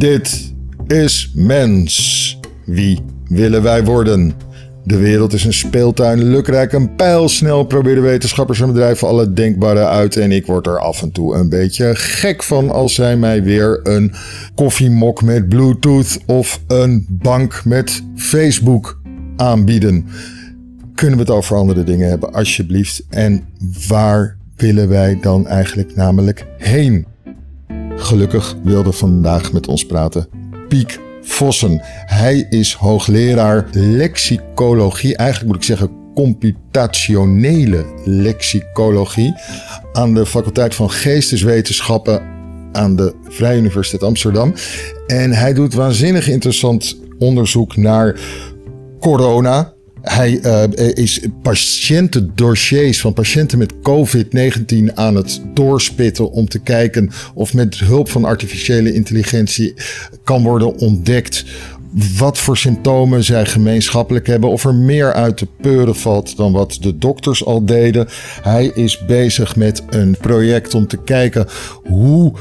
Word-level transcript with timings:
Dit 0.00 0.52
is 0.86 1.32
mens. 1.34 2.38
Wie 2.64 3.00
willen 3.28 3.62
wij 3.62 3.84
worden? 3.84 4.32
De 4.84 4.96
wereld 4.96 5.32
is 5.32 5.44
een 5.44 5.52
speeltuin, 5.52 6.22
lukrijk 6.22 6.72
en 6.72 6.94
pijlsnel 6.94 7.64
proberen 7.64 8.02
wetenschappers 8.02 8.60
en 8.60 8.66
bedrijven 8.66 9.08
alle 9.08 9.32
denkbare 9.32 9.86
uit. 9.86 10.16
En 10.16 10.32
ik 10.32 10.46
word 10.46 10.66
er 10.66 10.78
af 10.78 11.02
en 11.02 11.12
toe 11.12 11.34
een 11.34 11.48
beetje 11.48 11.94
gek 11.94 12.42
van 12.42 12.70
als 12.70 12.94
zij 12.94 13.16
mij 13.16 13.42
weer 13.42 13.80
een 13.82 14.12
koffiemok 14.54 15.22
met 15.22 15.48
Bluetooth 15.48 16.18
of 16.26 16.60
een 16.66 17.06
bank 17.08 17.64
met 17.64 18.02
Facebook 18.16 19.00
aanbieden. 19.36 20.06
Kunnen 20.94 21.16
we 21.16 21.22
het 21.22 21.32
over 21.32 21.56
andere 21.56 21.84
dingen 21.84 22.08
hebben, 22.08 22.32
alsjeblieft? 22.32 23.02
En 23.08 23.44
waar 23.88 24.36
willen 24.56 24.88
wij 24.88 25.18
dan 25.20 25.46
eigenlijk 25.46 25.96
namelijk 25.96 26.46
heen? 26.58 27.06
Gelukkig 28.00 28.56
wilde 28.62 28.92
vandaag 28.92 29.52
met 29.52 29.66
ons 29.66 29.86
praten 29.86 30.28
Piek 30.68 31.00
Vossen. 31.22 31.80
Hij 32.06 32.46
is 32.50 32.74
hoogleraar 32.74 33.66
lexicologie, 33.72 35.16
eigenlijk 35.16 35.48
moet 35.48 35.60
ik 35.60 35.66
zeggen 35.76 35.90
computationele 36.14 37.84
lexicologie 38.04 39.34
aan 39.92 40.14
de 40.14 40.26
faculteit 40.26 40.74
van 40.74 40.90
Geesteswetenschappen 40.90 42.22
aan 42.72 42.96
de 42.96 43.14
Vrije 43.28 43.58
Universiteit 43.58 44.02
Amsterdam. 44.02 44.54
En 45.06 45.30
hij 45.32 45.52
doet 45.52 45.74
waanzinnig 45.74 46.28
interessant 46.28 47.00
onderzoek 47.18 47.76
naar 47.76 48.20
corona, 49.00 49.72
hij 50.02 50.40
uh, 50.42 50.94
is 50.94 51.20
patiëntendossiers 51.42 53.00
van 53.00 53.12
patiënten 53.12 53.58
met 53.58 53.74
COVID-19 53.74 54.94
aan 54.94 55.14
het 55.14 55.40
doorspitten 55.54 56.30
om 56.30 56.48
te 56.48 56.58
kijken 56.58 57.10
of 57.34 57.54
met 57.54 57.78
hulp 57.78 58.10
van 58.10 58.24
artificiële 58.24 58.92
intelligentie 58.92 59.74
kan 60.24 60.42
worden 60.42 60.76
ontdekt 60.76 61.44
wat 62.18 62.38
voor 62.38 62.56
symptomen 62.56 63.24
zij 63.24 63.46
gemeenschappelijk 63.46 64.26
hebben, 64.26 64.50
of 64.50 64.64
er 64.64 64.74
meer 64.74 65.12
uit 65.12 65.36
te 65.36 65.46
peuren 65.60 65.96
valt 65.96 66.36
dan 66.36 66.52
wat 66.52 66.78
de 66.80 66.98
dokters 66.98 67.44
al 67.44 67.64
deden. 67.64 68.08
Hij 68.42 68.66
is 68.66 69.04
bezig 69.06 69.56
met 69.56 69.82
een 69.88 70.16
project 70.20 70.74
om 70.74 70.86
te 70.86 70.96
kijken 70.96 71.46
hoe 71.88 72.32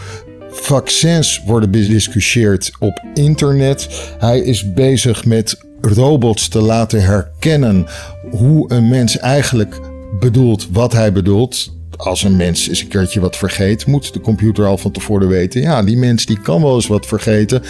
vaccins 0.50 1.42
worden 1.46 1.72
bediscussieerd 1.72 2.72
op 2.80 3.04
internet. 3.14 3.88
Hij 4.20 4.40
is 4.40 4.74
bezig 4.74 5.26
met 5.26 5.58
robots 5.82 6.48
te 6.48 6.62
laten 6.62 7.04
herkennen 7.04 7.86
hoe 8.32 8.74
een 8.74 8.88
mens 8.88 9.18
eigenlijk 9.18 9.80
bedoelt 10.20 10.68
wat 10.72 10.94
hij 10.94 11.12
bedoelt. 11.12 11.78
Als 11.98 12.24
een 12.24 12.36
mens 12.36 12.68
eens 12.68 12.82
een 12.82 12.88
keertje 12.88 13.20
wat 13.20 13.38
vergeet, 13.38 13.86
moet 13.86 14.14
de 14.14 14.22
computer 14.22 14.66
al 14.66 14.78
van 14.78 14.92
tevoren 14.92 15.28
weten. 15.28 15.62
Ja, 15.62 15.84
die 15.84 15.98
mens 15.98 16.26
die 16.26 16.40
kan 16.40 16.62
wel 16.62 16.76
eens 16.76 16.88
wat 16.88 17.06
vergeten. 17.06 17.62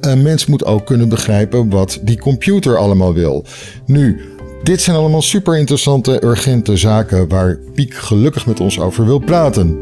Een 0.00 0.22
mens 0.22 0.46
moet 0.46 0.64
ook 0.64 0.86
kunnen 0.86 1.08
begrijpen 1.08 1.70
wat 1.70 1.98
die 2.02 2.18
computer 2.18 2.76
allemaal 2.76 3.14
wil. 3.14 3.44
Nu, 3.86 4.20
dit 4.62 4.80
zijn 4.80 4.96
allemaal 4.96 5.22
super 5.22 5.58
interessante, 5.58 6.24
urgente 6.24 6.76
zaken 6.76 7.28
waar 7.28 7.58
Piek 7.74 7.94
gelukkig 7.94 8.46
met 8.46 8.60
ons 8.60 8.80
over 8.80 9.04
wil 9.04 9.18
praten. 9.18 9.78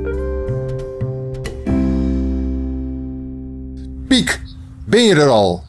Piek, 4.08 4.40
ben 4.84 5.02
je 5.02 5.14
er 5.14 5.28
al? 5.28 5.62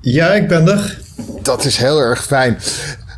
Ja, 0.00 0.32
ik 0.32 0.48
ben 0.48 0.68
er. 0.68 0.99
Dat 1.42 1.64
is 1.64 1.76
heel 1.76 1.98
erg 1.98 2.24
fijn. 2.24 2.58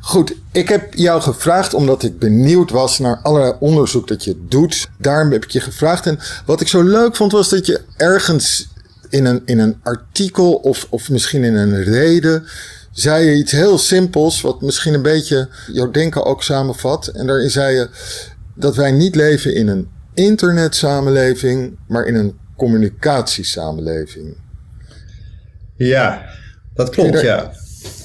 Goed, 0.00 0.34
ik 0.52 0.68
heb 0.68 0.94
jou 0.94 1.22
gevraagd 1.22 1.74
omdat 1.74 2.02
ik 2.02 2.18
benieuwd 2.18 2.70
was 2.70 2.98
naar 2.98 3.20
allerlei 3.22 3.54
onderzoek 3.60 4.08
dat 4.08 4.24
je 4.24 4.44
doet. 4.48 4.88
Daarom 4.98 5.32
heb 5.32 5.44
ik 5.44 5.50
je 5.50 5.60
gevraagd. 5.60 6.06
En 6.06 6.18
wat 6.46 6.60
ik 6.60 6.68
zo 6.68 6.82
leuk 6.82 7.16
vond 7.16 7.32
was 7.32 7.48
dat 7.48 7.66
je 7.66 7.80
ergens 7.96 8.68
in 9.08 9.24
een, 9.24 9.42
in 9.44 9.58
een 9.58 9.76
artikel 9.82 10.54
of, 10.54 10.86
of 10.90 11.10
misschien 11.10 11.44
in 11.44 11.54
een 11.54 11.82
reden 11.82 12.46
zei 12.92 13.24
je 13.24 13.34
iets 13.36 13.52
heel 13.52 13.78
simpels, 13.78 14.40
wat 14.40 14.60
misschien 14.60 14.94
een 14.94 15.02
beetje 15.02 15.48
jouw 15.66 15.90
denken 15.90 16.24
ook 16.24 16.42
samenvat. 16.42 17.06
En 17.06 17.26
daarin 17.26 17.50
zei 17.50 17.74
je 17.74 17.88
dat 18.54 18.76
wij 18.76 18.92
niet 18.92 19.14
leven 19.14 19.54
in 19.54 19.68
een 19.68 19.88
internetsamenleving, 20.14 21.78
maar 21.88 22.04
in 22.04 22.14
een 22.14 22.38
communicatiesamenleving. 22.56 24.36
Ja, 25.76 26.24
dat 26.74 26.90
klopt, 26.90 27.20
ja. 27.20 27.52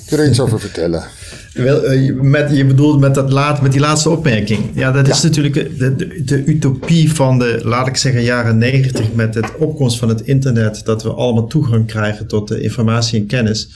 Kun 0.07 0.18
je 0.18 0.23
er 0.23 0.29
iets 0.29 0.40
over 0.40 0.59
vertellen? 0.59 1.03
Eh, 1.57 2.13
met, 2.22 2.56
je 2.56 2.66
bedoelt 2.66 3.00
met, 3.00 3.16
dat 3.16 3.31
laat, 3.31 3.62
met 3.62 3.72
die 3.72 3.81
laatste 3.81 4.09
opmerking. 4.09 4.59
Ja, 4.73 4.91
dat 4.91 5.07
is 5.07 5.22
natuurlijk 5.22 5.53
de, 5.53 5.95
de, 5.95 6.23
de, 6.23 6.44
utopie 6.45 7.13
van 7.13 7.40
de, 7.40 7.62
laat 7.63 7.88
ik 7.88 7.97
zeggen, 7.97 8.23
jaren 8.23 8.57
negentig 8.57 9.13
met 9.13 9.35
het 9.35 9.56
opkomst 9.57 10.00
van 10.00 10.09
het 10.09 10.22
internet. 10.22 10.85
Dat 10.85 11.03
we 11.03 11.09
allemaal 11.09 11.47
toegang 11.47 11.88
krijgen 11.88 12.28
tot 12.28 12.47
de 12.47 12.62
informatie 12.62 13.19
en 13.19 13.25
kennis. 13.25 13.69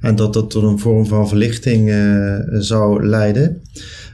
En 0.00 0.16
dat 0.16 0.32
dat 0.32 0.50
tot 0.50 0.62
een 0.62 0.78
vorm 0.78 1.06
van 1.06 1.28
verlichting 1.28 1.88
uh, 1.88 2.34
zou 2.50 3.06
leiden. 3.06 3.62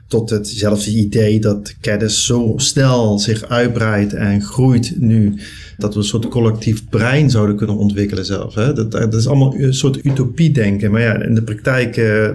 Tot 0.08 0.30
hetzelfde 0.30 0.90
idee 0.90 1.40
dat 1.40 1.76
kennis 1.80 2.24
zo 2.24 2.52
snel 2.56 3.18
zich 3.18 3.48
uitbreidt 3.48 4.14
en 4.14 4.42
groeit 4.42 4.94
nu 4.98 5.40
dat 5.76 5.94
we 5.94 6.00
een 6.00 6.06
soort 6.06 6.28
collectief 6.28 6.88
brein 6.88 7.30
zouden 7.30 7.56
kunnen 7.56 7.76
ontwikkelen 7.76 8.24
zelf. 8.24 8.54
Hè? 8.54 8.72
Dat, 8.72 8.92
dat 8.92 9.14
is 9.14 9.26
allemaal 9.26 9.54
een 9.54 9.74
soort 9.74 10.04
utopie 10.04 10.50
denken. 10.50 10.90
Maar 10.90 11.00
ja, 11.00 11.22
in 11.22 11.34
de 11.34 11.42
praktijk 11.42 11.96
uh, 11.96 12.28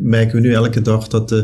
merken 0.00 0.40
we 0.40 0.46
nu 0.46 0.52
elke 0.52 0.82
dag 0.82 1.08
dat, 1.08 1.32
uh, 1.32 1.42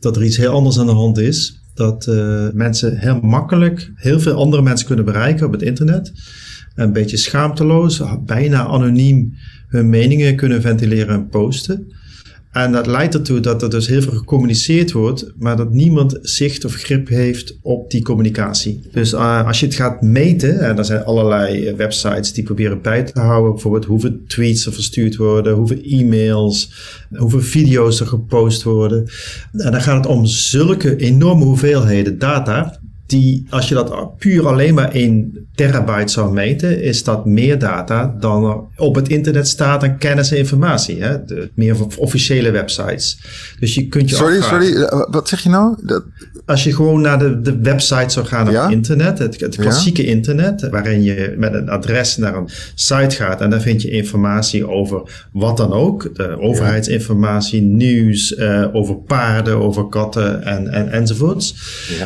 dat 0.00 0.16
er 0.16 0.24
iets 0.24 0.36
heel 0.36 0.52
anders 0.52 0.78
aan 0.78 0.86
de 0.86 0.92
hand 0.92 1.18
is. 1.18 1.60
Dat 1.74 2.06
uh, 2.06 2.48
mensen 2.52 2.98
heel 2.98 3.20
makkelijk 3.20 3.92
heel 3.94 4.20
veel 4.20 4.34
andere 4.34 4.62
mensen 4.62 4.86
kunnen 4.86 5.04
bereiken 5.04 5.46
op 5.46 5.52
het 5.52 5.62
internet. 5.62 6.12
Een 6.74 6.92
beetje 6.92 7.16
schaamteloos, 7.16 8.02
bijna 8.26 8.66
anoniem 8.66 9.34
hun 9.68 9.88
meningen 9.88 10.36
kunnen 10.36 10.60
ventileren 10.60 11.14
en 11.14 11.28
posten. 11.28 11.92
En 12.50 12.72
dat 12.72 12.86
leidt 12.86 13.14
ertoe 13.14 13.40
dat 13.40 13.62
er 13.62 13.70
dus 13.70 13.86
heel 13.86 14.02
veel 14.02 14.12
gecommuniceerd 14.12 14.92
wordt, 14.92 15.32
maar 15.38 15.56
dat 15.56 15.72
niemand 15.72 16.18
zicht 16.22 16.64
of 16.64 16.74
grip 16.74 17.08
heeft 17.08 17.58
op 17.62 17.90
die 17.90 18.02
communicatie. 18.02 18.80
Dus 18.92 19.12
uh, 19.12 19.46
als 19.46 19.60
je 19.60 19.66
het 19.66 19.74
gaat 19.74 20.02
meten, 20.02 20.60
en 20.60 20.78
er 20.78 20.84
zijn 20.84 21.04
allerlei 21.04 21.66
eh, 21.66 21.76
websites 21.76 22.32
die 22.32 22.44
proberen 22.44 22.82
bij 22.82 23.02
te 23.02 23.20
houden, 23.20 23.52
bijvoorbeeld 23.52 23.84
hoeveel 23.84 24.16
tweets 24.26 24.66
er 24.66 24.72
verstuurd 24.72 25.16
worden, 25.16 25.54
hoeveel 25.54 25.80
e-mails, 25.82 26.72
hoeveel 27.16 27.40
video's 27.40 28.00
er 28.00 28.06
gepost 28.06 28.62
worden. 28.62 29.08
En 29.52 29.72
dan 29.72 29.80
gaat 29.80 30.04
het 30.04 30.14
om 30.14 30.26
zulke 30.26 30.96
enorme 30.96 31.44
hoeveelheden 31.44 32.18
data 32.18 32.79
die, 33.10 33.46
als 33.50 33.68
je 33.68 33.74
dat 33.74 34.18
puur 34.18 34.46
alleen 34.46 34.74
maar 34.74 34.94
in 34.94 35.38
terabyte 35.54 36.12
zou 36.12 36.32
meten, 36.32 36.82
is 36.82 37.04
dat 37.04 37.26
meer 37.26 37.58
data 37.58 38.14
dan 38.20 38.44
er 38.44 38.84
op 38.84 38.94
het 38.94 39.08
internet 39.08 39.48
staat 39.48 39.82
aan 39.82 39.98
kennis 39.98 40.30
en 40.30 40.36
informatie. 40.36 41.02
Hè? 41.02 41.24
De, 41.24 41.50
meer 41.54 41.76
officiële 41.96 42.50
websites. 42.50 43.18
Dus 43.60 43.74
je 43.74 43.88
kunt 43.88 44.10
je 44.10 44.16
Sorry, 44.16 44.40
sorry, 44.40 44.82
eh, 44.82 45.06
wat 45.10 45.28
zeg 45.28 45.40
je 45.40 45.48
nou? 45.48 45.76
Dat... 45.82 46.04
Als 46.46 46.64
je 46.64 46.74
gewoon 46.74 47.00
naar 47.00 47.18
de, 47.18 47.40
de 47.40 47.58
website 47.58 48.10
zou 48.10 48.26
gaan 48.26 48.48
op 48.48 48.70
internet, 48.70 49.18
het, 49.18 49.40
het 49.40 49.56
klassieke 49.56 50.04
internet, 50.04 50.68
waarin 50.70 51.02
je 51.02 51.34
met 51.38 51.54
een 51.54 51.68
adres 51.68 52.16
naar 52.16 52.36
een 52.36 52.48
site 52.74 53.16
gaat 53.16 53.40
en 53.40 53.50
dan 53.50 53.60
vind 53.60 53.82
je 53.82 53.90
informatie 53.90 54.68
over 54.68 55.28
wat 55.32 55.56
dan 55.56 55.72
ook. 55.72 56.14
De 56.14 56.40
overheidsinformatie, 56.40 57.62
nieuws, 57.62 58.32
uh, 58.32 58.66
over 58.72 58.96
paarden, 58.96 59.56
over 59.56 59.88
katten 59.88 60.42
en, 60.42 60.68
en, 60.68 60.90
enzovoorts. 60.90 61.54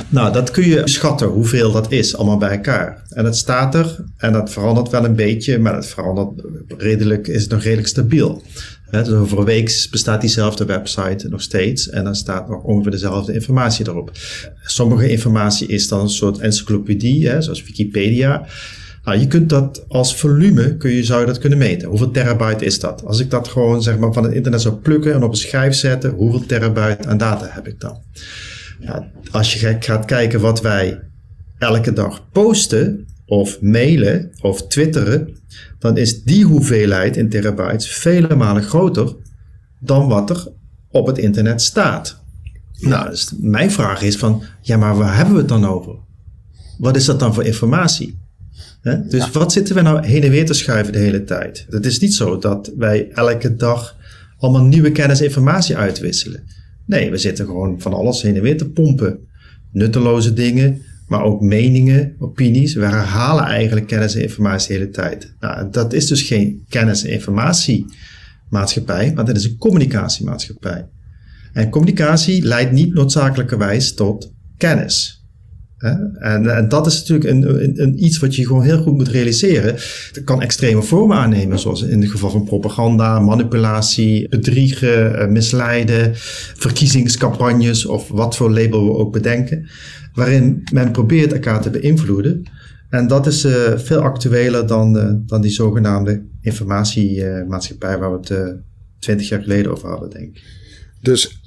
Nou, 0.09 0.33
dat 0.33 0.51
kun 0.51 0.69
je 0.69 0.83
schatten 0.95 1.29
hoeveel 1.29 1.73
dat 1.73 1.93
is, 1.93 2.17
allemaal 2.17 2.39
bij 2.39 2.51
elkaar. 2.51 3.03
En 3.09 3.25
het 3.25 3.37
staat 3.37 3.75
er 3.75 4.05
en 4.17 4.33
dat 4.33 4.51
verandert 4.51 4.91
wel 4.91 5.05
een 5.05 5.15
beetje, 5.15 5.59
maar 5.59 5.75
het 5.75 5.87
verandert 5.87 6.43
redelijk, 6.79 7.29
is 7.29 7.43
het 7.43 7.51
nog 7.51 7.63
redelijk 7.63 7.89
stabiel. 7.89 8.43
dus 8.91 9.09
over 9.09 9.45
bestaat 9.91 10.21
diezelfde 10.21 10.65
website 10.65 11.29
nog 11.29 11.43
steeds 11.43 11.91
en 11.91 12.05
dan 12.05 12.15
staat 12.15 12.49
nog 12.49 12.63
ongeveer 12.63 12.91
dezelfde 12.91 13.33
informatie 13.33 13.89
erop. 13.89 14.11
Sommige 14.63 15.09
informatie 15.09 15.67
is 15.67 15.89
dan 15.89 16.01
een 16.01 16.09
soort 16.09 16.39
encyclopedie, 16.39 17.43
zoals 17.43 17.65
Wikipedia. 17.65 18.47
Nou, 19.05 19.19
je 19.19 19.27
kunt 19.27 19.49
dat 19.49 19.85
als 19.89 20.17
volume, 20.17 20.77
kun 20.77 20.91
je, 20.91 21.05
zou 21.05 21.21
je 21.21 21.27
dat 21.27 21.39
kunnen 21.39 21.59
meten. 21.59 21.89
Hoeveel 21.89 22.11
terabyte 22.11 22.65
is 22.65 22.81
dat? 22.81 23.05
Als 23.05 23.21
ik 23.21 23.31
dat 23.31 23.49
gewoon 23.49 23.83
zeg 23.83 23.99
maar, 23.99 24.13
van 24.13 24.25
het 24.25 24.33
internet 24.33 24.61
zou 24.61 24.75
plukken 24.75 25.15
en 25.15 25.23
op 25.23 25.31
een 25.31 25.37
schijf 25.37 25.75
zetten, 25.75 26.11
hoeveel 26.11 26.47
terabyte 26.47 27.09
aan 27.09 27.19
data 27.19 27.47
heb 27.51 27.67
ik 27.67 27.81
dan? 27.81 27.99
Ja, 28.81 29.11
als 29.31 29.55
je 29.55 29.77
gaat 29.81 30.05
kijken 30.05 30.41
wat 30.41 30.61
wij 30.61 31.01
elke 31.59 31.93
dag 31.93 32.31
posten, 32.31 33.07
of 33.27 33.61
mailen, 33.61 34.31
of 34.41 34.67
twitteren, 34.67 35.37
dan 35.79 35.97
is 35.97 36.23
die 36.23 36.45
hoeveelheid 36.45 37.17
in 37.17 37.29
terabytes 37.29 37.89
vele 37.89 38.35
malen 38.35 38.63
groter 38.63 39.17
dan 39.81 40.09
wat 40.09 40.31
er 40.31 40.49
op 40.91 41.07
het 41.07 41.19
internet 41.19 41.63
staat. 41.63 42.23
Nou, 42.79 43.11
dus 43.11 43.33
mijn 43.41 43.71
vraag 43.71 44.03
is 44.03 44.17
van, 44.17 44.43
ja, 44.61 44.77
maar 44.77 44.97
waar 44.97 45.17
hebben 45.17 45.35
we 45.35 45.41
het 45.41 45.49
dan 45.49 45.67
over? 45.67 45.97
Wat 46.79 46.97
is 46.97 47.05
dat 47.05 47.21
dan 47.21 47.35
voor 47.35 47.45
informatie? 47.45 48.19
Dus 49.09 49.31
wat 49.31 49.53
zitten 49.53 49.75
we 49.75 49.81
nou 49.81 50.07
heen 50.07 50.23
en 50.23 50.31
weer 50.31 50.47
te 50.47 50.55
schuiven 50.55 50.93
de 50.93 50.99
hele 50.99 51.25
tijd? 51.25 51.67
Het 51.69 51.87
is 51.87 51.99
niet 51.99 52.15
zo 52.15 52.39
dat 52.39 52.73
wij 52.77 53.11
elke 53.11 53.57
dag 53.57 53.97
allemaal 54.39 54.65
nieuwe 54.65 54.93
kennis 54.93 55.19
en 55.19 55.25
informatie 55.25 55.77
uitwisselen. 55.77 56.45
Nee, 56.87 57.11
we 57.11 57.17
zitten 57.17 57.47
gewoon 57.47 57.81
van 57.81 57.93
alles 57.93 58.23
heen 58.23 58.37
en 58.37 58.43
weer 58.43 58.57
te 58.57 58.71
pompen. 58.71 59.19
Nutteloze 59.73 60.33
dingen, 60.33 60.83
maar 61.09 61.23
ook 61.23 61.41
meningen, 61.41 62.15
opinies. 62.19 62.75
We 62.75 62.85
herhalen 62.85 63.45
eigenlijk 63.45 63.87
kennis 63.87 64.15
en 64.15 64.23
informatie 64.23 64.69
de 64.69 64.75
hele 64.75 64.91
tijd. 64.91 65.35
Nou, 65.41 65.71
dat 65.71 65.93
is 65.93 66.07
dus 66.07 66.23
geen 66.23 66.65
kennis- 66.69 67.05
en 67.05 67.11
informatiemaatschappij, 67.11 69.13
maar 69.15 69.25
dat 69.25 69.37
is 69.37 69.45
een 69.45 69.59
communicatiemaatschappij. 69.59 70.89
En 71.53 71.71
communicatie 71.71 72.43
leidt 72.43 72.73
niet 72.73 72.95
noodzakelijkerwijs 72.95 73.95
tot 73.95 74.33
kennis. 74.57 75.24
En, 75.85 76.57
en, 76.57 76.69
dat 76.69 76.87
is 76.87 76.99
natuurlijk 76.99 77.31
een, 77.31 77.83
een, 77.83 78.05
iets 78.05 78.19
wat 78.19 78.35
je 78.35 78.47
gewoon 78.47 78.63
heel 78.63 78.83
goed 78.83 78.93
moet 78.93 79.09
realiseren. 79.09 79.75
Het 80.13 80.23
kan 80.25 80.43
extreme 80.43 80.83
vormen 80.83 81.17
aannemen, 81.17 81.59
zoals 81.59 81.83
in 81.83 82.01
het 82.01 82.11
geval 82.11 82.31
van 82.31 82.45
propaganda, 82.45 83.21
manipulatie, 83.21 84.29
bedriegen, 84.29 85.19
eh, 85.19 85.29
misleiden, 85.29 86.11
verkiezingscampagnes 86.57 87.87
of 87.87 88.09
wat 88.09 88.37
voor 88.37 88.51
label 88.51 88.85
we 88.85 88.93
ook 88.93 89.13
bedenken. 89.13 89.69
Waarin 90.15 90.63
men 90.73 90.91
probeert 90.91 91.33
elkaar 91.33 91.63
te 91.63 91.71
beïnvloeden. 91.71 92.43
En 92.91 93.07
dat 93.07 93.27
is 93.27 93.45
uh, 93.45 93.53
veel 93.77 94.01
actueler 94.01 94.67
dan, 94.67 95.23
dan 95.27 95.41
die 95.41 95.51
zogenaamde 95.51 96.23
informatiemaatschappij 96.41 97.99
waar 97.99 98.11
we 98.11 98.35
het 98.35 98.57
twintig 98.99 99.29
jaar 99.29 99.43
geleden 99.43 99.73
over 99.73 99.89
hadden, 99.89 100.11
denk 100.11 100.37
ik. 100.37 100.43
Dus 101.01 101.44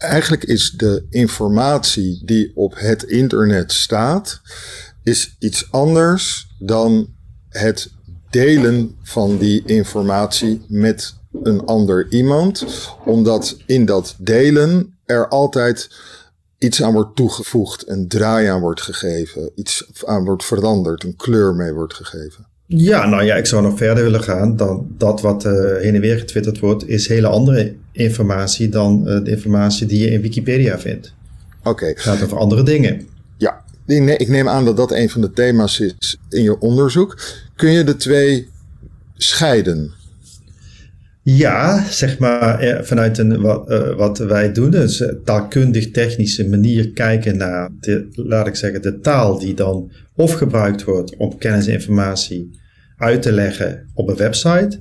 eigenlijk 0.00 0.44
is 0.44 0.70
de 0.70 1.06
informatie 1.10 2.22
die 2.24 2.52
op 2.54 2.74
het 2.76 3.02
internet 3.02 3.72
staat, 3.72 4.40
is 5.02 5.36
iets 5.38 5.72
anders 5.72 6.48
dan 6.58 7.14
het 7.48 7.90
delen 8.30 8.96
van 9.02 9.38
die 9.38 9.62
informatie 9.64 10.64
met 10.68 11.14
een 11.42 11.64
ander 11.64 12.06
iemand. 12.10 12.64
Omdat 13.04 13.56
in 13.66 13.84
dat 13.84 14.14
delen 14.18 14.98
er 15.04 15.28
altijd 15.28 15.90
iets 16.58 16.82
aan 16.82 16.92
wordt 16.92 17.16
toegevoegd, 17.16 17.88
een 17.88 18.08
draai 18.08 18.46
aan 18.46 18.60
wordt 18.60 18.82
gegeven, 18.82 19.50
iets 19.54 20.04
aan 20.04 20.24
wordt 20.24 20.44
veranderd, 20.44 21.04
een 21.04 21.16
kleur 21.16 21.54
mee 21.54 21.72
wordt 21.72 21.94
gegeven. 21.94 22.49
Ja, 22.76 23.06
nou 23.06 23.24
ja, 23.24 23.34
ik 23.34 23.46
zou 23.46 23.62
nog 23.62 23.76
verder 23.76 24.04
willen 24.04 24.22
gaan 24.22 24.56
dan 24.56 24.86
dat 24.98 25.20
wat 25.20 25.44
uh, 25.44 25.52
heen 25.76 25.94
en 25.94 26.00
weer 26.00 26.18
getwitterd 26.18 26.58
wordt, 26.58 26.88
is 26.88 27.08
hele 27.08 27.26
andere 27.26 27.74
informatie 27.92 28.68
dan 28.68 29.02
uh, 29.06 29.24
de 29.24 29.30
informatie 29.30 29.86
die 29.86 29.98
je 29.98 30.10
in 30.10 30.20
Wikipedia 30.20 30.78
vindt. 30.78 31.14
Oké. 31.62 31.86
Het 31.86 32.00
gaat 32.00 32.22
over 32.22 32.38
andere 32.38 32.62
dingen. 32.62 33.06
Ja, 33.36 33.64
ik 33.86 34.28
neem 34.28 34.48
aan 34.48 34.64
dat 34.64 34.76
dat 34.76 34.92
een 34.92 35.10
van 35.10 35.20
de 35.20 35.32
thema's 35.32 35.80
is 35.80 36.16
in 36.28 36.42
je 36.42 36.58
onderzoek. 36.58 37.18
Kun 37.56 37.70
je 37.70 37.84
de 37.84 37.96
twee 37.96 38.48
scheiden? 39.16 39.92
Ja, 41.22 41.84
zeg 41.88 42.18
maar 42.18 42.58
eh, 42.58 42.82
vanuit 42.82 43.18
een, 43.18 43.40
wat, 43.40 43.70
uh, 43.70 43.94
wat 43.96 44.18
wij 44.18 44.52
doen, 44.52 44.70
dus 44.70 45.04
taalkundig-technische 45.24 46.48
manier 46.48 46.90
kijken 46.90 47.36
naar, 47.36 47.70
de, 47.80 48.08
laat 48.12 48.46
ik 48.46 48.54
zeggen, 48.54 48.82
de 48.82 49.00
taal 49.00 49.38
die 49.38 49.54
dan 49.54 49.90
of 50.20 50.32
gebruikt 50.32 50.84
wordt 50.84 51.16
om 51.16 51.38
kennis 51.38 51.66
en 51.66 51.72
informatie 51.72 52.50
uit 52.96 53.22
te 53.22 53.32
leggen 53.32 53.90
op 53.94 54.08
een 54.08 54.16
website. 54.16 54.80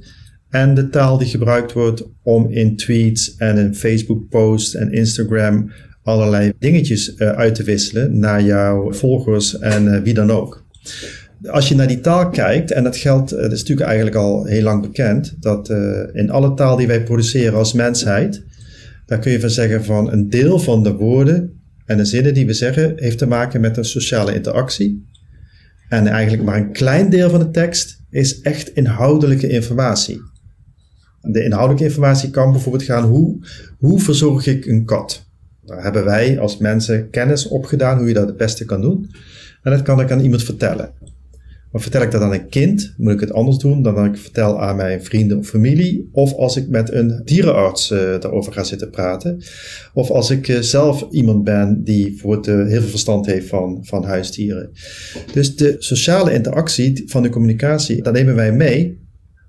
En 0.50 0.74
de 0.74 0.90
taal 0.90 1.18
die 1.18 1.28
gebruikt 1.28 1.74
wordt 1.74 2.04
om 2.24 2.50
in 2.50 2.76
tweets 2.76 3.36
en 3.36 3.58
in 3.58 3.76
Facebook 3.76 4.30
posts 4.30 4.76
en 4.76 4.92
Instagram 4.92 5.72
allerlei 6.04 6.54
dingetjes 6.60 7.16
uh, 7.16 7.30
uit 7.30 7.56
te 7.56 7.64
wisselen 7.64 8.20
naar 8.20 8.44
jouw 8.44 8.94
volgers 8.94 9.60
en 9.60 9.86
uh, 9.86 10.02
wie 10.02 10.14
dan 10.14 10.32
ook. 10.32 10.66
Als 11.46 11.68
je 11.68 11.76
naar 11.76 11.88
die 11.88 12.00
taal 12.00 12.30
kijkt, 12.30 12.72
en 12.72 12.84
dat 12.84 12.98
geldt, 12.98 13.34
uh, 13.34 13.42
dat 13.42 13.52
is 13.52 13.60
natuurlijk 13.60 13.88
eigenlijk 13.88 14.18
al 14.18 14.46
heel 14.46 14.64
lang 14.64 14.82
bekend, 14.82 15.36
dat 15.40 15.70
in 16.14 16.30
alle 16.30 16.54
taal 16.54 16.76
die 16.76 16.88
wij 16.88 17.04
produceren 17.04 17.58
als 17.58 17.74
mensheid, 17.74 18.44
daar 19.06 19.20
kun 19.20 19.32
je 19.32 19.40
van 19.40 19.50
zeggen 19.50 19.84
van 19.84 20.12
een 20.12 20.30
deel 20.30 20.60
van 20.60 20.84
de 20.84 20.94
woorden 20.94 21.62
en 21.86 21.98
de 21.98 22.06
zinnen 22.06 22.34
die 22.34 22.46
we 22.46 22.54
zeggen 22.54 22.94
heeft 22.96 23.18
te 23.18 23.28
maken 23.28 23.62
met 23.62 23.78
een 23.78 23.86
sociale 23.86 24.34
interactie. 24.34 25.09
En 25.90 26.08
eigenlijk 26.08 26.44
maar 26.44 26.58
een 26.58 26.72
klein 26.72 27.10
deel 27.10 27.30
van 27.30 27.40
de 27.40 27.52
tekst 27.52 28.02
is 28.10 28.42
echt 28.42 28.70
inhoudelijke 28.74 29.50
informatie. 29.50 30.22
De 31.22 31.44
inhoudelijke 31.44 31.86
informatie 31.86 32.30
kan 32.30 32.52
bijvoorbeeld 32.52 32.84
gaan 32.84 33.04
hoe, 33.04 33.38
hoe 33.78 34.00
verzorg 34.00 34.46
ik 34.46 34.66
een 34.66 34.86
kat? 34.86 35.28
Daar 35.66 35.84
hebben 35.84 36.06
wij 36.06 36.40
als 36.40 36.58
mensen 36.58 37.10
kennis 37.10 37.48
opgedaan 37.48 37.98
hoe 37.98 38.08
je 38.08 38.14
dat 38.14 38.28
het 38.28 38.38
beste 38.38 38.66
kan 38.66 38.82
doen. 38.82 39.10
En 39.64 39.72
dat 39.72 39.82
kan 39.82 40.00
ik 40.00 40.12
aan 40.12 40.20
iemand 40.20 40.44
vertellen. 40.44 40.92
Maar 41.72 41.82
vertel 41.82 42.02
ik 42.02 42.12
dat 42.12 42.22
aan 42.22 42.34
een 42.34 42.50
kind, 42.50 42.94
moet 42.98 43.14
ik 43.14 43.20
het 43.20 43.32
anders 43.32 43.58
doen 43.58 43.82
dan 43.82 43.96
dat 43.96 44.06
ik 44.06 44.18
vertel 44.18 44.62
aan 44.62 44.76
mijn 44.76 45.04
vrienden 45.04 45.38
of 45.38 45.48
familie. 45.48 46.10
Of 46.12 46.34
als 46.34 46.58
ik 46.58 46.68
met 46.68 46.94
een 46.94 47.22
dierenarts 47.26 47.92
uh, 47.92 48.00
daarover 48.00 48.54
ga 48.54 48.64
zitten 48.64 48.90
praten. 48.90 49.42
Of 49.94 50.10
als 50.10 50.30
ik 50.30 50.48
uh, 50.48 50.60
zelf 50.60 51.08
iemand 51.12 51.44
ben 51.44 51.84
die 51.84 52.20
voor 52.20 52.48
uh, 52.48 52.68
heel 52.68 52.82
veel 52.82 52.90
verstand 52.90 53.26
heeft 53.26 53.48
van, 53.48 53.80
van 53.82 54.04
huisdieren. 54.04 54.70
Dus 55.34 55.56
de 55.56 55.76
sociale 55.80 56.34
interactie 56.34 57.04
van 57.06 57.24
de 57.24 57.30
communicatie, 57.30 58.02
dat 58.04 58.14
nemen 58.14 58.36
wij 58.36 58.54
mee 58.54 59.00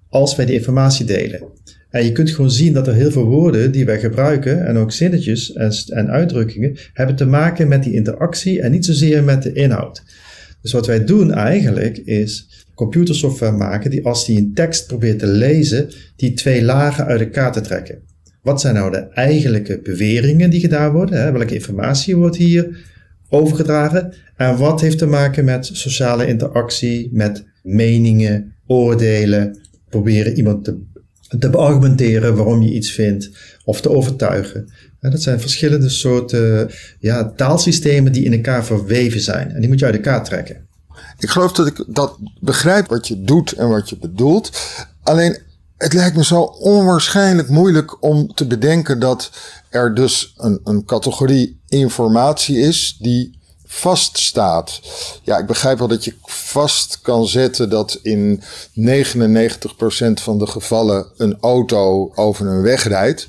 als 0.08 0.36
wij 0.36 0.46
die 0.46 0.54
informatie 0.54 1.06
delen. 1.06 1.42
En 1.90 2.04
je 2.04 2.12
kunt 2.12 2.30
gewoon 2.30 2.50
zien 2.50 2.72
dat 2.72 2.86
er 2.86 2.94
heel 2.94 3.10
veel 3.10 3.24
woorden 3.24 3.72
die 3.72 3.84
wij 3.84 4.00
gebruiken, 4.00 4.66
en 4.66 4.76
ook 4.76 4.92
zinnetjes 4.92 5.52
en, 5.52 5.72
en 5.86 6.10
uitdrukkingen, 6.10 6.76
hebben 6.92 7.16
te 7.16 7.26
maken 7.26 7.68
met 7.68 7.82
die 7.82 7.94
interactie 7.94 8.60
en 8.60 8.70
niet 8.70 8.84
zozeer 8.84 9.24
met 9.24 9.42
de 9.42 9.52
inhoud. 9.52 10.02
Dus 10.62 10.72
wat 10.72 10.86
wij 10.86 11.04
doen 11.04 11.32
eigenlijk 11.32 11.96
is 11.98 12.64
computersoftware 12.74 13.56
maken 13.56 13.90
die 13.90 14.04
als 14.04 14.26
die 14.26 14.38
een 14.38 14.54
tekst 14.54 14.86
probeert 14.86 15.18
te 15.18 15.26
lezen, 15.26 15.90
die 16.16 16.32
twee 16.32 16.62
lagen 16.62 17.04
uit 17.04 17.20
elkaar 17.20 17.52
te 17.52 17.60
trekken. 17.60 17.98
Wat 18.42 18.60
zijn 18.60 18.74
nou 18.74 18.90
de 18.90 19.08
eigenlijke 19.08 19.80
beweringen 19.82 20.50
die 20.50 20.60
gedaan 20.60 20.92
worden? 20.92 21.22
Hè? 21.22 21.32
Welke 21.32 21.54
informatie 21.54 22.16
wordt 22.16 22.36
hier 22.36 22.86
overgedragen? 23.28 24.14
En 24.36 24.56
wat 24.56 24.80
heeft 24.80 24.98
te 24.98 25.06
maken 25.06 25.44
met 25.44 25.70
sociale 25.72 26.26
interactie, 26.26 27.08
met 27.12 27.44
meningen, 27.62 28.52
oordelen, 28.66 29.58
proberen 29.88 30.36
iemand 30.36 30.64
te, 30.64 30.78
te 31.38 31.50
beargumenteren 31.50 32.36
waarom 32.36 32.62
je 32.62 32.72
iets 32.72 32.92
vindt 32.92 33.30
of 33.70 33.80
te 33.80 33.90
overtuigen. 33.90 34.68
dat 35.00 35.22
zijn 35.22 35.40
verschillende 35.40 35.88
soorten 35.88 36.70
ja, 36.98 37.32
taalsystemen 37.36 38.12
die 38.12 38.24
in 38.24 38.32
elkaar 38.32 38.64
verweven 38.64 39.20
zijn. 39.20 39.50
En 39.50 39.60
die 39.60 39.68
moet 39.68 39.78
je 39.78 39.84
uit 39.84 39.94
elkaar 39.94 40.24
trekken. 40.24 40.68
Ik 41.18 41.28
geloof 41.28 41.52
dat 41.52 41.66
ik 41.66 41.84
dat 41.86 42.18
begrijp 42.40 42.88
wat 42.88 43.08
je 43.08 43.22
doet 43.22 43.52
en 43.52 43.68
wat 43.68 43.88
je 43.88 43.98
bedoelt. 43.98 44.50
Alleen 45.02 45.38
het 45.76 45.92
lijkt 45.92 46.16
me 46.16 46.24
zo 46.24 46.42
onwaarschijnlijk 46.42 47.48
moeilijk 47.48 48.02
om 48.02 48.34
te 48.34 48.46
bedenken 48.46 48.98
dat 49.00 49.30
er 49.68 49.94
dus 49.94 50.34
een, 50.36 50.60
een 50.64 50.84
categorie 50.84 51.60
informatie 51.68 52.58
is 52.58 52.96
die 52.98 53.38
vaststaat. 53.72 54.80
Ja, 55.22 55.38
ik 55.38 55.46
begrijp 55.46 55.78
wel 55.78 55.88
dat 55.88 56.04
je 56.04 56.14
vast 56.22 57.00
kan 57.02 57.26
zetten 57.26 57.70
dat 57.70 57.98
in 58.02 58.42
99% 58.42 58.42
van 60.14 60.38
de 60.38 60.46
gevallen 60.46 61.06
een 61.16 61.36
auto 61.40 62.12
over 62.14 62.46
een 62.46 62.62
weg 62.62 62.82
rijdt. 62.88 63.28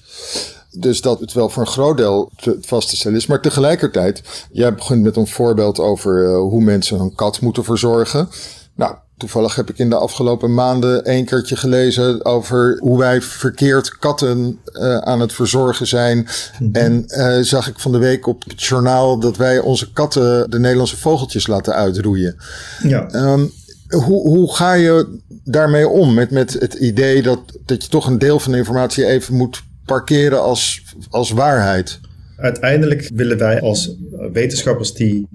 Dus 0.72 1.02
dat 1.02 1.20
het 1.20 1.34
wel 1.34 1.50
voor 1.50 1.62
een 1.62 1.68
groot 1.68 1.98
deel 1.98 2.32
vast 2.62 2.90
te 2.90 2.96
stellen 2.96 3.18
is. 3.18 3.26
Maar 3.26 3.42
tegelijkertijd, 3.42 4.22
jij 4.52 4.74
begint 4.74 5.04
met 5.04 5.16
een 5.16 5.28
voorbeeld 5.28 5.80
over 5.80 6.24
uh, 6.24 6.36
hoe 6.36 6.62
mensen 6.62 6.98
hun 6.98 7.16
kat 7.16 7.42
moeten 7.42 7.64
verzorgen. 7.64 8.30
Nou, 8.76 8.96
Toevallig 9.22 9.56
heb 9.56 9.70
ik 9.70 9.78
in 9.78 9.90
de 9.90 9.96
afgelopen 9.96 10.54
maanden 10.54 11.10
een 11.12 11.26
keertje 11.26 11.56
gelezen 11.56 12.26
over 12.26 12.78
hoe 12.80 12.98
wij 12.98 13.22
verkeerd 13.22 13.98
katten 13.98 14.60
uh, 14.74 14.98
aan 14.98 15.20
het 15.20 15.34
verzorgen 15.34 15.88
zijn. 15.88 16.28
Mhm. 16.60 16.76
En 16.76 17.04
uh, 17.08 17.38
zag 17.42 17.68
ik 17.68 17.80
van 17.80 17.92
de 17.92 17.98
week 17.98 18.28
op 18.28 18.44
het 18.48 18.64
journaal 18.64 19.20
dat 19.20 19.38
wij 19.38 19.60
onze 19.60 19.94
katten 19.94 20.50
de 20.50 20.60
Nederlandse 20.60 20.98
vogeltjes 20.98 21.48
laten 21.48 21.74
uitroeien. 21.74 22.36
Ja. 22.84 23.14
Um, 23.14 23.52
hoe, 23.88 24.28
hoe 24.28 24.56
ga 24.56 24.74
je 24.74 25.20
daarmee 25.44 25.88
om 25.88 26.14
met, 26.14 26.32
met 26.32 26.54
het 26.54 26.74
idee 26.74 27.22
dat, 27.22 27.40
dat 27.66 27.84
je 27.84 27.90
toch 27.90 28.08
een 28.08 28.20
deel 28.20 28.40
van 28.40 28.52
de 28.52 28.58
informatie 28.58 29.06
even 29.06 29.36
moet 29.36 29.64
parkeren 29.86 30.42
als, 30.42 30.82
als 31.10 31.32
waarheid? 31.32 32.00
Uiteindelijk 32.38 33.10
willen 33.14 33.38
wij 33.38 33.62
als 33.62 33.96
wetenschappers 34.34 34.94
die 34.94 35.28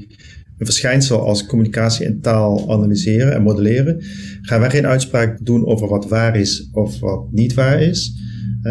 een 0.59 0.67
verschijnsel 0.67 1.21
als 1.21 1.47
communicatie 1.47 2.07
en 2.07 2.21
taal 2.21 2.73
analyseren 2.73 3.33
en 3.33 3.43
modelleren, 3.43 4.03
gaan 4.43 4.61
wij 4.61 4.71
geen 4.71 4.87
uitspraak 4.87 5.45
doen 5.45 5.67
over 5.67 5.89
wat 5.89 6.09
waar 6.09 6.37
is 6.37 6.69
of 6.73 7.01
wat 7.01 7.33
niet 7.33 7.55
waar 7.55 7.83
is. 7.83 8.15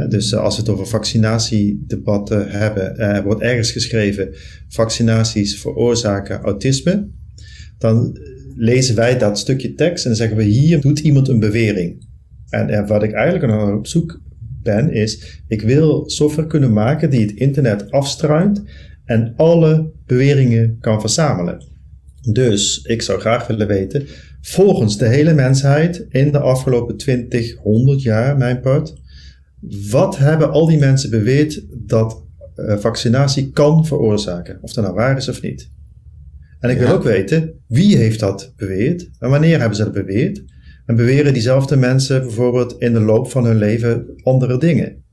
Dus 0.09 0.31
eh, 0.31 0.39
als 0.39 0.55
we 0.55 0.61
het 0.61 0.71
over 0.71 0.87
vaccinatiedebatten 0.87 2.49
hebben, 2.49 2.97
er 2.97 3.23
wordt 3.23 3.41
ergens 3.41 3.71
geschreven 3.71 4.29
vaccinaties 4.67 5.59
veroorzaken 5.59 6.41
autisme, 6.41 7.09
dan 7.77 8.19
lezen 8.55 8.95
wij 8.95 9.17
dat 9.17 9.39
stukje 9.39 9.73
tekst 9.73 10.03
en 10.03 10.09
dan 10.09 10.19
zeggen 10.19 10.37
we 10.37 10.43
hier 10.43 10.81
doet 10.81 10.99
iemand 10.99 11.27
een 11.27 11.39
bewering. 11.39 12.07
En 12.49 12.87
wat 12.87 13.03
ik 13.03 13.11
eigenlijk 13.11 13.53
nog 13.53 13.77
op 13.77 13.87
zoek 13.87 14.21
ben 14.63 14.93
is, 14.93 15.41
ik 15.47 15.61
wil 15.61 16.09
software 16.09 16.47
kunnen 16.47 16.73
maken 16.73 17.09
die 17.09 17.21
het 17.21 17.31
internet 17.31 17.91
afstruint 17.91 18.63
en 19.05 19.33
alle 19.35 19.91
beweringen 20.05 20.77
kan 20.79 20.99
verzamelen. 20.99 21.73
Dus 22.31 22.81
ik 22.81 23.01
zou 23.01 23.19
graag 23.19 23.47
willen 23.47 23.67
weten, 23.67 24.07
volgens 24.41 24.97
de 24.97 25.07
hele 25.07 25.33
mensheid 25.33 26.05
in 26.09 26.31
de 26.31 26.39
afgelopen 26.39 26.97
20, 26.97 27.55
100 27.55 28.01
jaar, 28.01 28.37
mijn 28.37 28.59
part, 28.59 28.93
wat 29.89 30.17
hebben 30.17 30.51
al 30.51 30.65
die 30.65 30.77
mensen 30.77 31.09
beweerd 31.09 31.65
dat 31.71 32.23
uh, 32.55 32.77
vaccinatie 32.77 33.51
kan 33.51 33.85
veroorzaken? 33.85 34.57
Of 34.61 34.73
dat 34.73 34.83
nou 34.83 34.95
waar 34.95 35.17
is 35.17 35.29
of 35.29 35.41
niet. 35.41 35.69
En 36.59 36.69
ik 36.69 36.77
wil 36.77 36.87
ook 36.87 37.03
weten, 37.03 37.53
wie 37.67 37.97
heeft 37.97 38.19
dat 38.19 38.53
beweerd 38.55 39.09
en 39.19 39.29
wanneer 39.29 39.59
hebben 39.59 39.77
ze 39.77 39.83
dat 39.83 39.93
beweerd? 39.93 40.43
En 40.85 40.95
beweren 40.95 41.33
diezelfde 41.33 41.75
mensen 41.75 42.21
bijvoorbeeld 42.21 42.75
in 42.79 42.93
de 42.93 42.99
loop 42.99 43.31
van 43.31 43.45
hun 43.45 43.57
leven 43.57 44.05
andere 44.23 44.57
dingen? 44.57 45.03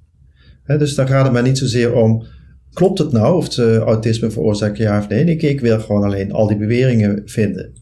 Dus 0.66 0.94
dan 0.94 1.06
gaat 1.06 1.24
het 1.24 1.32
maar 1.32 1.42
niet 1.42 1.58
zozeer 1.58 1.94
om, 1.94 2.26
klopt 2.72 2.98
het 2.98 3.12
nou 3.12 3.36
of 3.36 3.52
ze 3.52 3.76
autisme 3.78 4.30
veroorzaken 4.30 4.84
ja 4.84 4.98
of 4.98 5.08
nee? 5.08 5.24
Ik, 5.24 5.42
ik 5.42 5.60
wil 5.60 5.80
gewoon 5.80 6.02
alleen 6.02 6.32
al 6.32 6.46
die 6.46 6.56
beweringen 6.56 7.22
vinden. 7.24 7.72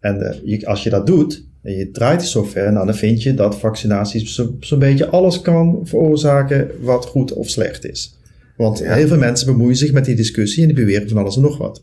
En 0.00 0.20
eh, 0.20 0.38
je- 0.44 0.66
als 0.66 0.82
je 0.82 0.90
dat 0.90 1.06
doet, 1.06 1.44
en 1.62 1.72
je 1.76 1.90
draait 1.90 2.22
software, 2.22 2.70
nou, 2.70 2.86
dan 2.86 2.94
vind 2.94 3.22
je 3.22 3.34
dat 3.34 3.58
vaccinaties 3.58 4.34
zo- 4.34 4.56
zo'n 4.60 4.78
beetje 4.78 5.06
alles 5.08 5.40
kan 5.40 5.80
veroorzaken 5.82 6.70
wat 6.80 7.06
goed 7.06 7.32
of 7.32 7.48
slecht 7.50 7.84
is. 7.86 8.14
Want 8.56 8.78
Ja. 8.78 8.94
heel 8.94 9.06
veel 9.06 9.18
mensen 9.18 9.46
bemoeien 9.46 9.76
zich 9.76 9.92
met 9.92 10.04
die 10.04 10.14
discussie 10.14 10.62
en 10.62 10.68
die 10.74 10.84
beweren 10.84 11.08
van 11.08 11.18
alles 11.18 11.36
en 11.36 11.42
nog 11.42 11.58
wat. 11.58 11.82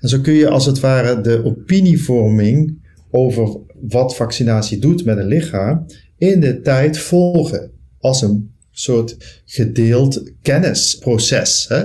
En 0.00 0.08
zo 0.08 0.20
kun 0.20 0.32
je 0.34 0.48
als 0.48 0.66
het 0.66 0.80
ware 0.80 1.20
de 1.20 1.44
opinievorming 1.44 2.86
over 3.10 3.56
wat 3.80 4.16
vaccinatie 4.16 4.78
doet 4.78 5.04
met 5.04 5.18
een 5.18 5.26
lichaam 5.26 5.86
in 6.18 6.40
de 6.40 6.60
tijd 6.60 6.98
volgen. 6.98 7.70
Als 7.98 8.22
een 8.22 8.52
soort 8.80 9.16
gedeeld 9.44 10.22
kennisproces. 10.42 11.66
Hè? 11.68 11.82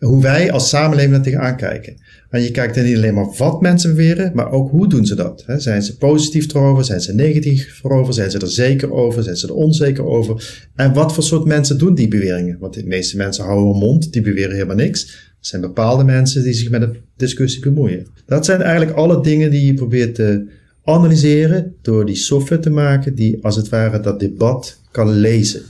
Hoe 0.00 0.22
wij 0.22 0.52
als 0.52 0.68
samenleving 0.68 1.14
er 1.14 1.22
tegenaan 1.22 1.56
kijken. 1.56 1.96
En 2.30 2.42
je 2.42 2.50
kijkt 2.50 2.76
er 2.76 2.84
niet 2.84 2.96
alleen 2.96 3.14
maar 3.14 3.34
wat 3.36 3.60
mensen 3.60 3.94
beweren, 3.94 4.30
maar 4.34 4.50
ook 4.50 4.70
hoe 4.70 4.88
doen 4.88 5.06
ze 5.06 5.14
dat. 5.14 5.42
Hè? 5.46 5.58
Zijn 5.58 5.82
ze 5.82 5.96
positief 5.96 6.54
erover? 6.54 6.84
Zijn 6.84 7.00
ze 7.00 7.14
negatief 7.14 7.80
erover? 7.84 8.14
Zijn 8.14 8.30
ze 8.30 8.38
er 8.38 8.48
zeker 8.48 8.92
over? 8.92 9.22
Zijn 9.22 9.36
ze 9.36 9.46
er 9.46 9.54
onzeker 9.54 10.04
over? 10.04 10.64
En 10.74 10.92
wat 10.92 11.14
voor 11.14 11.22
soort 11.22 11.44
mensen 11.44 11.78
doen 11.78 11.94
die 11.94 12.08
beweringen? 12.08 12.58
Want 12.60 12.74
de 12.74 12.86
meeste 12.86 13.16
mensen 13.16 13.44
houden 13.44 13.70
hun 13.70 13.78
mond, 13.78 14.12
die 14.12 14.22
beweren 14.22 14.54
helemaal 14.54 14.76
niks. 14.76 15.04
Er 15.04 15.52
zijn 15.52 15.60
bepaalde 15.60 16.04
mensen 16.04 16.42
die 16.42 16.54
zich 16.54 16.70
met 16.70 16.80
de 16.80 17.00
discussie 17.16 17.60
bemoeien. 17.60 18.06
Dat 18.26 18.44
zijn 18.44 18.62
eigenlijk 18.62 18.96
alle 18.96 19.22
dingen 19.22 19.50
die 19.50 19.66
je 19.66 19.74
probeert 19.74 20.14
te 20.14 20.46
analyseren 20.84 21.74
door 21.82 22.06
die 22.06 22.16
software 22.16 22.62
te 22.62 22.70
maken 22.70 23.14
die 23.14 23.38
als 23.44 23.56
het 23.56 23.68
ware 23.68 24.00
dat 24.00 24.20
debat 24.20 24.80
kan 24.90 25.10
lezen. 25.10 25.62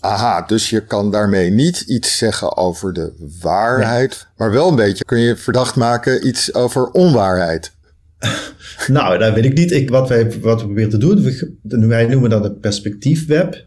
Aha, 0.00 0.42
dus 0.46 0.70
je 0.70 0.84
kan 0.84 1.10
daarmee 1.10 1.50
niet 1.50 1.80
iets 1.80 2.18
zeggen 2.18 2.56
over 2.56 2.92
de 2.92 3.12
waarheid, 3.40 4.26
maar 4.36 4.50
wel 4.50 4.68
een 4.68 4.76
beetje 4.76 5.04
kun 5.04 5.18
je 5.18 5.36
verdacht 5.36 5.76
maken 5.76 6.26
iets 6.26 6.54
over 6.54 6.90
onwaarheid. 6.90 7.72
Nou, 8.86 9.18
dat 9.18 9.34
weet 9.34 9.44
ik 9.44 9.54
niet. 9.54 9.70
Ik, 9.72 9.90
wat, 9.90 10.08
wij, 10.08 10.40
wat 10.40 10.58
we 10.60 10.64
proberen 10.66 10.90
te 10.90 10.98
doen, 10.98 11.22
we- 11.22 11.86
wij 11.86 12.06
noemen 12.06 12.30
dat 12.30 12.44
een 12.44 12.58
perspectiefweb. 12.60 13.66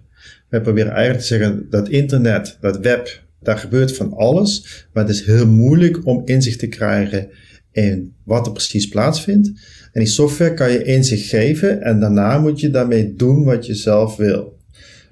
Wij 0.50 0.62
proberen 0.62 0.92
eigenlijk 0.92 1.22
te 1.22 1.28
zeggen 1.28 1.68
dat 1.70 1.90
internet, 1.90 2.58
dat 2.62 2.78
web, 2.78 3.24
daar 3.40 3.58
gebeurt 3.58 3.96
van 3.96 4.14
alles. 4.14 4.86
Maar 4.94 5.04
het 5.06 5.14
is 5.16 5.26
heel 5.26 5.48
moeilijk 5.48 6.06
om 6.06 6.22
inzicht 6.26 6.60
te 6.60 6.68
krijgen 6.68 7.30
in 7.72 8.14
wat 8.26 8.46
er 8.46 8.52
precies 8.52 8.88
plaatsvindt. 8.88 9.48
En 9.92 10.02
die 10.02 10.08
software 10.10 10.54
kan 10.54 10.72
je 10.72 10.84
inzicht 10.84 11.28
geven 11.30 11.82
en 11.82 12.00
daarna 12.00 12.40
moet 12.40 12.60
je 12.60 12.70
daarmee 12.70 13.14
doen 13.16 13.44
wat 13.44 13.66
je 13.66 13.76
zelf 13.76 14.16
wil. 14.16 14.60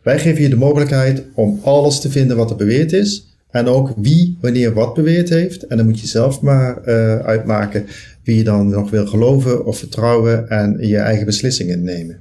Wij 0.03 0.19
geven 0.19 0.41
je 0.41 0.49
de 0.49 0.55
mogelijkheid 0.55 1.23
om 1.33 1.59
alles 1.63 1.99
te 1.99 2.09
vinden 2.09 2.37
wat 2.37 2.49
er 2.49 2.55
beweerd 2.55 2.93
is. 2.93 3.27
En 3.51 3.67
ook 3.67 3.93
wie 3.97 4.37
wanneer 4.41 4.73
wat 4.73 4.93
beweerd 4.93 5.29
heeft. 5.29 5.63
En 5.67 5.77
dan 5.77 5.85
moet 5.85 5.99
je 5.99 6.07
zelf 6.07 6.41
maar 6.41 6.77
eh, 6.83 7.19
uitmaken 7.19 7.85
wie 8.23 8.35
je 8.35 8.43
dan 8.43 8.69
nog 8.69 8.89
wil 8.89 9.07
geloven 9.07 9.65
of 9.65 9.77
vertrouwen 9.77 10.49
en 10.49 10.77
je 10.87 10.97
eigen 10.97 11.25
beslissingen 11.25 11.83
nemen. 11.83 12.19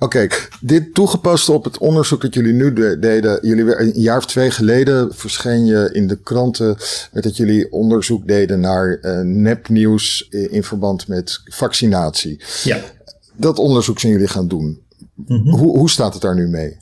Oké, 0.00 0.26
dit 0.60 0.94
toegepast 0.94 1.48
op 1.48 1.64
het 1.64 1.78
onderzoek 1.78 2.22
dat 2.22 2.34
jullie 2.34 2.52
nu 2.52 2.72
de- 2.72 2.96
deden. 3.00 3.38
Jullie 3.42 3.80
een 3.80 3.92
jaar 4.00 4.16
of 4.16 4.26
twee 4.26 4.50
geleden 4.50 5.14
verscheen 5.14 5.66
je 5.66 5.90
in 5.92 6.06
de 6.06 6.16
kranten 6.22 6.76
met 7.12 7.22
dat 7.22 7.36
jullie 7.36 7.72
onderzoek 7.72 8.26
deden 8.28 8.60
naar 8.60 8.98
eh, 9.02 9.20
nepnieuws 9.20 10.28
in 10.30 10.62
verband 10.62 11.08
met 11.08 11.40
vaccinatie. 11.44 12.40
Ja, 12.64 12.78
Dat 13.36 13.58
onderzoek 13.58 13.98
zijn 13.98 14.12
jullie 14.12 14.28
gaan 14.28 14.48
doen. 14.48 14.78
hoe, 15.26 15.78
hoe 15.78 15.90
staat 15.90 16.12
het 16.12 16.22
daar 16.22 16.34
nu 16.34 16.48
mee? 16.48 16.76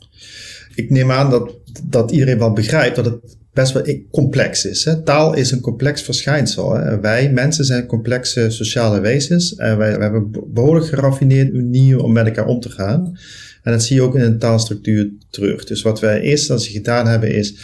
Ik 0.75 0.91
neem 0.91 1.11
aan 1.11 1.31
dat, 1.31 1.55
dat 1.85 2.11
iedereen 2.11 2.39
wel 2.39 2.53
begrijpt 2.53 2.97
dat 2.97 3.05
het 3.05 3.37
best 3.53 3.73
wel 3.73 3.83
complex 4.11 4.65
is. 4.65 4.85
Hè? 4.85 5.03
Taal 5.03 5.35
is 5.35 5.51
een 5.51 5.61
complex 5.61 6.03
verschijnsel. 6.03 6.75
Hè? 6.75 7.01
Wij 7.01 7.33
mensen 7.33 7.65
zijn 7.65 7.87
complexe 7.87 8.51
sociale 8.51 9.01
wezens. 9.01 9.55
En 9.55 9.79
wij, 9.79 9.91
hebben 9.91 10.31
behoorlijk 10.47 10.87
geraffineerde 10.87 11.53
manier 11.53 12.03
om 12.03 12.13
met 12.13 12.27
elkaar 12.27 12.47
om 12.47 12.61
te 12.61 12.71
gaan. 12.71 13.19
En 13.63 13.73
dat 13.73 13.83
zie 13.83 13.97
je 13.97 14.03
ook 14.03 14.15
in 14.15 14.21
een 14.21 14.39
taalstructuur 14.39 15.11
terug. 15.31 15.65
Dus 15.65 15.83
wat 15.83 16.01
wij 16.01 16.15
eerste 16.15 16.31
instantie 16.31 16.73
gedaan 16.73 17.07
hebben 17.07 17.35
is, 17.35 17.55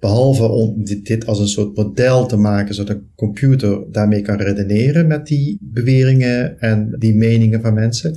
behalve 0.00 0.48
om 0.48 0.84
dit 0.84 1.26
als 1.26 1.38
een 1.38 1.48
soort 1.48 1.76
model 1.76 2.26
te 2.26 2.36
maken, 2.36 2.74
zodat 2.74 2.96
een 2.96 3.08
computer 3.14 3.78
daarmee 3.92 4.22
kan 4.22 4.36
redeneren 4.36 5.06
met 5.06 5.26
die 5.26 5.58
beweringen 5.60 6.60
en 6.60 6.96
die 6.98 7.14
meningen 7.14 7.60
van 7.60 7.74
mensen, 7.74 8.16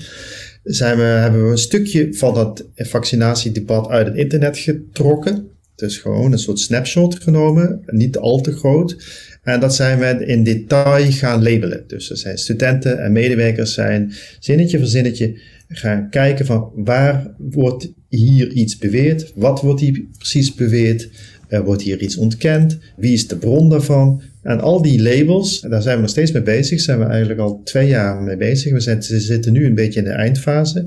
zijn 0.69 0.97
we, 0.97 1.03
hebben 1.03 1.45
we 1.45 1.51
een 1.51 1.57
stukje 1.57 2.13
van 2.13 2.33
dat 2.33 2.65
vaccinatiedebat 2.75 3.87
uit 3.87 4.07
het 4.07 4.15
internet 4.15 4.57
getrokken. 4.57 5.47
Dus 5.75 5.97
gewoon 5.97 6.31
een 6.31 6.39
soort 6.39 6.59
snapshot 6.59 7.23
genomen, 7.23 7.81
niet 7.85 8.17
al 8.17 8.41
te 8.41 8.51
groot. 8.51 8.97
En 9.43 9.59
dat 9.59 9.75
zijn 9.75 9.99
we 9.99 10.25
in 10.25 10.43
detail 10.43 11.11
gaan 11.11 11.43
labelen. 11.43 11.83
Dus 11.87 12.09
er 12.09 12.17
zijn 12.17 12.37
studenten 12.37 13.03
en 13.03 13.11
medewerkers 13.11 13.73
zijn 13.73 14.13
zinnetje 14.39 14.77
voor 14.77 14.87
zinnetje 14.87 15.39
gaan 15.67 16.09
kijken 16.09 16.45
van 16.45 16.71
waar 16.75 17.33
wordt 17.37 17.91
hier 18.07 18.51
iets 18.51 18.77
beweerd? 18.77 19.31
Wat 19.35 19.61
wordt 19.61 19.81
hier 19.81 20.05
precies 20.17 20.53
beweerd? 20.55 21.09
Er 21.49 21.63
wordt 21.63 21.81
hier 21.81 22.01
iets 22.01 22.17
ontkend? 22.17 22.77
Wie 22.95 23.13
is 23.13 23.27
de 23.27 23.35
bron 23.35 23.69
daarvan? 23.69 24.21
En 24.41 24.59
al 24.59 24.81
die 24.81 25.01
labels, 25.01 25.59
daar 25.59 25.81
zijn 25.81 25.95
we 25.95 26.01
nog 26.01 26.09
steeds 26.09 26.31
mee 26.31 26.41
bezig. 26.41 26.81
Zijn 26.81 26.99
we 26.99 27.05
eigenlijk 27.05 27.39
al 27.39 27.61
twee 27.63 27.87
jaar 27.87 28.21
mee 28.21 28.37
bezig. 28.37 28.73
We 28.73 28.79
zijn, 28.79 29.03
ze 29.03 29.19
zitten 29.19 29.53
nu 29.53 29.65
een 29.65 29.75
beetje 29.75 29.99
in 29.99 30.05
de 30.05 30.11
eindfase. 30.11 30.85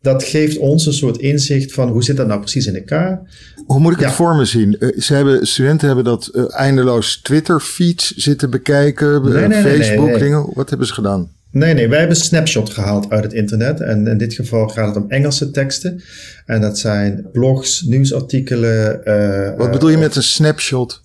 Dat 0.00 0.22
geeft 0.24 0.58
ons 0.58 0.86
een 0.86 0.92
soort 0.92 1.18
inzicht 1.18 1.72
van 1.72 1.88
hoe 1.88 2.04
zit 2.04 2.16
dat 2.16 2.26
nou 2.26 2.40
precies 2.40 2.66
in 2.66 2.74
elkaar? 2.74 3.20
Hoe 3.66 3.80
moet 3.80 3.92
ik 3.92 3.98
het 3.98 4.12
voor 4.12 4.36
me 4.36 4.44
zien? 4.44 4.78
Eh, 4.78 5.00
ze 5.00 5.14
hebben, 5.14 5.46
studenten 5.46 5.86
hebben 5.86 6.04
dat 6.04 6.26
eh, 6.26 6.44
eindeloos 6.48 7.16
Twitter-feeds 7.16 8.14
zitten 8.16 8.50
bekijken, 8.50 9.14
eh, 9.14 9.22
Nee, 9.22 9.32
nee, 9.32 9.62
nee, 9.62 9.62
Facebook, 9.62 10.06
nee, 10.06 10.10
nee. 10.10 10.18
dingen. 10.18 10.50
Wat 10.54 10.68
hebben 10.68 10.86
ze 10.86 10.94
gedaan? 10.94 11.28
Nee, 11.54 11.74
nee, 11.74 11.88
wij 11.88 11.98
hebben 11.98 12.16
een 12.16 12.22
snapshot 12.22 12.70
gehaald 12.70 13.10
uit 13.10 13.24
het 13.24 13.32
internet. 13.32 13.80
En 13.80 14.06
in 14.06 14.18
dit 14.18 14.34
geval 14.34 14.68
gaat 14.68 14.94
het 14.94 15.04
om 15.04 15.10
Engelse 15.10 15.50
teksten. 15.50 16.02
En 16.46 16.60
dat 16.60 16.78
zijn 16.78 17.26
blogs, 17.32 17.82
nieuwsartikelen. 17.82 19.04
eh, 19.04 19.56
Wat 19.56 19.70
bedoel 19.70 19.88
je 19.88 19.96
met 19.98 20.16
een 20.16 20.22
snapshot? 20.22 21.02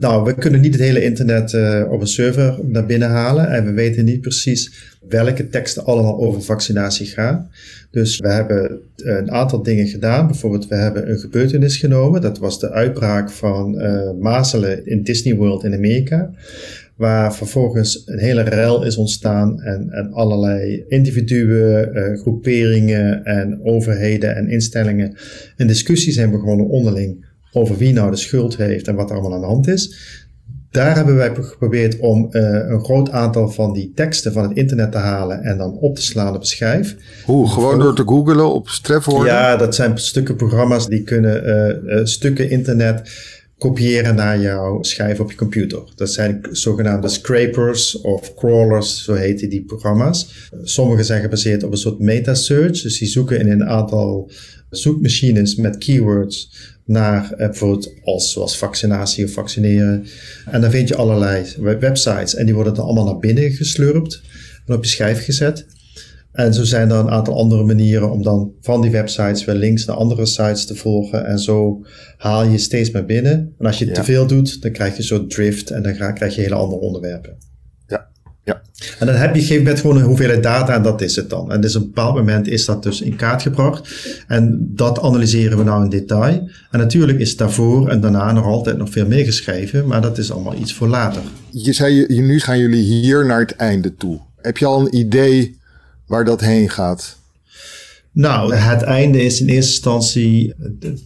Nou, 0.00 0.24
we 0.24 0.34
kunnen 0.34 0.60
niet 0.60 0.72
het 0.74 0.82
hele 0.82 1.02
internet 1.04 1.54
eh, 1.54 1.82
op 1.90 2.00
een 2.00 2.06
server 2.06 2.58
naar 2.62 2.86
binnen 2.86 3.08
halen. 3.08 3.48
En 3.50 3.64
we 3.64 3.72
weten 3.72 4.04
niet 4.04 4.20
precies 4.20 4.72
welke 5.08 5.48
teksten 5.48 5.84
allemaal 5.84 6.18
over 6.20 6.42
vaccinatie 6.42 7.06
gaan. 7.06 7.50
Dus 7.90 8.18
we 8.18 8.28
hebben 8.28 8.78
een 8.96 9.30
aantal 9.30 9.62
dingen 9.62 9.86
gedaan. 9.86 10.26
Bijvoorbeeld, 10.26 10.68
we 10.68 10.74
hebben 10.74 11.10
een 11.10 11.18
gebeurtenis 11.18 11.76
genomen. 11.76 12.20
Dat 12.20 12.38
was 12.38 12.60
de 12.60 12.70
uitbraak 12.70 13.30
van 13.30 13.78
eh 13.80 14.10
mazelen 14.20 14.86
in 14.86 15.02
Disney 15.02 15.34
World 15.34 15.64
in 15.64 15.74
Amerika. 15.74 16.30
Waar 16.96 17.34
vervolgens 17.34 18.02
een 18.06 18.18
hele 18.18 18.42
rel 18.42 18.84
is 18.84 18.96
ontstaan 18.96 19.60
en, 19.60 19.90
en 19.90 20.12
allerlei 20.12 20.84
individuen, 20.88 21.94
eh, 21.94 22.20
groeperingen 22.20 23.24
en 23.24 23.60
overheden 23.62 24.36
en 24.36 24.48
instellingen 24.48 25.16
een 25.56 25.66
discussie 25.66 26.12
zijn 26.12 26.30
begonnen 26.30 26.68
onderling 26.68 27.26
over 27.52 27.76
wie 27.76 27.92
nou 27.92 28.10
de 28.10 28.16
schuld 28.16 28.56
heeft 28.56 28.88
en 28.88 28.94
wat 28.94 29.10
er 29.10 29.16
allemaal 29.16 29.34
aan 29.34 29.40
de 29.40 29.46
hand 29.46 29.68
is. 29.68 30.12
Daar 30.74 30.96
hebben 30.96 31.16
wij 31.16 31.34
geprobeerd 31.34 31.98
om 31.98 32.28
eh, 32.30 32.42
een 32.42 32.84
groot 32.84 33.10
aantal 33.10 33.48
van 33.48 33.72
die 33.72 33.92
teksten 33.94 34.32
van 34.32 34.42
het 34.42 34.56
internet 34.56 34.92
te 34.92 34.98
halen 34.98 35.42
en 35.42 35.58
dan 35.58 35.72
op 35.72 35.94
te 35.94 36.02
slaan 36.02 36.34
op 36.34 36.40
een 36.40 36.46
schijf. 36.46 36.96
Hoe? 37.24 37.48
Gewoon 37.48 37.78
door 37.78 37.94
te 37.94 38.02
googlen 38.06 38.52
op 38.52 38.68
trefwoorden? 38.68 39.32
Ja, 39.32 39.56
dat 39.56 39.74
zijn 39.74 39.98
stukken 39.98 40.36
programma's 40.36 40.88
die 40.88 41.02
kunnen 41.02 41.44
eh, 41.86 42.04
stukken 42.04 42.50
internet 42.50 43.10
kopiëren 43.58 44.14
naar 44.14 44.40
jouw 44.40 44.82
schijf 44.82 45.20
op 45.20 45.30
je 45.30 45.36
computer. 45.36 45.82
Dat 45.96 46.12
zijn 46.12 46.40
zogenaamde 46.50 47.08
scrapers 47.08 48.00
of 48.00 48.34
crawlers, 48.34 49.04
zo 49.04 49.14
heten 49.14 49.48
die 49.48 49.64
programma's. 49.64 50.50
Sommige 50.62 51.02
zijn 51.02 51.22
gebaseerd 51.22 51.62
op 51.62 51.70
een 51.70 51.78
soort 51.78 51.98
meta-search, 51.98 52.82
dus 52.82 52.98
die 52.98 53.08
zoeken 53.08 53.40
in 53.40 53.50
een 53.50 53.64
aantal 53.64 54.30
zoekmachines 54.70 55.54
met 55.54 55.78
keywords 55.78 56.50
naar 56.84 57.32
eh, 57.32 57.36
bijvoorbeeld 57.36 57.92
als, 58.02 58.32
zoals 58.32 58.58
vaccinatie 58.58 59.24
of 59.24 59.30
vaccineren. 59.32 60.06
En 60.50 60.60
dan 60.60 60.70
vind 60.70 60.88
je 60.88 60.96
allerlei 60.96 61.44
web- 61.58 61.80
websites 61.80 62.34
en 62.34 62.44
die 62.46 62.54
worden 62.54 62.74
dan 62.74 62.84
allemaal 62.84 63.04
naar 63.04 63.18
binnen 63.18 63.50
geslurpt 63.50 64.22
en 64.66 64.74
op 64.74 64.84
je 64.84 64.90
schijf 64.90 65.24
gezet. 65.24 65.66
En 66.34 66.54
zo 66.54 66.64
zijn 66.64 66.90
er 66.90 66.96
een 66.96 67.10
aantal 67.10 67.38
andere 67.38 67.64
manieren 67.64 68.10
om 68.10 68.22
dan 68.22 68.52
van 68.60 68.80
die 68.80 68.90
websites 68.90 69.44
weer 69.44 69.54
links 69.54 69.84
naar 69.84 69.96
andere 69.96 70.26
sites 70.26 70.66
te 70.66 70.74
volgen. 70.74 71.26
En 71.26 71.38
zo 71.38 71.84
haal 72.16 72.44
je 72.44 72.58
steeds 72.58 72.90
maar 72.90 73.04
binnen. 73.04 73.54
En 73.58 73.66
als 73.66 73.78
je 73.78 73.86
Ja. 73.86 73.92
te 73.92 74.04
veel 74.04 74.26
doet, 74.26 74.62
dan 74.62 74.70
krijg 74.72 74.92
je 74.92 74.98
een 74.98 75.04
soort 75.04 75.30
drift 75.30 75.70
en 75.70 75.82
dan 75.82 75.94
ga- 75.94 76.12
krijg 76.12 76.34
je 76.34 76.40
hele 76.40 76.54
andere 76.54 76.80
onderwerpen. 76.80 77.36
Ja, 77.86 78.06
ja. 78.44 78.62
En 78.98 79.06
dan 79.06 79.14
heb 79.14 79.34
je 79.34 79.40
gegeven 79.40 79.62
moment 79.62 79.80
gewoon 79.80 79.96
een 79.96 80.02
hoeveelheid 80.02 80.42
data 80.42 80.74
en 80.74 80.82
dat 80.82 81.00
is 81.00 81.16
het 81.16 81.30
dan. 81.30 81.52
En 81.52 81.60
dus 81.60 81.76
op 81.76 81.82
een 81.82 81.88
bepaald 81.88 82.14
moment 82.14 82.48
is 82.48 82.64
dat 82.64 82.82
dus 82.82 83.00
in 83.00 83.16
kaart 83.16 83.42
gebracht. 83.42 83.88
En 84.28 84.70
dat 84.74 85.00
analyseren 85.00 85.58
we 85.58 85.64
nou 85.64 85.84
in 85.84 85.90
detail. 85.90 86.48
En 86.70 86.78
natuurlijk 86.78 87.18
is 87.18 87.36
daarvoor 87.36 87.88
en 87.88 88.00
daarna 88.00 88.32
nog 88.32 88.44
altijd 88.44 88.76
nog 88.76 88.90
veel 88.90 89.06
meer 89.06 89.24
geschreven, 89.24 89.86
maar 89.86 90.00
dat 90.02 90.18
is 90.18 90.30
allemaal 90.32 90.54
iets 90.54 90.74
voor 90.74 90.88
later. 90.88 91.22
Je 91.50 91.72
zei, 91.72 91.94
je, 92.08 92.20
nu 92.20 92.40
gaan 92.40 92.58
jullie 92.58 92.82
hier 92.82 93.26
naar 93.26 93.40
het 93.40 93.56
einde 93.56 93.94
toe. 93.94 94.20
heb 94.40 94.56
je 94.56 94.66
al 94.66 94.80
een 94.80 94.96
idee 94.96 95.62
waar 96.06 96.24
dat 96.24 96.40
heen 96.40 96.70
gaat? 96.70 97.22
Nou, 98.14 98.54
het 98.54 98.82
einde 98.82 99.22
is 99.22 99.40
in 99.40 99.48
eerste 99.48 99.72
instantie. 99.72 100.54
In 100.78 100.98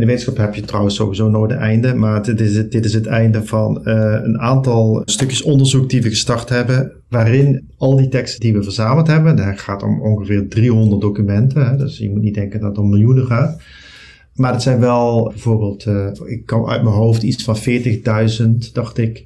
de 0.00 0.06
wetenschap 0.06 0.36
heb 0.36 0.54
je 0.54 0.60
trouwens 0.60 0.94
sowieso 0.94 1.28
nooit 1.28 1.50
een 1.50 1.56
einde. 1.56 1.94
Maar 1.94 2.22
dit 2.22 2.40
is 2.40 2.56
het, 2.56 2.72
dit 2.72 2.84
is 2.84 2.92
het 2.92 3.06
einde 3.06 3.44
van 3.44 3.80
uh, 3.84 3.94
een 4.22 4.38
aantal 4.38 5.02
stukjes 5.04 5.42
onderzoek 5.42 5.90
die 5.90 6.02
we 6.02 6.08
gestart 6.08 6.48
hebben. 6.48 6.92
Waarin 7.08 7.68
al 7.76 7.96
die 7.96 8.08
teksten 8.08 8.40
die 8.40 8.52
we 8.52 8.62
verzameld 8.62 9.06
hebben. 9.06 9.36
Daar 9.36 9.58
gaat 9.58 9.82
om 9.82 10.02
ongeveer 10.02 10.48
300 10.48 11.00
documenten. 11.00 11.68
Hè, 11.68 11.76
dus 11.76 11.98
je 11.98 12.10
moet 12.10 12.22
niet 12.22 12.34
denken 12.34 12.60
dat 12.60 12.68
het 12.68 12.78
om 12.78 12.90
miljoenen 12.90 13.26
gaat. 13.26 13.60
Maar 14.34 14.52
het 14.52 14.62
zijn 14.62 14.80
wel 14.80 15.28
bijvoorbeeld. 15.28 15.86
Uh, 15.86 16.06
ik 16.24 16.46
kan 16.46 16.66
uit 16.66 16.82
mijn 16.82 16.94
hoofd 16.94 17.22
iets 17.22 17.44
van 17.44 17.56
40.000, 17.56 18.72
dacht 18.72 18.98
ik. 18.98 19.24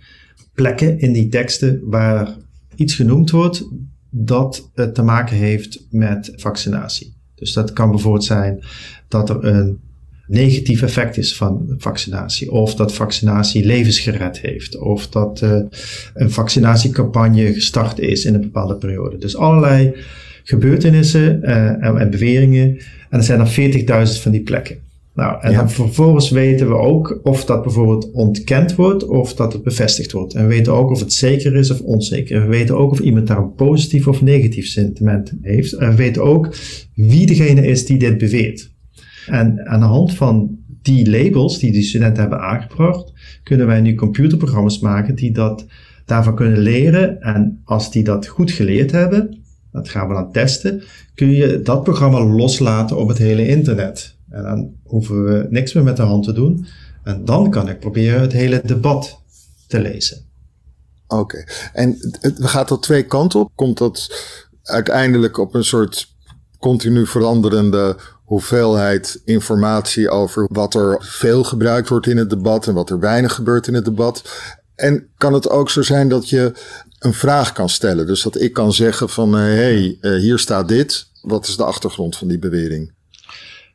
Plekken 0.55 0.99
in 0.99 1.13
die 1.13 1.29
teksten 1.29 1.81
waar 1.85 2.37
iets 2.75 2.95
genoemd 2.95 3.31
wordt 3.31 3.69
dat 4.11 4.71
het 4.75 4.95
te 4.95 5.02
maken 5.02 5.37
heeft 5.37 5.87
met 5.90 6.33
vaccinatie. 6.37 7.12
Dus 7.35 7.52
dat 7.52 7.73
kan 7.73 7.90
bijvoorbeeld 7.90 8.25
zijn 8.25 8.64
dat 9.09 9.31
er 9.31 9.45
een 9.45 9.79
negatief 10.26 10.83
effect 10.83 11.17
is 11.17 11.37
van 11.37 11.75
vaccinatie. 11.79 12.50
Of 12.52 12.75
dat 12.75 12.95
vaccinatie 12.95 13.64
levens 13.64 13.99
gered 13.99 14.40
heeft. 14.40 14.79
Of 14.79 15.09
dat 15.09 15.40
uh, 15.40 15.61
een 16.14 16.31
vaccinatiecampagne 16.31 17.52
gestart 17.52 17.99
is 17.99 18.25
in 18.25 18.35
een 18.35 18.40
bepaalde 18.40 18.76
periode. 18.76 19.19
Dus 19.19 19.37
allerlei 19.37 19.95
gebeurtenissen 20.45 21.43
en, 21.43 21.97
en, 21.99 22.11
beweringen. 22.11 22.79
En 23.11 23.19
er 23.19 23.25
zijn 23.25 23.40
er 23.40 24.09
40.000 24.09 24.21
van 24.21 24.31
die 24.33 24.43
plekken. 24.43 24.79
Nou, 25.21 25.41
en 25.41 25.55
dan 25.55 25.71
vervolgens 25.71 26.31
weten 26.31 26.69
we 26.69 26.75
ook 26.75 27.21
of 27.23 27.45
dat 27.45 27.62
bijvoorbeeld 27.62 28.11
ontkend 28.12 28.75
wordt 28.75 29.07
of 29.07 29.35
dat 29.35 29.53
het 29.53 29.62
bevestigd 29.62 30.12
wordt. 30.12 30.35
En 30.35 30.43
we 30.43 30.49
weten 30.49 30.73
ook 30.73 30.91
of 30.91 31.00
het 31.00 31.12
zeker 31.12 31.55
is 31.55 31.71
of 31.71 31.81
onzeker. 31.81 32.41
We 32.41 32.47
weten 32.47 32.77
ook 32.77 32.91
of 32.91 32.99
iemand 32.99 33.27
daar 33.27 33.39
een 33.39 33.55
positief 33.55 34.07
of 34.07 34.23
negatief 34.23 34.67
sentiment 34.67 35.33
heeft. 35.43 35.73
En 35.73 35.89
we 35.89 35.97
weten 35.97 36.23
ook 36.23 36.55
wie 36.95 37.27
degene 37.27 37.67
is 37.67 37.87
die 37.87 37.99
dit 37.99 38.19
beweert. 38.19 38.71
En 39.27 39.67
aan 39.67 39.81
de 39.81 39.87
hand 39.87 40.15
van 40.15 40.59
die 40.83 41.11
labels 41.11 41.59
die 41.59 41.73
die 41.73 41.83
studenten 41.83 42.21
hebben 42.21 42.41
aangebracht, 42.41 43.12
kunnen 43.43 43.67
wij 43.67 43.81
nu 43.81 43.95
computerprogramma's 43.95 44.79
maken 44.79 45.15
die 45.15 45.33
dat 45.33 45.67
daarvan 46.05 46.35
kunnen 46.35 46.59
leren. 46.59 47.21
En 47.21 47.61
als 47.65 47.91
die 47.91 48.05
dat 48.05 48.27
goed 48.27 48.50
geleerd 48.50 48.91
hebben, 48.91 49.39
dat 49.73 49.89
gaan 49.89 50.09
we 50.09 50.15
dan 50.15 50.33
testen, 50.33 50.83
kun 51.15 51.31
je 51.31 51.61
dat 51.62 51.83
programma 51.83 52.25
loslaten 52.25 52.97
op 52.97 53.09
het 53.09 53.19
hele 53.19 53.49
internet. 53.49 54.19
En 54.31 54.43
dan 54.43 54.75
hoeven 54.85 55.25
we 55.25 55.47
niks 55.51 55.73
meer 55.73 55.85
met 55.85 55.97
de 55.97 56.03
hand 56.03 56.25
te 56.25 56.33
doen. 56.33 56.67
En 57.03 57.25
dan 57.25 57.51
kan 57.51 57.69
ik 57.69 57.81
proberen 57.81 58.21
het 58.21 58.33
hele 58.33 58.61
debat 58.65 59.23
te 59.67 59.81
lezen. 59.81 60.29
Oké, 61.07 61.45
en 61.73 61.97
het 62.21 62.37
gaat 62.41 62.69
dat 62.69 62.83
twee 62.83 63.03
kanten 63.03 63.41
op? 63.41 63.51
Komt 63.55 63.79
dat 63.79 64.25
uiteindelijk 64.63 65.39
op 65.39 65.55
een 65.55 65.65
soort 65.65 66.15
continu 66.59 67.07
veranderende 67.07 67.97
hoeveelheid 68.25 69.21
informatie 69.25 70.11
over 70.11 70.49
wat 70.53 70.75
er 70.75 70.97
veel 71.01 71.45
gebruikt 71.45 71.89
wordt 71.89 72.07
in 72.07 72.17
het 72.17 72.31
debat 72.31 72.67
en 72.67 72.75
wat 72.75 72.91
er 72.91 72.99
weinig 72.99 73.35
gebeurt 73.35 73.67
in 73.67 73.75
het 73.75 73.85
debat? 73.85 74.23
En 74.75 75.09
kan 75.17 75.33
het 75.33 75.51
ook 75.51 75.71
zo 75.71 75.83
zijn 75.83 76.09
dat 76.09 76.29
je 76.29 76.53
een 76.99 77.15
vraag 77.15 77.53
kan 77.53 77.69
stellen? 77.69 78.07
Dus 78.07 78.23
dat 78.23 78.41
ik 78.41 78.53
kan 78.53 78.73
zeggen 78.73 79.09
van, 79.09 79.33
hé, 79.33 79.41
hey, 79.41 79.99
eh, 80.01 80.13
hier 80.13 80.39
staat 80.39 80.69
dit. 80.69 81.09
Wat 81.23 81.49
is 81.49 81.57
de 81.57 81.65
achtergrond 81.65 82.17
van 82.17 82.29
die 82.29 82.39
bewering? 82.39 82.93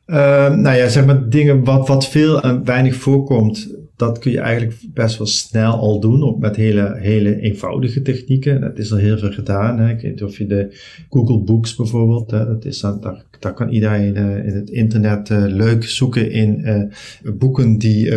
Uh, 0.08 0.56
nou 0.56 0.78
ja, 0.78 0.88
zeg 0.88 1.06
maar 1.06 1.30
dingen 1.30 1.64
wat, 1.64 1.88
wat 1.88 2.08
veel 2.08 2.42
en 2.42 2.66
weinig 2.66 2.96
voorkomt, 2.96 3.76
dat 3.96 4.20
kun 4.20 4.32
je 4.32 4.40
eigenlijk 4.40 4.80
best 4.94 5.18
wel 5.18 5.28
snel 5.28 5.74
al 5.74 6.00
doen 6.00 6.24
op, 6.24 6.40
met 6.40 6.56
hele, 6.56 6.96
hele 6.98 7.40
eenvoudige 7.40 8.02
technieken. 8.02 8.62
Dat 8.62 8.78
is 8.78 8.92
al 8.92 8.98
heel 8.98 9.18
veel 9.18 9.32
gedaan. 9.32 9.80
Hè. 9.80 9.90
Ik 9.90 10.02
weet 10.02 10.12
niet 10.12 10.24
of 10.24 10.38
je 10.38 10.46
de 10.46 10.78
Google 11.10 11.40
Books 11.40 11.76
bijvoorbeeld, 11.76 12.32
hè, 12.32 12.46
dat 12.46 12.66
is 12.66 12.80
dan, 12.80 13.02
daar, 13.40 13.54
kan 13.54 13.70
iedereen 13.70 14.16
uh, 14.16 14.46
in 14.46 14.56
het 14.56 14.70
internet 14.70 15.30
uh, 15.30 15.46
leuk 15.48 15.84
zoeken 15.84 16.32
in 16.32 16.62
uh, 16.64 17.34
boeken 17.34 17.78
die 17.78 18.12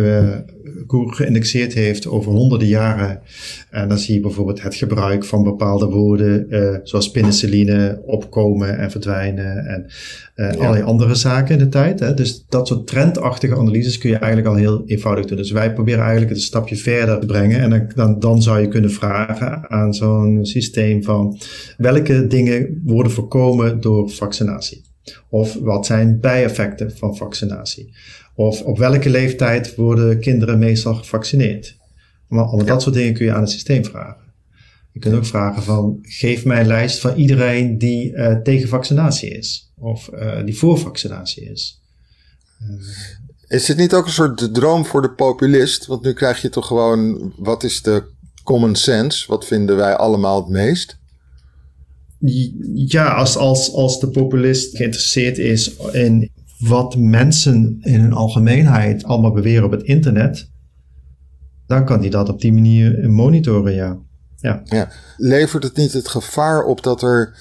Google 0.87 1.15
geïndexeerd 1.15 1.73
heeft 1.73 2.07
over 2.07 2.31
honderden 2.31 2.67
jaren. 2.67 3.21
En 3.69 3.89
dan 3.89 3.97
zie 3.97 4.13
je 4.15 4.21
bijvoorbeeld 4.21 4.61
het 4.61 4.75
gebruik 4.75 5.25
van 5.25 5.43
bepaalde 5.43 5.85
woorden, 5.85 6.47
zoals 6.83 7.11
penicilline, 7.11 8.01
opkomen 8.05 8.77
en 8.77 8.91
verdwijnen 8.91 9.65
en 9.65 9.85
ja. 10.35 10.49
allerlei 10.49 10.83
andere 10.83 11.15
zaken 11.15 11.53
in 11.53 11.63
de 11.63 11.69
tijd. 11.69 11.99
Hè. 11.99 12.13
Dus 12.13 12.45
dat 12.49 12.67
soort 12.67 12.87
trendachtige 12.87 13.55
analyses 13.55 13.97
kun 13.97 14.09
je 14.09 14.15
eigenlijk 14.15 14.47
al 14.47 14.55
heel 14.55 14.83
eenvoudig 14.85 15.25
doen. 15.25 15.37
Dus 15.37 15.51
wij 15.51 15.73
proberen 15.73 15.99
eigenlijk 15.99 16.29
het 16.29 16.39
een 16.39 16.45
stapje 16.45 16.75
verder 16.75 17.19
te 17.19 17.25
brengen. 17.25 17.59
En 17.59 17.69
dan, 17.69 17.91
dan, 17.95 18.19
dan 18.19 18.41
zou 18.41 18.59
je 18.59 18.67
kunnen 18.67 18.91
vragen 18.91 19.69
aan 19.69 19.93
zo'n 19.93 20.39
systeem 20.41 21.03
van 21.03 21.37
welke 21.77 22.27
dingen 22.27 22.81
worden 22.85 23.11
voorkomen 23.11 23.81
door 23.81 24.09
vaccinatie? 24.09 24.87
Of 25.29 25.57
wat 25.61 25.85
zijn 25.85 26.19
bijeffecten 26.19 26.97
van 26.97 27.15
vaccinatie? 27.15 27.93
Of 28.39 28.61
op 28.61 28.77
welke 28.77 29.09
leeftijd 29.09 29.75
worden 29.75 30.19
kinderen 30.19 30.59
meestal 30.59 30.95
gevaccineerd? 30.95 31.77
Maar 32.27 32.65
dat 32.65 32.81
soort 32.81 32.95
dingen 32.95 33.13
kun 33.13 33.25
je 33.25 33.33
aan 33.33 33.41
het 33.41 33.49
systeem 33.49 33.85
vragen. 33.85 34.33
Je 34.91 34.99
kunt 34.99 35.15
ook 35.15 35.25
vragen 35.25 35.63
van, 35.63 35.99
geef 36.01 36.45
mij 36.45 36.59
een 36.59 36.67
lijst 36.67 36.99
van 36.99 37.15
iedereen 37.15 37.77
die 37.77 38.11
uh, 38.11 38.35
tegen 38.35 38.69
vaccinatie 38.69 39.29
is. 39.29 39.71
Of 39.77 40.09
uh, 40.13 40.45
die 40.45 40.57
voor 40.57 40.77
vaccinatie 40.77 41.51
is. 41.51 41.81
Uh, 42.61 42.85
is 43.47 43.67
het 43.67 43.77
niet 43.77 43.93
ook 43.93 44.05
een 44.05 44.11
soort 44.11 44.53
droom 44.53 44.85
voor 44.85 45.01
de 45.01 45.11
populist? 45.11 45.85
Want 45.85 46.03
nu 46.03 46.13
krijg 46.13 46.41
je 46.41 46.49
toch 46.49 46.67
gewoon, 46.67 47.33
wat 47.37 47.63
is 47.63 47.81
de 47.81 48.03
common 48.43 48.75
sense? 48.75 49.27
Wat 49.27 49.45
vinden 49.45 49.75
wij 49.75 49.95
allemaal 49.95 50.41
het 50.41 50.49
meest? 50.49 50.97
Ja, 52.73 53.13
als, 53.13 53.37
als, 53.37 53.73
als 53.73 53.99
de 53.99 54.09
populist 54.09 54.77
geïnteresseerd 54.77 55.37
is 55.37 55.75
in 55.91 56.31
wat 56.59 56.97
mensen 56.97 57.77
in 57.81 57.99
hun 57.99 58.13
algemeenheid 58.13 59.03
allemaal 59.03 59.31
beweren 59.31 59.63
op 59.63 59.71
het 59.71 59.83
internet, 59.83 60.49
dan 61.67 61.85
kan 61.85 61.99
hij 61.99 62.09
dat 62.09 62.29
op 62.29 62.41
die 62.41 62.53
manier 62.53 63.09
monitoren, 63.09 63.73
ja. 63.73 63.97
Ja. 64.37 64.61
ja. 64.65 64.91
Levert 65.17 65.63
het 65.63 65.75
niet 65.75 65.93
het 65.93 66.07
gevaar 66.07 66.63
op 66.63 66.83
dat 66.83 67.01
er 67.01 67.33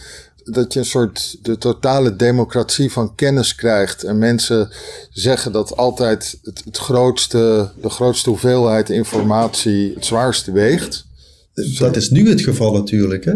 dat 0.52 0.72
je 0.72 0.78
een 0.78 0.84
soort 0.84 1.38
de 1.42 1.58
totale 1.58 2.16
democratie 2.16 2.90
van 2.90 3.14
kennis 3.14 3.54
krijgt. 3.54 4.02
En 4.02 4.18
mensen 4.18 4.70
zeggen 5.10 5.52
dat 5.52 5.76
altijd 5.76 6.38
het, 6.42 6.62
het 6.64 6.76
grootste, 6.76 7.70
de 7.80 7.90
grootste 7.90 8.28
hoeveelheid 8.28 8.90
informatie 8.90 9.92
het 9.94 10.04
zwaarste 10.04 10.52
weegt. 10.52 11.06
Dat 11.78 11.96
is 11.96 12.10
nu 12.10 12.28
het 12.28 12.40
geval 12.40 12.72
natuurlijk. 12.72 13.24
Hè? 13.24 13.34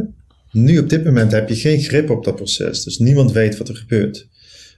Nu 0.52 0.78
op 0.78 0.88
dit 0.88 1.04
moment 1.04 1.32
heb 1.32 1.48
je 1.48 1.54
geen 1.54 1.80
grip 1.80 2.10
op 2.10 2.24
dat 2.24 2.36
proces. 2.36 2.84
Dus 2.84 2.98
niemand 2.98 3.32
weet 3.32 3.56
wat 3.56 3.68
er 3.68 3.76
gebeurt. 3.76 4.28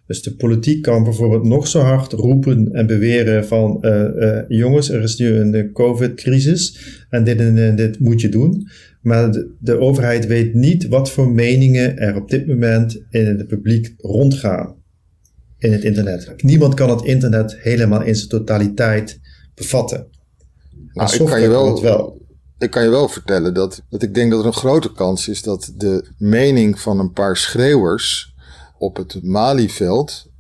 Dus 0.07 0.23
de 0.23 0.35
politiek 0.35 0.83
kan 0.83 1.05
bijvoorbeeld 1.05 1.45
nog 1.45 1.67
zo 1.67 1.81
hard 1.81 2.12
roepen 2.12 2.73
en 2.73 2.87
beweren 2.87 3.47
van 3.47 3.79
uh, 3.81 4.05
uh, 4.17 4.38
jongens, 4.49 4.90
er 4.90 5.03
is 5.03 5.17
nu 5.17 5.37
een 5.37 5.73
COVID-crisis 5.73 6.79
en 7.11 7.25
dit 7.25 7.38
en 7.38 7.77
dit 7.77 7.99
moet 7.99 8.21
je 8.21 8.29
doen. 8.29 8.69
Maar 9.01 9.33
de, 9.33 9.51
de, 9.59 9.79
overheid 9.79 10.27
weet 10.27 10.55
niet 10.55 10.88
wat 10.88 11.11
voor 11.11 11.33
meningen 11.33 11.99
er 11.99 12.17
op 12.17 12.31
dit 12.31 12.47
moment 12.47 13.03
in 13.11 13.27
het 13.27 13.47
publiek 13.47 13.95
rondgaan 13.99 14.75
in 15.59 15.73
het 15.73 15.85
internet. 15.85 16.35
Niemand 16.37 16.75
kan 16.75 16.90
het 16.90 17.05
internet 17.05 17.57
helemaal 17.59 18.03
in 18.03 18.17
zijn 18.17 18.29
totaliteit 18.29 19.21
bevatten. 19.55 20.07
Nou, 20.93 21.14
ik 21.14 21.27
kan 21.27 21.40
je 21.40 21.49
wel, 21.49 21.83
wel, 21.83 22.21
Ik 22.59 22.71
kan 22.71 22.83
je 22.83 22.90
wel 22.90 23.09
vertellen 23.09 23.55
dat, 23.55 23.83
dat 23.90 24.03
ik 24.03 24.14
denk 24.14 24.31
dat 24.31 24.40
er 24.40 24.47
een 24.47 24.53
grote 24.53 24.93
kans 24.93 25.29
is 25.29 25.43
dat 25.43 25.73
de 25.77 26.09
mening 26.19 26.81
van 26.81 26.99
een 26.99 27.12
paar 27.12 27.37
schreeuwers 27.37 28.34
op 28.85 28.97
het 28.97 29.23
Malieveld 29.23 30.33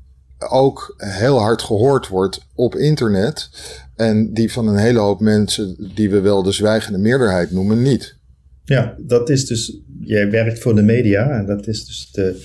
ook 0.48 0.94
heel 0.96 1.38
hard 1.38 1.62
gehoord 1.62 2.08
wordt 2.08 2.46
op 2.54 2.74
internet. 2.74 3.50
En 3.96 4.32
die 4.32 4.52
van 4.52 4.68
een 4.68 4.76
hele 4.76 4.98
hoop 4.98 5.20
mensen 5.20 5.92
die 5.94 6.10
we 6.10 6.20
wel 6.20 6.42
de 6.42 6.52
zwijgende 6.52 6.98
meerderheid 6.98 7.50
noemen, 7.50 7.82
niet. 7.82 8.16
Ja, 8.64 8.96
dat 8.98 9.30
is 9.30 9.46
dus, 9.46 9.80
jij 10.00 10.30
werkt 10.30 10.58
voor 10.58 10.74
de 10.74 10.82
media 10.82 11.30
en 11.30 11.46
dat 11.46 11.66
is 11.66 11.86
dus 11.86 12.10
de, 12.12 12.42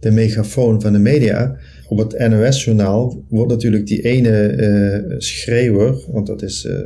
de 0.00 0.10
megafoon 0.10 0.80
van 0.80 0.92
de 0.92 0.98
media. 0.98 1.56
Op 1.88 1.98
het 1.98 2.28
NOS-journaal 2.28 3.24
wordt 3.28 3.50
natuurlijk 3.50 3.86
die 3.86 4.02
ene 4.02 4.56
uh, 4.56 5.18
schreeuwer, 5.18 6.04
want 6.12 6.26
dat 6.26 6.42
is 6.42 6.64
uh, 6.64 6.78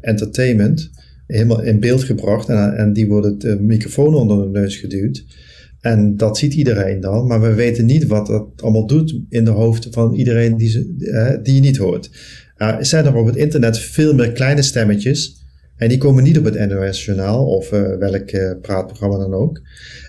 entertainment, 0.00 0.90
helemaal 1.26 1.62
in 1.62 1.80
beeld 1.80 2.04
gebracht 2.04 2.48
en, 2.48 2.76
en 2.76 2.92
die 2.92 3.08
wordt 3.08 3.40
de 3.40 3.60
microfoon 3.60 4.14
onder 4.14 4.42
de 4.42 4.58
neus 4.58 4.76
geduwd. 4.76 5.24
En 5.80 6.16
dat 6.16 6.38
ziet 6.38 6.54
iedereen 6.54 7.00
dan, 7.00 7.26
maar 7.26 7.40
we 7.40 7.54
weten 7.54 7.86
niet 7.86 8.06
wat 8.06 8.26
dat 8.26 8.46
allemaal 8.56 8.86
doet 8.86 9.20
in 9.28 9.44
de 9.44 9.50
hoofden 9.50 9.92
van 9.92 10.14
iedereen 10.14 10.56
die, 10.56 10.68
ze, 10.68 11.40
die 11.42 11.54
je 11.54 11.60
niet 11.60 11.76
hoort. 11.76 12.10
er 12.56 12.86
zijn 12.86 13.06
er 13.06 13.14
op 13.14 13.26
het 13.26 13.36
internet 13.36 13.78
veel 13.78 14.14
meer 14.14 14.32
kleine 14.32 14.62
stemmetjes 14.62 15.40
en 15.80 15.88
die 15.88 15.98
komen 15.98 16.22
niet 16.22 16.38
op 16.38 16.44
het 16.44 16.68
NOS-journaal 16.68 17.46
of 17.46 17.72
uh, 17.72 17.96
welk 17.96 18.32
uh, 18.32 18.52
praatprogramma 18.62 19.18
dan 19.18 19.34
ook. 19.34 19.60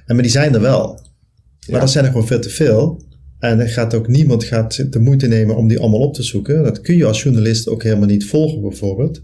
En, 0.05 0.15
maar 0.15 0.23
die 0.23 0.31
zijn 0.31 0.53
er 0.53 0.62
wel. 0.62 0.88
Maar 0.88 1.75
ja. 1.75 1.79
dat 1.79 1.91
zijn 1.91 2.05
er 2.05 2.12
gewoon 2.12 2.27
veel 2.27 2.39
te 2.39 2.49
veel. 2.49 3.01
En 3.39 3.60
er 3.60 3.69
gaat 3.69 3.93
ook 3.93 4.07
niemand 4.07 4.43
gaat 4.43 4.93
de 4.93 4.99
moeite 4.99 5.27
nemen 5.27 5.55
om 5.55 5.67
die 5.67 5.79
allemaal 5.79 5.99
op 5.99 6.13
te 6.13 6.23
zoeken. 6.23 6.63
Dat 6.63 6.81
kun 6.81 6.97
je 6.97 7.05
als 7.05 7.23
journalist 7.23 7.67
ook 7.67 7.84
helemaal 7.84 8.07
niet 8.07 8.25
volgen, 8.25 8.62
bijvoorbeeld. 8.62 9.21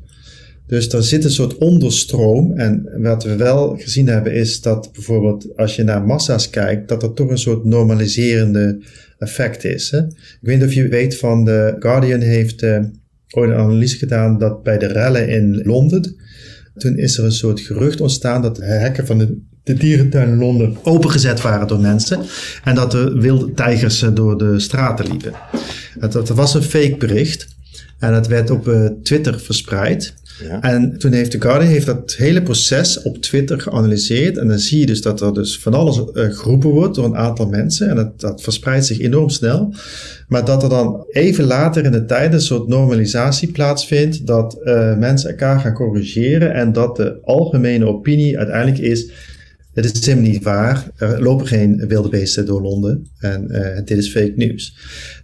Dus 0.67 0.89
er 0.89 1.03
zit 1.03 1.23
een 1.23 1.31
soort 1.31 1.57
onderstroom. 1.57 2.57
En 2.57 2.89
wat 2.97 3.23
we 3.23 3.35
wel 3.35 3.77
gezien 3.77 4.07
hebben 4.07 4.33
is 4.33 4.61
dat 4.61 4.89
bijvoorbeeld 4.93 5.57
als 5.57 5.75
je 5.75 5.83
naar 5.83 6.05
massa's 6.05 6.49
kijkt, 6.49 6.89
dat 6.89 7.03
er 7.03 7.13
toch 7.13 7.29
een 7.29 7.37
soort 7.37 7.65
normaliserende 7.65 8.79
effect 9.17 9.63
is. 9.63 9.91
Hè? 9.91 9.97
Ik 10.07 10.37
weet 10.41 10.57
niet 10.59 10.67
of 10.67 10.73
je 10.73 10.87
weet 10.87 11.17
van 11.17 11.45
de 11.45 11.75
Guardian 11.79 12.19
heeft 12.19 12.63
uh, 12.63 12.79
ooit 13.29 13.49
een 13.49 13.55
analyse 13.55 13.97
gedaan 13.97 14.37
dat 14.37 14.63
bij 14.63 14.77
de 14.77 14.87
rellen 14.87 15.29
in 15.29 15.61
Londen, 15.63 16.15
toen 16.77 16.97
is 16.97 17.17
er 17.17 17.23
een 17.23 17.31
soort 17.31 17.59
gerucht 17.59 18.01
ontstaan 18.01 18.41
dat 18.41 18.55
de 18.55 18.65
hekken 18.65 19.05
van 19.05 19.17
de, 19.17 19.73
dierentuin 19.73 20.29
in 20.29 20.37
Londen 20.37 20.77
opengezet 20.83 21.41
waren 21.41 21.67
door 21.67 21.79
mensen 21.79 22.19
en 22.63 22.75
dat 22.75 22.93
er 22.93 23.19
wilde 23.19 23.53
tijgers 23.53 24.01
eh, 24.01 24.15
door 24.15 24.37
de 24.37 24.59
straten 24.59 25.07
liepen. 25.07 25.33
Dat, 25.99 26.11
dat 26.11 26.29
was 26.29 26.53
een 26.53 26.63
fake 26.63 26.95
bericht 26.97 27.47
en 27.99 28.13
het 28.13 28.27
werd 28.27 28.49
op 28.49 28.67
uh, 28.67 28.85
Twitter 29.03 29.39
verspreid. 29.39 30.13
En 30.61 30.97
toen 30.97 31.11
heeft 31.11 31.31
de 31.31 31.41
Guardian 31.41 31.71
heeft 31.71 31.85
dat 31.85 32.15
hele 32.17 32.41
proces 32.41 33.01
op 33.01 33.17
Twitter 33.17 33.61
geanalyseerd. 33.61 34.37
En 34.37 34.47
dan 34.47 34.59
zie 34.59 34.79
je 34.79 34.85
dus 34.85 35.01
dat 35.01 35.21
er 35.21 35.33
dus 35.33 35.59
van 35.59 35.73
alles 35.73 35.97
uh, 35.97 36.03
geroepen 36.33 36.69
wordt 36.69 36.95
door 36.95 37.05
een 37.05 37.17
aantal 37.17 37.47
mensen. 37.47 37.89
En 37.89 37.95
dat, 37.95 38.19
dat 38.19 38.41
verspreidt 38.41 38.85
zich 38.85 38.99
enorm 38.99 39.29
snel. 39.29 39.73
Maar 40.27 40.45
dat 40.45 40.63
er 40.63 40.69
dan 40.69 41.05
even 41.09 41.43
later 41.43 41.85
in 41.85 41.91
de 41.91 42.05
tijd 42.05 42.33
een 42.33 42.41
soort 42.41 42.67
normalisatie 42.67 43.51
plaatsvindt. 43.51 44.27
Dat 44.27 44.57
uh, 44.63 44.97
mensen 44.97 45.29
elkaar 45.29 45.59
gaan 45.59 45.73
corrigeren. 45.73 46.53
En 46.53 46.73
dat 46.73 46.95
de 46.95 47.17
algemene 47.23 47.85
opinie 47.85 48.37
uiteindelijk 48.37 48.77
is 48.77 49.11
het 49.85 49.97
is 49.97 50.05
helemaal 50.05 50.29
niet 50.31 50.43
waar. 50.43 50.91
Er 50.95 51.21
lopen 51.21 51.47
geen 51.47 51.87
wilde 51.87 52.09
beesten 52.09 52.45
door 52.45 52.61
Londen. 52.61 53.07
En 53.19 53.47
uh, 53.51 53.75
dit 53.85 53.97
is 53.97 54.11
fake 54.11 54.33
nieuws. 54.35 54.75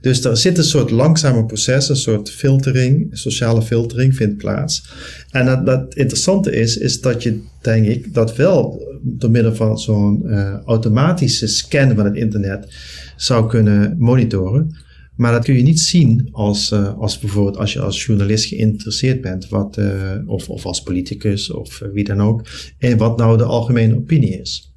Dus 0.01 0.23
er 0.23 0.37
zit 0.37 0.57
een 0.57 0.63
soort 0.63 0.91
langzame 0.91 1.45
proces, 1.45 1.89
een 1.89 1.95
soort 1.95 2.29
filtering, 2.29 3.07
sociale 3.11 3.61
filtering 3.61 4.15
vindt 4.15 4.37
plaats. 4.37 4.89
En 5.31 5.45
dat, 5.45 5.65
dat 5.65 5.95
interessante 5.95 6.51
is, 6.55 6.77
is 6.77 7.01
dat 7.01 7.23
je, 7.23 7.39
denk 7.61 7.85
ik, 7.85 8.13
dat 8.13 8.35
wel 8.35 8.87
door 9.01 9.31
middel 9.31 9.55
van 9.55 9.79
zo'n 9.79 10.21
uh, 10.25 10.55
automatische 10.65 11.47
scan 11.47 11.95
van 11.95 12.05
het 12.05 12.15
internet 12.15 12.67
zou 13.15 13.49
kunnen 13.49 13.95
monitoren. 13.97 14.75
Maar 15.15 15.31
dat 15.31 15.43
kun 15.43 15.55
je 15.55 15.63
niet 15.63 15.79
zien 15.79 16.29
als, 16.31 16.71
uh, 16.71 16.97
als 16.97 17.19
bijvoorbeeld 17.19 17.57
als 17.57 17.73
je 17.73 17.79
als 17.79 18.05
journalist 18.05 18.45
geïnteresseerd 18.45 19.21
bent, 19.21 19.49
wat, 19.49 19.77
uh, 19.77 20.11
of, 20.25 20.49
of 20.49 20.65
als 20.65 20.83
politicus 20.83 21.51
of 21.51 21.81
uh, 21.81 21.89
wie 21.93 22.03
dan 22.03 22.21
ook, 22.21 22.47
en 22.77 22.97
wat 22.97 23.17
nou 23.17 23.37
de 23.37 23.43
algemene 23.43 23.95
opinie 23.95 24.39
is. 24.39 24.72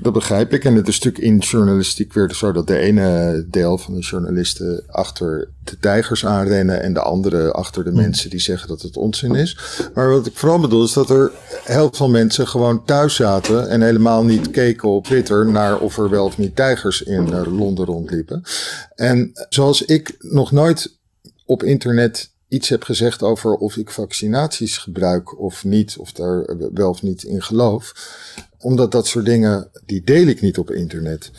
Dat 0.00 0.12
begrijp 0.12 0.52
ik. 0.52 0.64
En 0.64 0.74
het 0.74 0.88
is 0.88 0.98
natuurlijk 0.98 1.24
in 1.24 1.38
journalistiek 1.38 2.12
weer 2.12 2.34
zo 2.34 2.52
dat 2.52 2.66
de 2.66 2.78
ene 2.78 3.44
deel 3.50 3.78
van 3.78 3.94
de 3.94 4.00
journalisten 4.00 4.82
achter 4.86 5.48
de 5.64 5.78
tijgers 5.78 6.26
aanrennen 6.26 6.82
en 6.82 6.92
de 6.92 7.00
andere 7.00 7.52
achter 7.52 7.84
de 7.84 7.90
hmm. 7.90 8.00
mensen 8.00 8.30
die 8.30 8.40
zeggen 8.40 8.68
dat 8.68 8.82
het 8.82 8.96
onzin 8.96 9.34
is. 9.34 9.58
Maar 9.94 10.10
wat 10.10 10.26
ik 10.26 10.36
vooral 10.36 10.60
bedoel 10.60 10.84
is 10.84 10.92
dat 10.92 11.10
er 11.10 11.32
heel 11.64 11.88
veel 11.92 12.08
mensen 12.08 12.48
gewoon 12.48 12.84
thuis 12.84 13.14
zaten 13.14 13.68
en 13.68 13.82
helemaal 13.82 14.24
niet 14.24 14.50
keken 14.50 14.88
op 14.88 15.04
Twitter 15.04 15.46
naar 15.46 15.78
of 15.78 15.98
er 15.98 16.10
wel 16.10 16.24
of 16.24 16.38
niet 16.38 16.56
tijgers 16.56 17.02
in 17.02 17.48
Londen 17.48 17.84
rondliepen. 17.84 18.42
En 18.94 19.30
zoals 19.48 19.82
ik 19.82 20.16
nog 20.18 20.52
nooit 20.52 20.98
op 21.46 21.62
internet 21.62 22.32
iets 22.48 22.68
heb 22.68 22.82
gezegd 22.82 23.22
over 23.22 23.54
of 23.54 23.76
ik 23.76 23.90
vaccinaties 23.90 24.78
gebruik 24.78 25.40
of 25.40 25.64
niet, 25.64 25.96
of 25.98 26.12
daar 26.12 26.56
wel 26.74 26.90
of 26.90 27.02
niet 27.02 27.22
in 27.22 27.42
geloof 27.42 27.92
omdat 28.64 28.92
dat 28.92 29.06
soort 29.06 29.24
dingen, 29.24 29.68
die 29.86 30.02
deel 30.04 30.26
ik 30.26 30.40
niet 30.40 30.58
op 30.58 30.70
internet. 30.70 31.30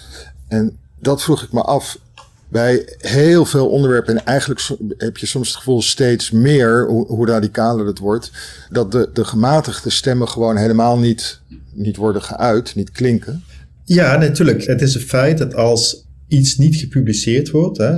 En 0.47 0.77
dat 0.99 1.23
vroeg 1.23 1.43
ik 1.43 1.51
me 1.51 1.61
af. 1.61 1.99
Bij 2.49 2.95
heel 2.97 3.45
veel 3.45 3.69
onderwerpen, 3.69 4.17
en 4.17 4.25
eigenlijk 4.25 4.61
heb 4.97 5.17
je 5.17 5.25
soms 5.25 5.47
het 5.47 5.57
gevoel 5.57 5.81
steeds 5.81 6.31
meer, 6.31 6.87
hoe, 6.87 7.07
hoe 7.07 7.27
radicaler 7.27 7.85
het 7.85 7.99
wordt, 7.99 8.31
dat 8.69 8.91
de, 8.91 9.09
de 9.13 9.25
gematigde 9.25 9.89
stemmen 9.89 10.27
gewoon 10.27 10.57
helemaal 10.57 10.97
niet, 10.97 11.41
niet 11.73 11.95
worden 11.95 12.21
geuit, 12.21 12.75
niet 12.75 12.91
klinken. 12.91 13.43
Ja, 13.83 14.17
natuurlijk. 14.17 14.65
Het 14.65 14.81
is 14.81 14.95
een 14.95 15.01
feit 15.01 15.37
dat 15.37 15.55
als 15.55 16.05
iets 16.27 16.57
niet 16.57 16.75
gepubliceerd 16.75 17.49
wordt, 17.49 17.77
hè, 17.77 17.91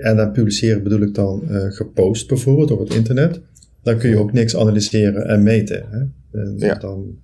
en 0.00 0.16
dan 0.16 0.32
publiceren 0.32 0.82
bedoel 0.82 1.02
ik 1.02 1.14
dan 1.14 1.42
uh, 1.50 1.64
gepost 1.68 2.28
bijvoorbeeld 2.28 2.70
op 2.70 2.78
het 2.78 2.94
internet, 2.94 3.40
dan 3.82 3.98
kun 3.98 4.10
je 4.10 4.18
ook 4.18 4.32
niks 4.32 4.56
analyseren 4.56 5.26
en 5.26 5.42
meten. 5.42 5.86
Hè. 5.90 5.98
En 6.40 6.54
ja. 6.58 6.74
dan, 6.74 7.18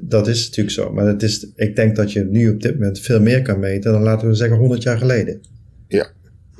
dat 0.00 0.28
is 0.28 0.44
natuurlijk 0.44 0.76
zo. 0.76 0.92
Maar 0.92 1.06
het 1.06 1.22
is, 1.22 1.46
ik 1.54 1.76
denk 1.76 1.96
dat 1.96 2.12
je 2.12 2.24
nu 2.24 2.50
op 2.50 2.62
dit 2.62 2.74
moment 2.74 2.98
veel 2.98 3.20
meer 3.20 3.42
kan 3.42 3.58
meten 3.58 3.92
dan 3.92 4.02
laten 4.02 4.28
we 4.28 4.34
zeggen 4.34 4.56
100 4.58 4.82
jaar 4.82 4.98
geleden. 4.98 5.40
Ja. 5.88 6.08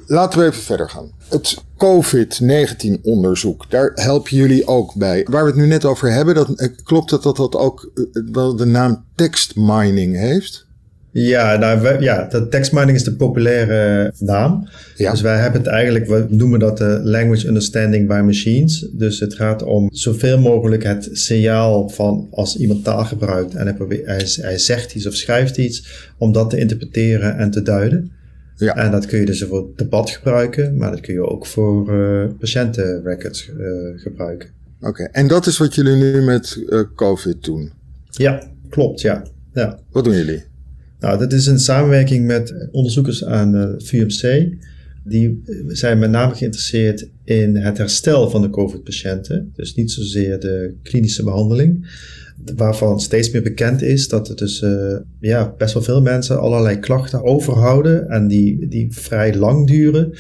Laten 0.07 0.39
we 0.39 0.47
even 0.47 0.63
verder 0.63 0.91
gaan. 0.91 1.13
Het 1.29 1.57
COVID-19 1.77 3.01
onderzoek, 3.03 3.71
daar 3.71 3.91
helpen 3.95 4.37
jullie 4.37 4.67
ook 4.67 4.95
bij. 4.95 5.27
Waar 5.31 5.43
we 5.43 5.51
het 5.51 5.59
nu 5.59 5.67
net 5.67 5.85
over 5.85 6.13
hebben, 6.13 6.35
dat, 6.35 6.51
eh, 6.51 6.69
klopt 6.83 7.11
het 7.11 7.23
dat 7.23 7.37
dat 7.37 7.57
ook 7.57 7.91
eh, 7.95 8.23
wel 8.33 8.57
de 8.57 8.65
naam 8.65 9.05
text 9.15 9.57
mining 9.57 10.17
heeft? 10.17 10.67
Ja, 11.13 11.57
nou, 11.57 12.03
ja, 12.03 12.27
dat 12.31 12.51
text 12.51 12.73
mining 12.73 12.97
is 12.97 13.05
de 13.05 13.15
populaire 13.15 14.13
naam. 14.19 14.69
Ja. 14.97 15.11
Dus 15.11 15.21
wij 15.21 15.39
hebben 15.39 15.61
het 15.61 15.71
eigenlijk, 15.71 16.07
we 16.07 16.27
noemen 16.29 16.59
dat 16.59 16.79
de 16.79 17.01
language 17.03 17.47
understanding 17.47 18.09
by 18.09 18.21
machines. 18.25 18.89
Dus 18.93 19.21
het 19.21 19.35
gaat 19.35 19.63
om 19.63 19.89
zoveel 19.93 20.39
mogelijk 20.39 20.83
het 20.83 21.09
signaal 21.13 21.89
van 21.89 22.29
als 22.31 22.57
iemand 22.57 22.85
taal 22.85 23.05
gebruikt 23.05 23.55
en 23.55 23.67
hij, 23.67 23.75
probeert, 23.75 24.07
hij, 24.07 24.27
hij 24.41 24.59
zegt 24.59 24.95
iets 24.95 25.07
of 25.07 25.15
schrijft 25.15 25.57
iets, 25.57 26.09
om 26.19 26.33
dat 26.33 26.51
te 26.51 26.59
interpreteren 26.59 27.37
en 27.37 27.51
te 27.51 27.63
duiden. 27.63 28.13
Ja. 28.57 28.77
En 28.77 28.91
dat 28.91 29.07
kun 29.07 29.19
je 29.19 29.27
dus 29.27 29.43
voor 29.43 29.69
debat 29.77 30.11
gebruiken, 30.11 30.77
maar 30.77 30.91
dat 30.91 31.01
kun 31.01 31.15
je 31.15 31.27
ook 31.27 31.47
voor 31.47 31.95
uh, 31.95 32.25
patiëntenrecords 32.39 33.49
uh, 33.59 33.67
gebruiken. 33.95 34.49
Oké, 34.81 35.03
en 35.03 35.29
dat 35.29 35.47
is 35.47 35.59
wat 35.59 35.75
jullie 35.75 35.97
nu 35.97 36.23
met 36.23 36.63
uh, 36.67 36.83
COVID 36.95 37.45
doen? 37.45 37.73
Ja, 38.11 38.43
klopt, 38.69 39.01
ja. 39.01 39.23
ja. 39.53 39.79
Wat 39.91 40.05
doen 40.05 40.15
jullie? 40.15 40.50
Nou, 41.01 41.19
dat 41.19 41.33
is 41.33 41.47
een 41.47 41.59
samenwerking 41.59 42.27
met 42.27 42.69
onderzoekers 42.71 43.25
aan 43.25 43.53
de 43.53 43.75
VUMC. 43.79 44.53
Die 45.05 45.43
zijn 45.69 45.99
met 45.99 46.11
name 46.11 46.35
geïnteresseerd 46.35 47.09
in 47.25 47.57
het 47.57 47.79
herstel 47.79 48.31
van 48.31 48.43
de 48.43 48.51
COVID-patiënten. 48.51 49.53
Dus 49.55 49.75
niet 49.75 49.91
zozeer 49.91 50.41
de 50.41 50.75
klinische 50.83 51.25
behandeling. 51.25 51.89
Waarvan 52.57 53.01
steeds 53.01 53.31
meer 53.31 53.43
bekend 53.43 53.83
is 53.83 54.09
dat 54.09 54.29
er 54.29 54.37
dus 54.37 54.63
uh, 54.63 54.97
ja, 55.21 55.55
best 55.59 55.75
wel 55.75 55.83
veel 55.83 56.03
mensen 56.03 56.41
allerlei 56.41 56.79
klachten 56.79 57.23
overhouden. 57.23 58.09
En 58.09 58.29
die, 58.29 58.69
die 58.69 58.87
vrij 58.91 59.37
lang 59.37 59.67
duren. 59.67 60.13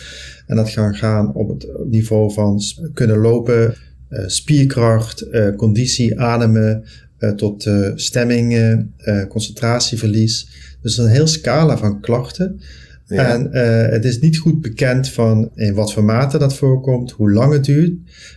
En 0.46 0.56
dat 0.56 0.70
gaan 0.70 0.94
gaan 0.94 1.34
op 1.34 1.48
het 1.48 1.68
niveau 1.84 2.32
van 2.32 2.60
kunnen 2.94 3.18
lopen, 3.18 3.74
uh, 4.10 4.22
spierkracht, 4.26 5.26
conditie, 5.56 6.20
ademen, 6.20 6.84
tot 7.36 7.70
stemming, 7.94 8.86
concentratieverlies. 9.28 10.48
Dus 10.82 10.98
een 10.98 11.08
heel 11.08 11.26
scala 11.26 11.78
van 11.78 12.00
klachten. 12.00 12.60
En 13.06 13.48
uh, 13.52 13.88
het 13.88 14.04
is 14.04 14.20
niet 14.20 14.38
goed 14.38 14.60
bekend 14.60 15.08
van 15.08 15.50
in 15.54 15.74
wat 15.74 15.92
voor 15.92 16.04
mate 16.04 16.38
dat 16.38 16.54
voorkomt, 16.54 17.10
hoe 17.10 17.32
lang 17.32 17.52
het 17.52 17.64
duurt. 17.64 17.92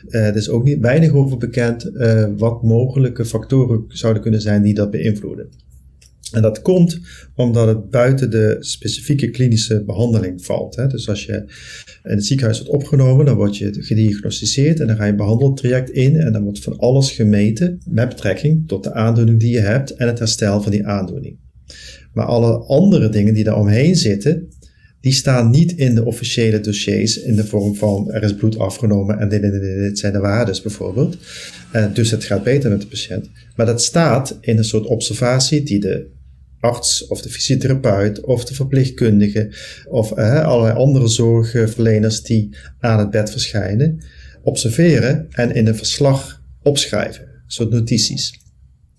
Uh, 0.10 0.28
er 0.28 0.36
is 0.36 0.50
ook 0.50 0.64
niet 0.64 0.80
weinig 0.80 1.12
over 1.12 1.38
bekend 1.38 1.90
uh, 1.94 2.26
wat 2.38 2.64
mogelijke 2.64 3.26
factoren 3.26 3.84
zouden 3.88 4.22
kunnen 4.22 4.42
zijn 4.42 4.62
die 4.62 4.74
dat 4.74 4.92
beïnvloeden. 4.92 5.50
En 6.32 6.42
dat 6.42 6.62
komt 6.62 7.00
omdat 7.36 7.68
het 7.68 7.90
buiten 7.90 8.32
de 8.32 8.58
specifieke 8.60 9.30
klinische 9.30 9.84
behandeling 9.84 10.46
valt. 10.46 10.76
Hè. 10.76 10.88
Dus 10.88 11.10
als 11.10 11.26
je 11.26 11.34
in 12.04 12.12
het 12.12 12.26
ziekenhuis 12.26 12.58
wordt 12.62 12.74
opgenomen, 12.74 13.26
dan 13.26 13.36
word 13.36 13.58
je 13.58 13.74
gediagnosticeerd 13.74 14.80
en 14.80 14.88
dan 14.88 14.96
ga 14.96 15.04
je 15.04 15.12
een 15.12 15.18
behandeltraject 15.18 15.90
in 15.90 16.16
en 16.16 16.32
dan 16.32 16.44
wordt 16.44 16.60
van 16.60 16.78
alles 16.78 17.12
gemeten 17.12 17.82
met 17.90 18.10
betrekking 18.10 18.68
tot 18.68 18.84
de 18.84 18.94
aandoening 18.94 19.40
die 19.40 19.52
je 19.52 19.60
hebt 19.60 19.92
en 19.92 20.08
het 20.08 20.20
herstel 20.20 20.62
van 20.62 20.72
die 20.72 20.88
aandoening. 20.88 21.38
Maar 22.14 22.26
alle 22.26 22.58
andere 22.58 23.10
dingen 23.10 23.34
die 23.34 23.44
daar 23.44 23.60
omheen 23.60 23.96
zitten, 23.96 24.50
die 25.04 25.14
staan 25.14 25.50
niet 25.50 25.72
in 25.72 25.96
de 25.96 26.06
officiële 26.06 26.60
dossiers 26.60 27.18
in 27.18 27.36
de 27.36 27.46
vorm 27.46 27.76
van 27.76 28.12
er 28.12 28.24
is 28.24 28.36
bloed 28.36 28.60
afgenomen 28.60 29.20
en 29.20 29.30
dit, 29.30 30.00
zijn 30.00 30.14
de 30.14 30.20
waardes 30.20 30.62
bijvoorbeeld. 30.62 31.18
Uh, 31.76 31.94
dus 31.94 32.12
het 32.12 32.24
gaat 32.24 32.44
beter 32.44 32.70
met 32.70 32.82
de 32.82 32.88
patiënt. 32.88 33.30
Maar 33.56 33.66
dat 33.66 33.84
staat 33.84 34.38
in 34.42 34.58
een 34.58 34.64
soort 34.64 34.86
observatie 34.86 35.64
die 35.64 35.80
de 35.80 36.10
arts 36.60 37.08
of 37.08 37.22
de 37.22 37.30
fysiotherapeut 37.30 38.22
of 38.22 38.46
de 38.46 38.54
verpleegkundige 38.54 39.54
of 39.90 40.18
uh, 40.18 40.46
allerlei 40.46 40.78
andere 40.78 41.08
zorgverleners 41.08 42.22
die 42.22 42.56
aan 42.80 43.00
het 43.00 43.10
bed 43.10 43.32
verschijnen, 43.32 44.04
observeren 44.42 45.28
en 45.30 45.56
in 45.56 45.68
een 45.68 45.76
verslag 45.76 46.42
opschrijven. 46.62 47.28
Soort 47.48 47.70
notities. 47.70 48.43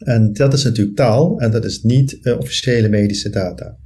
En 0.05 0.33
dat 0.33 0.53
is 0.53 0.65
natuurlijk 0.65 0.97
taal 0.97 1.39
en 1.39 1.51
dat 1.51 1.65
is 1.65 1.83
niet 1.83 2.19
uh, 2.23 2.39
officiële 2.39 2.89
medische 2.89 3.31
data. 3.31 3.77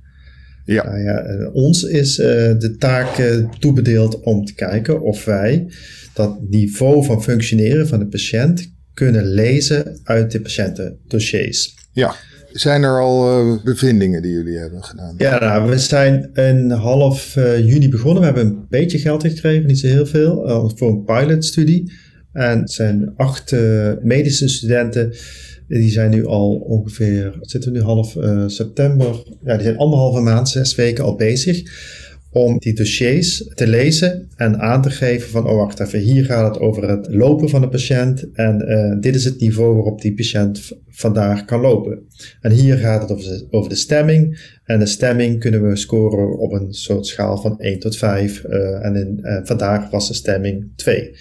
Ja. 0.64 0.84
Nou 0.84 0.98
ja, 0.98 1.18
eh, 1.18 1.54
ons 1.54 1.82
is 1.82 2.18
uh, 2.18 2.26
de 2.58 2.76
taak 2.78 3.22
toebedeeld 3.58 4.20
om 4.20 4.44
te 4.44 4.54
kijken 4.54 5.00
of 5.00 5.24
wij 5.24 5.70
dat 6.14 6.38
niveau 6.48 7.04
van 7.04 7.22
functioneren 7.22 7.88
van 7.88 7.98
de 7.98 8.06
patiënt 8.06 8.72
kunnen 8.94 9.26
lezen 9.26 10.00
uit 10.04 10.30
de 10.30 10.40
patiëntendossiers. 10.40 11.74
Ja. 11.92 12.14
Zijn 12.52 12.82
er 12.82 13.00
al 13.00 13.60
bevindingen 13.64 14.22
die 14.22 14.32
jullie 14.32 14.58
hebben 14.58 14.84
gedaan? 14.84 15.14
Ja, 15.18 15.38
nou, 15.38 15.70
we 15.70 15.78
zijn 15.78 16.30
in 16.34 16.70
half 16.70 17.34
juni 17.34 17.88
begonnen. 17.88 18.20
We 18.20 18.26
hebben 18.26 18.46
een 18.46 18.66
beetje 18.68 18.98
geld 18.98 19.22
gekregen, 19.22 19.66
niet 19.66 19.78
zo 19.78 19.86
heel 19.86 20.06
veel, 20.06 20.72
voor 20.76 20.90
een 20.90 21.04
pilotstudie. 21.04 21.92
En 22.32 22.58
het 22.58 22.70
zijn 22.70 23.12
acht 23.16 23.52
medische 24.02 24.48
studenten 24.48 25.12
die 25.68 25.90
zijn 25.90 26.10
nu 26.10 26.26
al 26.26 26.54
ongeveer, 26.54 27.38
zitten 27.40 27.72
we 27.72 27.78
nu 27.78 27.84
half 27.84 28.16
september, 28.46 29.22
ja, 29.44 29.54
die 29.54 29.64
zijn 29.64 29.76
anderhalve 29.76 30.20
maand, 30.20 30.48
zes 30.48 30.74
weken 30.74 31.04
al 31.04 31.14
bezig 31.14 31.62
om 32.30 32.58
die 32.58 32.74
dossiers 32.74 33.50
te 33.54 33.66
lezen 33.66 34.28
en 34.36 34.58
aan 34.60 34.82
te 34.82 34.90
geven 34.90 35.30
van, 35.30 35.48
oh 35.48 35.56
wacht 35.56 35.80
even, 35.80 35.98
hier 35.98 36.24
gaat 36.24 36.54
het 36.54 36.62
over 36.62 36.88
het 36.88 37.06
lopen 37.10 37.48
van 37.48 37.60
de 37.60 37.68
patiënt 37.68 38.32
en 38.32 38.64
uh, 38.68 39.00
dit 39.00 39.14
is 39.14 39.24
het 39.24 39.40
niveau 39.40 39.74
waarop 39.74 40.00
die 40.00 40.14
patiënt 40.14 40.72
vandaag 40.88 41.44
kan 41.44 41.60
lopen. 41.60 41.98
En 42.40 42.50
hier 42.50 42.76
gaat 42.76 43.00
het 43.08 43.46
over 43.50 43.68
de, 43.68 43.76
stemming 43.76 44.40
en 44.64 44.78
de 44.78 44.86
stemming 44.86 45.40
kunnen 45.40 45.68
we 45.68 45.76
scoren 45.76 46.38
op 46.38 46.52
een 46.52 46.74
soort 46.74 47.06
schaal 47.06 47.36
van 47.36 47.60
1 47.60 47.78
tot 47.78 47.96
5 47.96 48.44
uh, 48.44 48.54
eh, 48.54 48.84
en 48.84 49.20
vandaag 49.44 49.90
was 49.90 50.08
de 50.08 50.14
stemming 50.14 50.68
2 50.76 51.14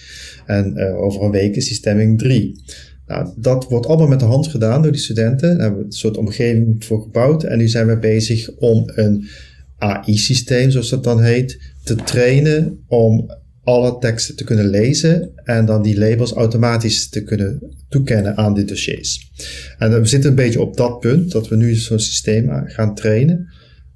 en 0.46 0.96
over 0.96 1.24
een 1.24 1.32
week 1.32 1.56
is 1.56 1.68
die 1.68 1.76
stemming 1.76 2.20
3. 2.20 2.64
Nou, 3.08 3.30
dat 3.36 3.66
wordt 3.70 3.86
allemaal 3.86 4.08
met 4.08 4.20
de 4.20 4.26
hand 4.26 4.48
gedaan 4.48 4.82
door 4.82 4.92
die 4.92 5.02
studenten. 5.02 5.50
Daar 5.50 5.60
hebben 5.60 5.80
we 5.80 5.86
een 5.86 5.92
soort 5.92 6.18
omgeving 6.18 6.86
voor 6.86 7.02
gebouwd. 7.02 7.44
En 7.44 7.58
nu 7.58 7.68
zijn 7.68 7.88
we 7.88 7.98
bezig 7.98 8.50
om 8.56 8.84
een 8.96 9.28
AI-systeem, 9.78 10.72
zoals 10.72 10.90
dat 10.90 11.04
dan 11.04 11.22
heet, 11.22 11.60
te 11.84 11.96
trainen 11.96 12.84
om 12.88 13.32
alle 13.64 13.98
teksten 14.00 14.36
te 14.36 14.44
kunnen 14.44 14.68
lezen 14.68 15.32
en 15.44 15.66
dan 15.66 15.82
die 15.82 15.98
labels 15.98 16.34
automatisch 16.34 17.10
te 17.10 17.24
kunnen 17.24 17.76
toekennen 17.90 18.38
aan 18.38 18.54
die 18.54 18.66
dossiers. 18.66 19.32
En 19.78 20.02
we 20.02 20.08
zitten 20.08 20.30
een 20.30 20.36
beetje 20.36 20.62
op 20.62 20.78
dat 20.78 21.00
punt 21.00 21.32
dat 21.32 21.48
we 21.48 21.56
nu 21.56 21.76
zo'n 21.76 22.00
systeem 22.00 22.64
gaan 22.66 22.96
trainen. 22.96 23.48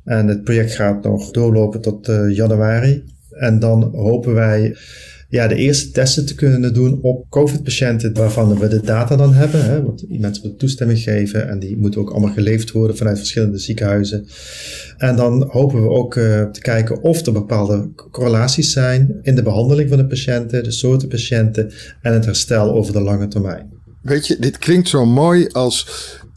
En 0.03 0.27
het 0.27 0.43
project 0.43 0.75
gaat 0.75 1.03
nog 1.03 1.31
doorlopen 1.31 1.81
tot 1.81 2.07
uh, 2.07 2.35
januari. 2.35 3.03
En 3.29 3.59
dan 3.59 3.95
hopen 3.95 4.33
wij 4.33 4.75
ja, 5.31 5.47
de 5.47 5.55
eerste 5.55 5.91
testen 5.91 6.25
te 6.25 6.35
kunnen 6.35 6.73
doen 6.73 6.99
op 7.01 7.25
COVID-patiënten 7.29 8.13
waarvan 8.13 8.59
we 8.59 8.67
de 8.67 8.81
data 8.81 9.15
dan 9.15 9.33
hebben. 9.33 9.65
Hè, 9.65 9.83
want 9.83 10.03
mensen 10.09 10.41
moeten 10.43 10.57
toestemming 10.57 10.99
geven 10.99 11.49
en 11.49 11.59
die 11.59 11.77
moeten 11.77 12.01
ook 12.01 12.09
allemaal 12.09 12.33
geleverd 12.33 12.71
worden 12.71 12.97
vanuit 12.97 13.17
verschillende 13.17 13.57
ziekenhuizen. 13.57 14.27
En 14.97 15.15
dan 15.15 15.49
hopen 15.51 15.81
we 15.81 15.89
ook 15.89 16.15
uh, 16.15 16.43
te 16.43 16.61
kijken 16.61 17.01
of 17.01 17.25
er 17.25 17.33
bepaalde 17.33 17.89
correlaties 18.11 18.71
zijn 18.71 19.19
in 19.21 19.35
de 19.35 19.43
behandeling 19.43 19.89
van 19.89 19.97
de 19.97 20.07
patiënten, 20.07 20.63
de 20.63 20.71
soorten 20.71 21.07
patiënten 21.07 21.71
en 22.01 22.13
het 22.13 22.25
herstel 22.25 22.71
over 22.71 22.93
de 22.93 23.01
lange 23.01 23.27
termijn. 23.27 23.69
Weet 24.01 24.27
je, 24.27 24.37
dit 24.39 24.57
klinkt 24.57 24.89
zo 24.89 25.05
mooi 25.05 25.47
als 25.51 25.87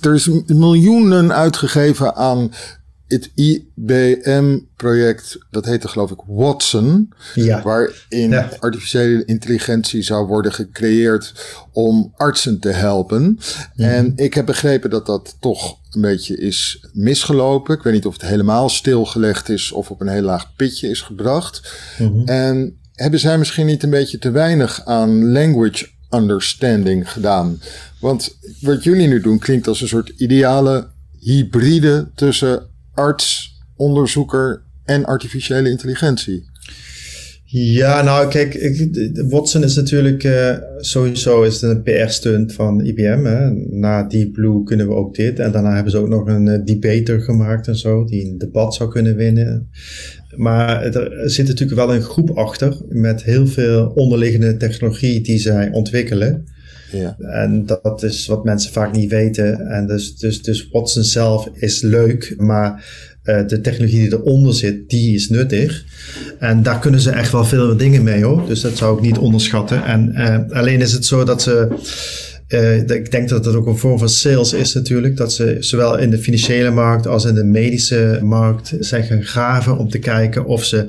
er 0.00 0.14
is 0.14 0.30
miljoenen 0.46 1.33
uitgegeven 1.33 2.14
aan 2.14 2.50
het 3.09 3.31
IBM-project, 3.35 5.38
dat 5.51 5.64
heette 5.64 5.88
geloof 5.88 6.11
ik 6.11 6.21
Watson, 6.27 7.12
ja. 7.35 7.62
waarin 7.62 8.35
artificiële 8.59 9.25
intelligentie 9.25 10.03
zou 10.03 10.27
worden 10.27 10.53
gecreëerd 10.53 11.33
om 11.73 12.12
artsen 12.17 12.59
te 12.59 12.69
helpen. 12.69 13.38
Mhm. 13.77 13.88
En 13.88 14.12
ik 14.17 14.35
heb 14.35 14.47
begrepen 14.47 14.90
dat 14.90 15.07
dat 15.07 15.37
toch 15.40 15.79
een 15.90 16.01
beetje 16.01 16.37
is 16.37 16.87
misgelopen. 16.93 17.75
Ik 17.75 17.83
weet 17.83 17.93
niet 17.93 18.07
of 18.07 18.12
het 18.12 18.23
helemaal 18.23 18.69
stilgelegd 18.69 19.49
is 19.49 19.73
of 19.73 19.90
op 19.90 20.01
een 20.01 20.09
heel 20.09 20.23
laag 20.23 20.55
pitje 20.57 20.88
is 20.88 21.01
gebracht. 21.01 21.73
Mhm. 21.99 22.25
En 22.25 22.79
hebben 22.95 23.21
zij 23.21 23.38
misschien 23.38 23.67
niet 23.67 23.83
een 23.83 23.90
beetje 23.90 24.19
te 24.19 24.31
weinig 24.31 24.85
aan 24.85 25.33
language 25.33 25.88
understanding 26.11 27.12
gedaan? 27.12 27.61
Want 28.01 28.37
wat 28.61 28.85
jullie 28.85 29.09
nu 29.09 29.21
doen 29.21 29.38
klinkt 29.38 29.69
als 29.69 29.81
een 29.81 29.88
soort 29.88 30.12
ideale 30.17 30.88
hybride 31.21 32.11
tussen 32.14 32.73
arts, 32.94 33.59
onderzoeker 33.76 34.62
en 34.85 35.04
artificiële 35.04 35.70
intelligentie? 35.70 36.52
Ja, 37.57 38.02
nou 38.02 38.28
kijk, 38.28 38.80
Watson 39.28 39.62
is 39.62 39.74
natuurlijk 39.74 40.24
uh, 40.24 40.57
sowieso 40.76 41.42
is 41.42 41.62
een 41.62 41.83
PR-stunt 41.83 42.52
van 42.52 42.80
IBM. 42.80 43.24
Hè. 43.24 43.50
Na 43.70 44.02
Deep 44.02 44.33
Blue 44.33 44.62
kunnen 44.62 44.88
we 44.88 44.94
ook 44.94 45.14
dit. 45.14 45.38
En 45.38 45.52
daarna 45.52 45.74
hebben 45.74 45.92
ze 45.92 45.98
ook 45.98 46.09
nog 46.09 46.26
een 46.26 46.46
uh, 46.46 46.59
debater 46.64 47.20
gemaakt 47.20 47.68
en 47.68 47.76
zo, 47.76 48.04
die 48.04 48.24
een 48.24 48.38
debat 48.38 48.74
zou 48.74 48.90
kunnen 48.90 49.16
winnen. 49.16 49.68
Maar 50.37 50.83
er 50.83 51.30
zit 51.30 51.46
natuurlijk 51.46 51.78
wel 51.78 51.94
een 51.94 52.02
groep 52.02 52.30
achter 52.30 52.76
met 52.88 53.22
heel 53.22 53.46
veel 53.46 53.92
onderliggende 53.94 54.57
technologie 54.57 55.20
die 55.20 55.38
zij 55.38 55.70
ontwikkelen. 55.72 56.44
En 57.18 57.66
dat 57.66 58.02
is 58.02 58.26
wat 58.26 58.44
mensen 58.44 58.72
vaak 58.72 58.92
niet 58.92 59.11
weten. 59.11 59.61
En 59.61 59.87
dus, 59.87 60.16
dus, 60.16 60.42
dus 60.42 60.68
Watson 60.72 61.02
zelf 61.02 61.48
is 61.54 61.80
leuk, 61.80 62.35
maar 62.37 62.85
uh, 63.24 63.46
de 63.46 63.61
technologie 63.61 64.00
die 64.09 64.12
eronder 64.12 64.54
zit, 64.54 64.88
die 64.88 65.14
is 65.14 65.28
nuttig. 65.28 65.85
En 66.38 66.62
daar 66.62 66.78
kunnen 66.78 67.00
ze 67.00 67.11
echt 67.11 67.33
wel 67.33 67.44
veel 67.44 67.76
dingen 67.76 68.02
mee 68.02 68.24
hoor. 68.24 68.46
Dus 68.46 68.61
dat 68.61 68.76
zou 68.76 68.96
ik 68.96 69.02
niet 69.02 69.18
onderschatten. 69.18 69.85
En 69.85 70.12
uh, 70.16 70.38
alleen 70.59 70.80
is 70.80 70.92
het 70.92 71.07
zo 71.07 71.24
dat 71.24 71.42
ze. 71.42 71.68
Uh, 72.48 72.76
ik 72.76 73.11
denk 73.11 73.28
dat 73.28 73.44
het 73.44 73.54
ook 73.54 73.66
een 73.66 73.78
vorm 73.78 73.98
van 73.98 74.09
sales 74.09 74.52
is 74.52 74.74
natuurlijk. 74.74 75.16
Dat 75.16 75.33
ze 75.33 75.57
zowel 75.61 75.98
in 75.98 76.11
de 76.11 76.18
financiële 76.18 76.70
markt 76.70 77.07
als 77.07 77.24
in 77.24 77.35
de 77.35 77.44
medische 77.44 78.18
markt 78.22 78.72
zijn 78.78 79.04
gaan 79.04 79.22
graven 79.22 79.78
om 79.78 79.88
te 79.88 79.98
kijken 79.98 80.44
of 80.44 80.64
ze 80.64 80.87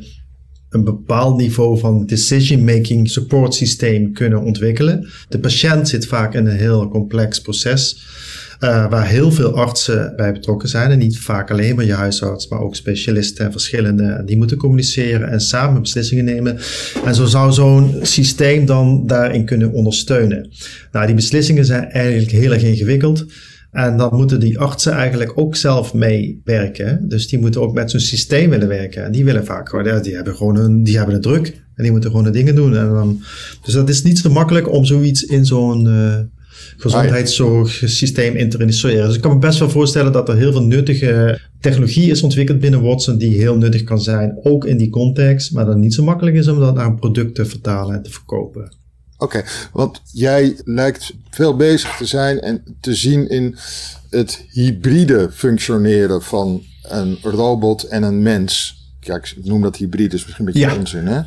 een 0.75 0.83
bepaald 0.83 1.37
niveau 1.37 1.79
van 1.79 2.05
decision-making 2.05 3.09
support 3.09 3.53
systeem 3.53 4.13
kunnen 4.13 4.41
ontwikkelen. 4.41 5.07
De 5.29 5.39
patiënt 5.39 5.89
zit 5.89 6.07
vaak 6.07 6.33
in 6.33 6.45
een 6.45 6.57
heel 6.57 6.87
complex 6.87 7.39
proces. 7.41 8.13
Uh, 8.59 8.89
waar 8.89 9.07
heel 9.07 9.31
veel 9.31 9.55
artsen 9.55 10.13
bij 10.15 10.31
betrokken 10.31 10.69
zijn. 10.69 10.91
En 10.91 10.97
niet 10.97 11.19
vaak 11.19 11.51
alleen 11.51 11.75
maar 11.75 11.85
je 11.85 11.93
huisarts, 11.93 12.47
maar 12.47 12.59
ook 12.59 12.75
specialisten 12.75 13.45
en 13.45 13.51
verschillende. 13.51 14.23
Die 14.25 14.37
moeten 14.37 14.57
communiceren 14.57 15.29
en 15.29 15.41
samen 15.41 15.81
beslissingen 15.81 16.25
nemen. 16.25 16.57
En 17.05 17.15
zo 17.15 17.25
zou 17.25 17.51
zo'n 17.51 17.99
systeem 18.01 18.65
dan 18.65 19.07
daarin 19.07 19.45
kunnen 19.45 19.71
ondersteunen. 19.71 20.49
Nou, 20.91 21.05
die 21.05 21.15
beslissingen 21.15 21.65
zijn 21.65 21.89
eigenlijk 21.89 22.31
heel 22.31 22.53
erg 22.53 22.63
ingewikkeld. 22.63 23.25
En 23.75 23.97
dan 23.97 24.15
moeten 24.15 24.39
die 24.39 24.59
artsen 24.59 24.91
eigenlijk 24.91 25.31
ook 25.35 25.55
zelf 25.55 25.93
meewerken. 25.93 27.07
Dus 27.07 27.27
die 27.27 27.39
moeten 27.39 27.61
ook 27.61 27.73
met 27.73 27.91
zo'n 27.91 27.99
systeem 27.99 28.49
willen 28.49 28.67
werken. 28.67 29.03
En 29.03 29.11
die 29.11 29.25
willen 29.25 29.45
vaak 29.45 29.69
gewoon, 29.69 30.01
die 30.01 30.15
hebben 30.15 30.35
gewoon 30.35 30.57
een, 30.57 30.83
die 30.83 30.97
hebben 30.97 31.13
het 31.13 31.23
druk. 31.23 31.47
En 31.47 31.83
die 31.83 31.91
moeten 31.91 32.09
gewoon 32.09 32.25
de 32.25 32.31
dingen 32.31 32.55
doen. 32.55 32.75
En 32.75 32.89
dan, 32.89 33.23
dus 33.63 33.73
dat 33.73 33.89
is 33.89 34.03
niet 34.03 34.19
zo 34.19 34.29
makkelijk 34.29 34.71
om 34.71 34.85
zoiets 34.85 35.23
in 35.23 35.45
zo'n 35.45 35.85
uh, 35.85 36.15
gezondheidszorgsysteem 36.77 38.35
in 38.35 38.49
te 38.49 38.57
introduceren. 38.57 39.05
Dus 39.05 39.15
ik 39.15 39.21
kan 39.21 39.33
me 39.33 39.39
best 39.39 39.59
wel 39.59 39.69
voorstellen 39.69 40.11
dat 40.11 40.29
er 40.29 40.35
heel 40.35 40.51
veel 40.51 40.65
nuttige 40.65 41.39
technologie 41.59 42.11
is 42.11 42.23
ontwikkeld 42.23 42.59
binnen 42.59 42.81
Watson 42.81 43.17
die 43.17 43.37
heel 43.37 43.57
nuttig 43.57 43.83
kan 43.83 44.01
zijn, 44.01 44.37
ook 44.43 44.65
in 44.65 44.77
die 44.77 44.89
context. 44.89 45.51
Maar 45.53 45.65
dat 45.65 45.77
niet 45.77 45.93
zo 45.93 46.03
makkelijk 46.03 46.35
is 46.35 46.47
om 46.47 46.59
dat 46.59 46.75
naar 46.75 46.85
een 46.85 46.99
product 46.99 47.35
te 47.35 47.45
vertalen 47.45 47.95
en 47.95 48.03
te 48.03 48.11
verkopen. 48.11 48.83
Oké, 49.25 49.43
want 49.71 50.01
jij 50.11 50.57
lijkt 50.65 51.13
veel 51.29 51.55
bezig 51.55 51.95
te 51.97 52.05
zijn 52.05 52.39
en 52.39 52.63
te 52.79 52.95
zien 52.95 53.29
in 53.29 53.57
het 54.09 54.45
hybride 54.49 55.29
functioneren 55.31 56.21
van 56.21 56.63
een 56.81 57.17
robot 57.21 57.83
en 57.83 58.03
een 58.03 58.21
mens. 58.21 58.83
Ja, 58.99 59.15
ik 59.15 59.35
noem 59.43 59.61
dat 59.61 59.75
hybride, 59.75 60.15
is 60.15 60.25
misschien 60.25 60.47
een 60.47 60.53
beetje 60.53 60.69
ja. 60.69 60.77
onzin, 60.77 61.07
hè? 61.07 61.21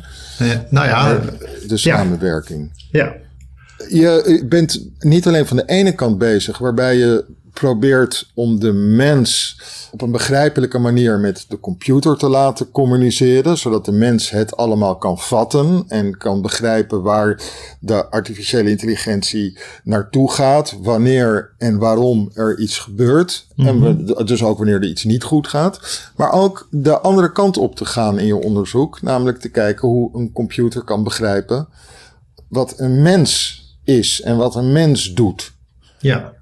Ja, 0.45 0.65
nou 0.69 0.87
ja. 0.87 1.21
De 1.67 1.77
samenwerking. 1.77 2.71
Ja. 2.91 3.15
Je 3.89 4.45
bent 4.49 4.85
niet 4.99 5.27
alleen 5.27 5.45
van 5.45 5.57
de 5.57 5.65
ene 5.65 5.91
kant 5.91 6.17
bezig, 6.17 6.57
waarbij 6.57 6.97
je 6.97 7.25
probeert 7.53 8.31
om 8.33 8.59
de 8.59 8.73
mens 8.73 9.57
op 9.91 10.01
een 10.01 10.11
begrijpelijke 10.11 10.77
manier 10.77 11.19
met 11.19 11.45
de 11.47 11.59
computer 11.59 12.17
te 12.17 12.29
laten 12.29 12.71
communiceren, 12.71 13.57
zodat 13.57 13.85
de 13.85 13.91
mens 13.91 14.29
het 14.29 14.57
allemaal 14.57 14.97
kan 14.97 15.19
vatten 15.19 15.83
en 15.87 16.17
kan 16.17 16.41
begrijpen 16.41 17.01
waar 17.01 17.41
de 17.79 18.09
artificiële 18.09 18.69
intelligentie 18.69 19.57
naartoe 19.83 20.31
gaat, 20.31 20.77
wanneer 20.81 21.53
en 21.57 21.77
waarom 21.77 22.31
er 22.33 22.59
iets 22.59 22.77
gebeurt. 22.77 23.47
En 23.57 23.77
mhm. 23.77 24.25
dus 24.25 24.43
ook 24.43 24.57
wanneer 24.57 24.75
er 24.75 24.89
iets 24.89 25.03
niet 25.03 25.23
goed 25.23 25.47
gaat. 25.47 26.11
Maar 26.15 26.31
ook 26.31 26.67
de 26.71 26.99
andere 26.99 27.31
kant 27.31 27.57
op 27.57 27.75
te 27.75 27.85
gaan 27.85 28.19
in 28.19 28.25
je 28.25 28.43
onderzoek, 28.43 29.01
namelijk 29.01 29.39
te 29.39 29.49
kijken 29.49 29.87
hoe 29.87 30.17
een 30.17 30.31
computer 30.31 30.83
kan 30.83 31.03
begrijpen 31.03 31.67
wat 32.49 32.79
een 32.79 33.01
mens 33.01 33.61
is 33.83 34.21
en 34.21 34.37
wat 34.37 34.55
een 34.55 34.71
mens 34.71 35.13
doet. 35.13 35.53
Ja, 35.99 36.17
ja. 36.17 36.38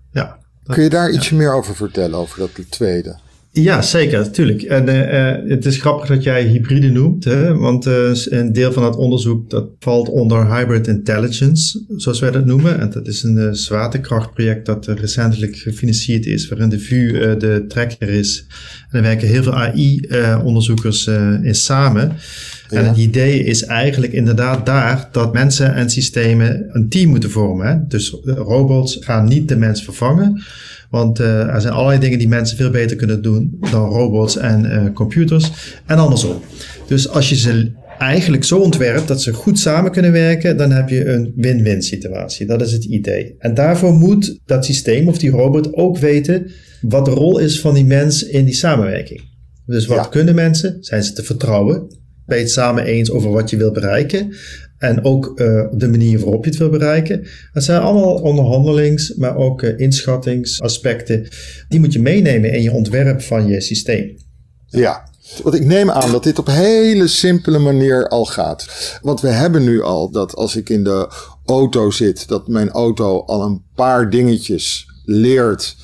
Kun 0.68 0.84
je 0.84 0.90
daar 0.90 1.10
iets 1.10 1.32
meer 1.32 1.54
over 1.54 1.76
vertellen, 1.76 2.20
over 2.20 2.40
dat 2.40 2.54
tweede? 2.70 3.16
Ja, 3.62 3.82
zeker, 3.82 4.20
natuurlijk. 4.20 4.62
En 4.62 4.90
uh, 4.90 5.50
het 5.50 5.66
is 5.66 5.78
grappig 5.78 6.08
dat 6.08 6.24
jij 6.24 6.44
hybride 6.44 6.90
noemt, 6.90 7.24
hè? 7.24 7.56
want 7.56 7.88
uh, 7.88 8.10
een 8.14 8.54
deel 8.54 8.72
van 8.72 8.84
het 8.84 8.96
onderzoek 8.96 9.50
dat 9.50 9.70
valt 9.80 10.10
onder 10.10 10.56
hybrid 10.56 10.88
intelligence, 10.88 11.84
zoals 11.96 12.20
wij 12.20 12.32
dat 12.32 12.46
noemen. 12.46 12.80
En 12.80 12.90
dat 12.90 13.08
is 13.08 13.24
een 13.24 13.38
uh, 13.38 13.52
zwaartekrachtproject 13.52 14.66
dat 14.66 14.86
recentelijk 14.86 15.56
gefinancierd 15.56 16.26
is, 16.26 16.48
waarin 16.48 16.70
de 16.70 16.80
VU 16.80 17.38
de 17.38 17.66
trekker 17.68 18.10
is. 18.10 18.46
En 18.90 18.98
er 18.98 19.02
werken 19.02 19.28
heel 19.28 19.44
veel 19.44 19.56
AI-onderzoekers 19.56 21.08
in 21.42 21.56
samen. 21.56 22.12
En 22.70 22.86
het 22.86 22.98
idee 22.98 23.44
is 23.44 23.64
eigenlijk 23.64 24.14
inderdaad 24.14 24.66
daar 24.66 25.10
dat 25.12 25.34
mensen 25.34 25.74
en 25.74 25.90
systemen 25.90 26.66
een 26.70 26.90
team 26.90 27.10
moeten 27.10 27.32
vormen. 27.32 27.68
Hè? 27.68 27.88
Dus 27.88 28.16
robots 28.24 28.98
gaan 29.00 29.26
niet 29.26 29.48
de 29.48 29.56
mens 29.56 29.84
vervangen. 29.84 30.44
Want 30.90 31.20
uh, 31.20 31.54
er 31.54 31.62
zijn 31.62 31.74
allerlei 31.74 32.00
dingen 32.00 32.20
die 32.20 32.28
mensen 32.28 32.58
veel 32.58 32.70
beter 32.70 32.98
kunnen 32.98 33.22
doen 33.22 33.58
dan 33.72 33.90
robots 33.90 34.38
en 34.38 34.66
uh, 34.66 34.94
computers. 34.94 35.52
En 35.86 35.98
andersom. 35.98 36.42
Dus 36.88 37.10
als 37.10 37.30
je 37.30 37.36
ze 37.36 37.72
eigenlijk 38.00 38.44
zo 38.44 38.60
ontwerpt 38.60 39.08
dat 39.08 39.22
ze 39.22 39.34
goed 39.34 39.60
samen 39.60 39.92
kunnen 39.92 40.12
werken, 40.12 40.58
dan 40.58 40.72
heb 40.72 40.90
je 40.90 41.06
een 41.06 41.34
win-win 41.36 41.82
situatie. 41.82 42.46
Dat 42.46 42.62
is 42.62 42.72
het 42.72 42.84
idee. 42.84 43.36
En 43.40 43.54
daarvoor 43.54 43.94
moet 43.94 44.40
dat 44.46 44.66
systeem 44.66 45.08
of 45.08 45.18
die 45.18 45.30
robot 45.30 45.74
ook 45.74 45.98
weten 45.98 46.52
wat 46.82 47.06
de 47.06 47.12
rol 47.12 47.40
is 47.40 47.60
van 47.60 47.74
die 47.74 47.86
mens 47.86 48.24
in 48.24 48.46
die 48.46 48.54
samenwerking. 48.54 49.22
Dus 49.66 49.86
wat 49.86 50.10
kunnen 50.10 50.36
mensen? 50.36 50.78
Zijn 50.80 51.04
ze 51.04 51.14
te 51.14 51.24
vertrouwen? 51.24 51.88
Je 52.28 52.34
het 52.34 52.52
samen 52.52 52.84
eens 52.84 53.12
over 53.12 53.32
wat 53.32 53.50
je 53.50 53.58
wil 53.58 53.72
bereiken? 53.72 54.36
En 54.78 55.04
ook 55.04 55.26
uh, 55.36 55.66
de 55.72 55.88
manier 55.88 56.20
waarop 56.20 56.44
je 56.44 56.50
het 56.50 56.60
wil 56.60 56.70
bereiken. 56.70 57.28
Dat 57.54 57.64
zijn 57.64 57.82
allemaal 57.82 58.16
onderhandelings, 58.16 59.16
maar 59.16 59.36
ook 59.36 59.62
uh, 59.62 59.80
inschattingsaspecten. 59.80 61.28
Die 61.68 61.80
moet 61.80 61.94
je 61.94 62.02
meenemen 62.02 62.52
in 62.52 62.62
je 62.62 62.72
ontwerp 62.72 63.22
van 63.22 63.48
je 63.48 63.62
systeem. 63.62 64.18
Ja, 64.68 65.10
want 65.44 65.56
ik 65.56 65.66
neem 65.66 65.92
aan 65.92 66.12
dat 66.12 66.24
dit 66.24 66.40
op 66.40 66.48
hele 66.48 67.08
simpele 67.08 67.60
manier 67.60 68.08
al 68.08 68.26
gaat. 68.26 68.68
Want 69.02 69.22
we 69.22 69.28
hebben 69.28 69.64
nu 69.64 69.82
al 69.82 70.12
dat 70.12 70.36
als 70.36 70.56
ik 70.56 70.70
in 70.70 70.84
de 70.84 71.10
auto 71.46 71.92
zit, 71.92 72.28
dat 72.28 72.48
mijn 72.48 72.70
auto 72.70 73.24
al 73.26 73.44
een 73.44 73.64
paar 73.76 74.10
dingetjes 74.10 74.86
leert 75.06 75.76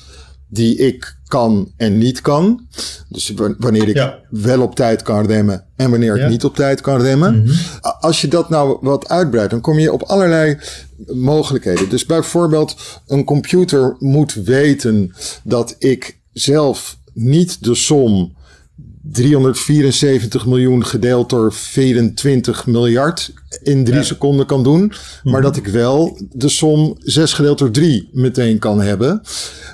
die 0.48 0.76
ik 0.76 1.16
kan 1.34 1.72
en 1.76 1.98
niet 1.98 2.20
kan. 2.20 2.66
Dus 3.08 3.32
wanneer 3.58 3.88
ik 3.88 4.12
wel 4.30 4.62
op 4.62 4.74
tijd 4.74 5.02
kan 5.02 5.26
remmen 5.26 5.64
en 5.76 5.90
wanneer 5.90 6.16
ik 6.16 6.28
niet 6.28 6.44
op 6.44 6.54
tijd 6.56 6.80
kan 6.80 7.00
remmen. 7.00 7.42
Mhm. 7.42 7.52
Als 8.00 8.20
je 8.20 8.28
dat 8.28 8.48
nou 8.48 8.78
wat 8.80 9.08
uitbreidt, 9.08 9.50
dan 9.50 9.60
kom 9.60 9.78
je 9.78 9.92
op 9.92 10.02
allerlei 10.02 10.58
mogelijkheden. 11.06 11.88
Dus 11.88 12.06
bijvoorbeeld 12.06 12.76
een 13.06 13.24
computer 13.24 13.96
moet 13.98 14.34
weten 14.34 15.14
dat 15.42 15.76
ik 15.78 16.18
zelf 16.32 16.98
niet 17.12 17.64
de 17.64 17.74
som 17.74 18.34
374 19.12 20.46
miljoen 20.46 20.84
gedeeld 20.84 21.30
door 21.30 21.52
24 21.52 22.66
miljard 22.66 23.32
in 23.62 23.84
drie 23.84 24.02
seconden 24.02 24.46
kan 24.46 24.62
doen. 24.62 24.92
Maar 25.22 25.32
mhm. 25.32 25.42
dat 25.42 25.56
ik 25.56 25.66
wel 25.66 26.18
de 26.32 26.48
som 26.48 26.96
6 26.98 27.32
gedeeld 27.32 27.58
door 27.58 27.70
3 27.70 28.08
meteen 28.12 28.58
kan 28.58 28.80
hebben. 28.80 29.22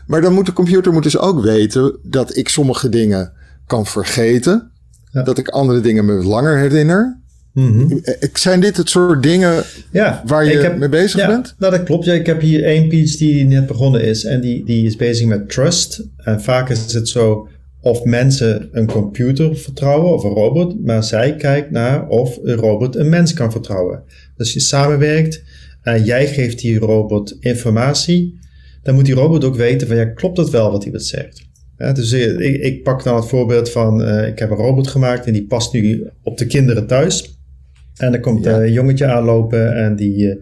Maar 0.06 0.20
dan 0.20 0.32
moet 0.32 0.46
de 0.46 0.52
computer 0.52 0.92
moet 0.92 1.02
dus 1.02 1.18
ook 1.18 1.42
weten 1.42 1.98
dat 2.02 2.36
ik 2.36 2.48
sommige 2.48 2.88
dingen 2.88 3.32
kan 3.66 3.86
vergeten. 3.86 4.70
Dat 5.12 5.38
ik 5.38 5.48
andere 5.48 5.80
dingen 5.80 6.04
me 6.04 6.12
langer 6.12 6.58
herinner. 6.58 7.18
Mm 7.52 8.00
Zijn 8.32 8.60
dit 8.60 8.76
het 8.76 8.88
soort 8.88 9.22
dingen 9.22 9.62
ja, 9.90 10.22
waar 10.26 10.44
je 10.44 10.74
mee 10.78 10.88
bezig 10.88 11.20
ja, 11.20 11.26
bent? 11.26 11.54
Nou, 11.58 11.76
dat 11.76 11.82
klopt. 11.82 12.04
Ja, 12.04 12.12
ik 12.12 12.26
heb 12.26 12.40
hier 12.40 12.64
één 12.64 12.88
PhD 12.88 13.18
die 13.18 13.44
net 13.44 13.66
begonnen 13.66 14.02
is. 14.02 14.24
En 14.24 14.40
die, 14.40 14.64
die 14.64 14.86
is 14.86 14.96
bezig 14.96 15.26
met 15.26 15.48
trust. 15.48 16.04
En 16.16 16.42
vaak 16.42 16.70
is 16.70 16.92
het 16.92 17.08
zo 17.08 17.48
of 17.82 18.04
mensen 18.04 18.68
een 18.72 18.86
computer 18.86 19.56
vertrouwen 19.56 20.12
of 20.12 20.24
een 20.24 20.30
robot, 20.30 20.84
maar 20.84 21.04
zij 21.04 21.36
kijkt 21.36 21.70
naar 21.70 22.08
of 22.08 22.38
een 22.42 22.56
robot 22.56 22.96
een 22.96 23.08
mens 23.08 23.32
kan 23.32 23.52
vertrouwen. 23.52 24.02
Dus 24.36 24.52
je 24.52 24.60
samenwerkt 24.60 25.42
en 25.82 26.04
jij 26.04 26.26
geeft 26.26 26.60
die 26.60 26.78
robot 26.78 27.36
informatie, 27.40 28.38
dan 28.82 28.94
moet 28.94 29.04
die 29.04 29.14
robot 29.14 29.44
ook 29.44 29.56
weten 29.56 29.86
van 29.86 29.96
ja, 29.96 30.04
klopt 30.04 30.36
het 30.36 30.50
wel 30.50 30.70
wat 30.70 30.82
hij 30.82 30.92
wat 30.92 31.02
zegt. 31.02 31.48
dus 31.76 32.12
ik, 32.12 32.62
ik, 32.62 32.82
pak 32.82 33.02
dan 33.04 33.16
het 33.16 33.28
voorbeeld 33.28 33.70
van, 33.70 34.00
uh, 34.00 34.26
ik 34.26 34.38
heb 34.38 34.50
een 34.50 34.56
robot 34.56 34.88
gemaakt 34.88 35.26
en 35.26 35.32
die 35.32 35.46
past 35.46 35.72
nu 35.72 36.06
op 36.22 36.38
de 36.38 36.46
kinderen 36.46 36.86
thuis. 36.86 37.38
En 37.96 38.12
dan 38.12 38.20
komt 38.20 38.46
een 38.46 38.72
jongetje 38.72 39.06
aanlopen 39.06 39.74
en 39.76 39.96
die, 39.96 40.24
uh, 40.24 40.34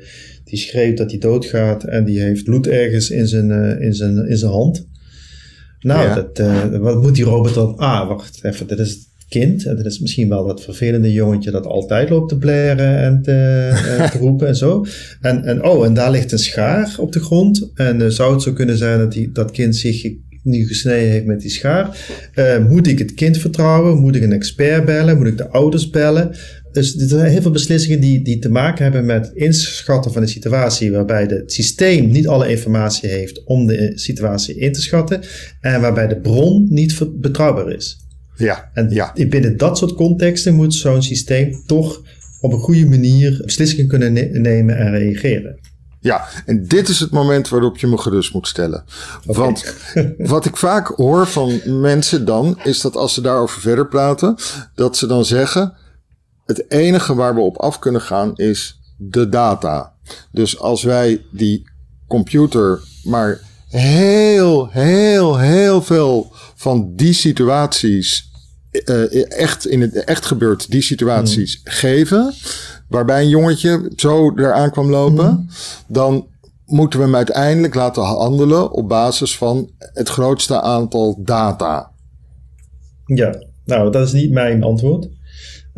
die 0.44 0.58
schreeuwt 0.58 0.96
dat 0.96 1.10
hij 1.10 1.18
doodgaat 1.18 1.84
en 1.84 2.04
die 2.04 2.20
heeft 2.20 2.44
bloed 2.44 2.66
ergens 2.66 3.10
in 3.10 3.26
zijn, 3.26 3.50
uh, 3.50 3.80
in 3.80 3.94
zijn, 3.94 4.28
in 4.28 4.36
zijn 4.36 4.52
hand. 4.52 4.87
Nou, 5.80 6.14
dat, 6.14 6.38
uh, 6.38 6.64
wat 6.78 7.02
moet 7.02 7.14
die 7.14 7.24
robot 7.24 7.54
dan? 7.54 7.76
Ah, 7.76 8.08
wacht 8.08 8.44
even, 8.44 8.66
dit 8.66 8.78
is 8.78 8.90
het 8.90 9.06
kind. 9.28 9.66
En 9.66 9.76
dit 9.76 9.86
is 9.86 9.98
misschien 9.98 10.28
wel 10.28 10.46
dat 10.46 10.62
vervelende 10.62 11.12
jongetje 11.12 11.50
dat 11.50 11.66
altijd 11.66 12.10
loopt 12.10 12.28
te 12.28 12.38
blaren 12.38 12.98
en 12.98 13.22
te, 13.22 13.32
en 13.98 14.10
te 14.10 14.18
roepen 14.26 14.46
en 14.46 14.56
zo. 14.56 14.84
En, 15.20 15.44
en 15.44 15.64
oh, 15.64 15.84
en 15.84 15.94
daar 15.94 16.10
ligt 16.10 16.32
een 16.32 16.38
schaar 16.38 16.94
op 16.98 17.12
de 17.12 17.20
grond. 17.20 17.70
En 17.74 18.00
uh, 18.00 18.08
zou 18.08 18.32
het 18.32 18.42
zo 18.42 18.52
kunnen 18.52 18.76
zijn 18.76 18.98
dat 18.98 19.12
die, 19.12 19.32
dat 19.32 19.50
kind 19.50 19.76
zich 19.76 20.12
nu 20.42 20.66
gesneden 20.66 21.10
heeft 21.10 21.26
met 21.26 21.40
die 21.40 21.50
schaar? 21.50 21.98
Uh, 22.34 22.68
moet 22.68 22.86
ik 22.86 22.98
het 22.98 23.14
kind 23.14 23.38
vertrouwen? 23.38 23.98
Moet 23.98 24.16
ik 24.16 24.22
een 24.22 24.32
expert 24.32 24.84
bellen? 24.84 25.16
Moet 25.16 25.26
ik 25.26 25.36
de 25.36 25.48
ouders 25.48 25.90
bellen? 25.90 26.34
Dus 26.72 26.96
er 26.96 27.08
zijn 27.08 27.30
heel 27.30 27.42
veel 27.42 27.50
beslissingen 27.50 28.00
die, 28.00 28.22
die 28.22 28.38
te 28.38 28.50
maken 28.50 28.82
hebben 28.82 29.04
met 29.04 29.30
inschatten 29.34 30.12
van 30.12 30.22
de 30.22 30.28
situatie, 30.28 30.92
waarbij 30.92 31.22
het 31.22 31.52
systeem 31.52 32.10
niet 32.10 32.28
alle 32.28 32.48
informatie 32.48 33.08
heeft 33.08 33.44
om 33.44 33.66
de 33.66 33.92
situatie 33.94 34.58
in 34.58 34.72
te 34.72 34.80
schatten 34.80 35.20
en 35.60 35.80
waarbij 35.80 36.06
de 36.06 36.20
bron 36.20 36.66
niet 36.70 37.20
betrouwbaar 37.20 37.72
is. 37.72 38.06
Ja, 38.36 38.70
en 38.74 38.90
ja. 38.90 39.12
binnen 39.28 39.56
dat 39.56 39.78
soort 39.78 39.94
contexten 39.94 40.54
moet 40.54 40.74
zo'n 40.74 41.02
systeem 41.02 41.62
toch 41.66 42.02
op 42.40 42.52
een 42.52 42.58
goede 42.58 42.86
manier 42.86 43.40
beslissingen 43.44 43.88
kunnen 43.88 44.12
nemen 44.42 44.76
en 44.76 44.90
reageren. 44.90 45.58
Ja, 46.00 46.28
en 46.46 46.66
dit 46.66 46.88
is 46.88 47.00
het 47.00 47.10
moment 47.10 47.48
waarop 47.48 47.78
je 47.78 47.86
me 47.86 47.98
gerust 47.98 48.32
moet 48.32 48.48
stellen. 48.48 48.84
Want 49.24 49.74
wat 50.18 50.44
ik 50.44 50.56
vaak 50.56 50.86
hoor 50.86 51.26
van 51.26 51.80
mensen 51.80 52.24
dan, 52.24 52.58
is 52.64 52.80
dat 52.80 52.96
als 52.96 53.14
ze 53.14 53.20
daarover 53.20 53.60
verder 53.60 53.88
praten, 53.88 54.36
dat 54.74 54.96
ze 54.96 55.06
dan 55.06 55.24
zeggen: 55.24 55.74
het 56.48 56.70
enige 56.70 57.14
waar 57.14 57.34
we 57.34 57.40
op 57.40 57.56
af 57.56 57.78
kunnen 57.78 58.00
gaan 58.00 58.32
is 58.36 58.80
de 58.96 59.28
data. 59.28 59.92
Dus 60.32 60.58
als 60.58 60.82
wij 60.82 61.24
die 61.30 61.70
computer 62.06 62.80
maar 63.04 63.40
heel, 63.68 64.68
heel, 64.70 65.38
heel 65.38 65.82
veel 65.82 66.32
van 66.54 66.92
die 66.94 67.12
situaties, 67.12 68.30
uh, 68.72 69.38
echt 69.38 69.66
in 69.66 69.80
het 69.80 70.04
echt 70.04 70.26
gebeurt, 70.26 70.70
die 70.70 70.82
situaties 70.82 71.60
hmm. 71.64 71.72
geven, 71.72 72.34
waarbij 72.88 73.22
een 73.22 73.28
jongetje 73.28 73.92
zo 73.96 74.32
eraan 74.36 74.70
kwam 74.70 74.90
lopen, 74.90 75.26
hmm. 75.26 75.48
dan 75.86 76.26
moeten 76.66 76.98
we 76.98 77.04
hem 77.04 77.16
uiteindelijk 77.16 77.74
laten 77.74 78.02
handelen 78.02 78.72
op 78.72 78.88
basis 78.88 79.36
van 79.36 79.70
het 79.78 80.08
grootste 80.08 80.60
aantal 80.60 81.18
data. 81.22 81.90
Ja, 83.04 83.42
nou, 83.64 83.92
dat 83.92 84.06
is 84.06 84.12
niet 84.12 84.30
mijn 84.30 84.62
antwoord. 84.62 85.08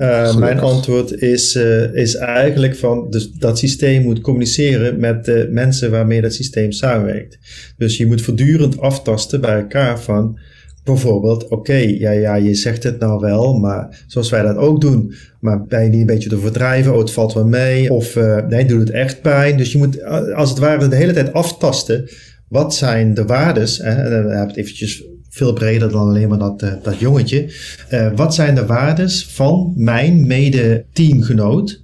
Uh, 0.00 0.36
mijn 0.36 0.58
antwoord 0.58 1.22
is, 1.22 1.56
uh, 1.56 1.94
is 1.94 2.14
eigenlijk 2.14 2.76
van 2.76 3.10
dus 3.10 3.30
dat 3.32 3.58
systeem 3.58 4.02
moet 4.02 4.20
communiceren 4.20 5.00
met 5.00 5.24
de 5.24 5.48
mensen 5.50 5.90
waarmee 5.90 6.20
dat 6.20 6.34
systeem 6.34 6.72
samenwerkt. 6.72 7.38
Dus 7.76 7.96
je 7.96 8.06
moet 8.06 8.22
voortdurend 8.22 8.78
aftasten 8.78 9.40
bij 9.40 9.54
elkaar 9.54 10.00
van 10.00 10.38
bijvoorbeeld, 10.84 11.48
oké, 11.48 11.74
ja, 11.74 12.10
ja, 12.10 12.34
je 12.34 12.54
zegt 12.54 12.82
het 12.82 12.98
nou 12.98 13.20
wel, 13.20 13.58
maar 13.58 14.04
zoals 14.06 14.30
wij 14.30 14.42
dat 14.42 14.56
ook 14.56 14.80
doen, 14.80 15.14
maar 15.40 15.64
ben 15.66 15.82
je 15.82 15.88
niet 15.88 16.00
een 16.00 16.06
beetje 16.06 16.28
te 16.28 16.38
verdrijven, 16.38 16.92
oh, 16.92 16.98
het 16.98 17.10
valt 17.10 17.32
wel 17.32 17.46
mee, 17.46 17.92
of 17.92 18.16
uh, 18.16 18.46
nee, 18.48 18.64
doet 18.64 18.80
het 18.80 18.90
echt 18.90 19.22
pijn. 19.22 19.56
Dus 19.56 19.72
je 19.72 19.78
moet 19.78 20.04
als 20.34 20.50
het 20.50 20.58
ware 20.58 20.88
de 20.88 20.96
hele 20.96 21.12
tijd 21.12 21.32
aftasten, 21.32 22.08
wat 22.48 22.74
zijn 22.74 23.14
de 23.14 23.24
waardes, 23.24 23.78
hè, 23.78 23.90
en 23.90 24.02
dan 24.02 24.12
hebben 24.12 24.32
we 24.32 24.38
het 24.38 24.56
eventjes 24.56 25.04
veel 25.40 25.52
breder 25.52 25.90
dan 25.90 26.08
alleen 26.08 26.28
maar 26.28 26.38
dat, 26.38 26.62
uh, 26.62 26.72
dat 26.82 26.98
jongetje. 26.98 27.54
Uh, 27.90 28.10
wat 28.16 28.34
zijn 28.34 28.54
de 28.54 28.66
waardes 28.66 29.26
van 29.26 29.72
mijn 29.76 30.26
mede-teamgenoot? 30.26 31.82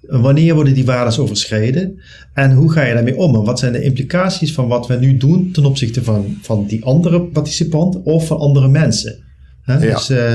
Wanneer 0.00 0.54
worden 0.54 0.74
die 0.74 0.84
waardes 0.84 1.18
overschreden? 1.18 2.00
En 2.34 2.52
hoe 2.52 2.72
ga 2.72 2.84
je 2.84 2.94
daarmee 2.94 3.16
om? 3.16 3.34
En 3.34 3.44
wat 3.44 3.58
zijn 3.58 3.72
de 3.72 3.82
implicaties 3.82 4.52
van 4.52 4.68
wat 4.68 4.86
we 4.86 4.96
nu 4.96 5.16
doen 5.16 5.50
ten 5.52 5.64
opzichte 5.64 6.02
van, 6.02 6.38
van 6.42 6.66
die 6.66 6.84
andere 6.84 7.20
participant 7.20 8.02
of 8.02 8.26
van 8.26 8.38
andere 8.38 8.68
mensen? 8.68 9.24
Ja. 9.66 9.78
Dus 9.78 10.10
uh, 10.10 10.34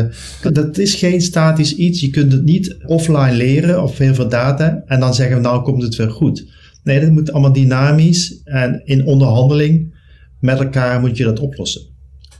dat 0.53 0.77
is 0.77 0.95
geen 0.95 1.21
statisch 1.21 1.75
iets. 1.75 2.01
Je 2.01 2.09
kunt 2.09 2.31
het 2.31 2.43
niet 2.43 2.77
offline 2.85 3.35
leren 3.35 3.83
of 3.83 3.97
heel 3.97 4.13
veel 4.15 4.29
data 4.29 4.83
en 4.85 4.99
dan 4.99 5.13
zeggen 5.13 5.41
nou 5.41 5.63
komt 5.63 5.83
het 5.83 5.95
weer 5.95 6.11
goed. 6.11 6.45
Nee, 6.83 6.99
dat 6.99 7.09
moet 7.09 7.31
allemaal 7.31 7.53
dynamisch 7.53 8.41
en 8.43 8.81
in 8.85 9.05
onderhandeling 9.05 9.95
met 10.39 10.59
elkaar 10.59 10.99
moet 10.99 11.17
je 11.17 11.23
dat 11.23 11.39
oplossen. 11.39 11.81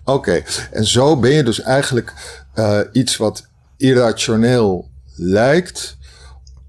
Oké, 0.07 0.43
en 0.71 0.85
zo 0.85 1.19
ben 1.19 1.31
je 1.31 1.43
dus 1.43 1.61
eigenlijk 1.61 2.13
uh, 2.55 2.79
iets 2.91 3.17
wat 3.17 3.47
irrationeel 3.77 4.89
lijkt 5.15 5.97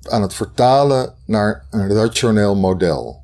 aan 0.03 0.23
het 0.23 0.35
vertalen 0.35 1.13
naar 1.27 1.65
een 1.71 1.89
rationeel 1.89 2.57
model. 2.57 3.23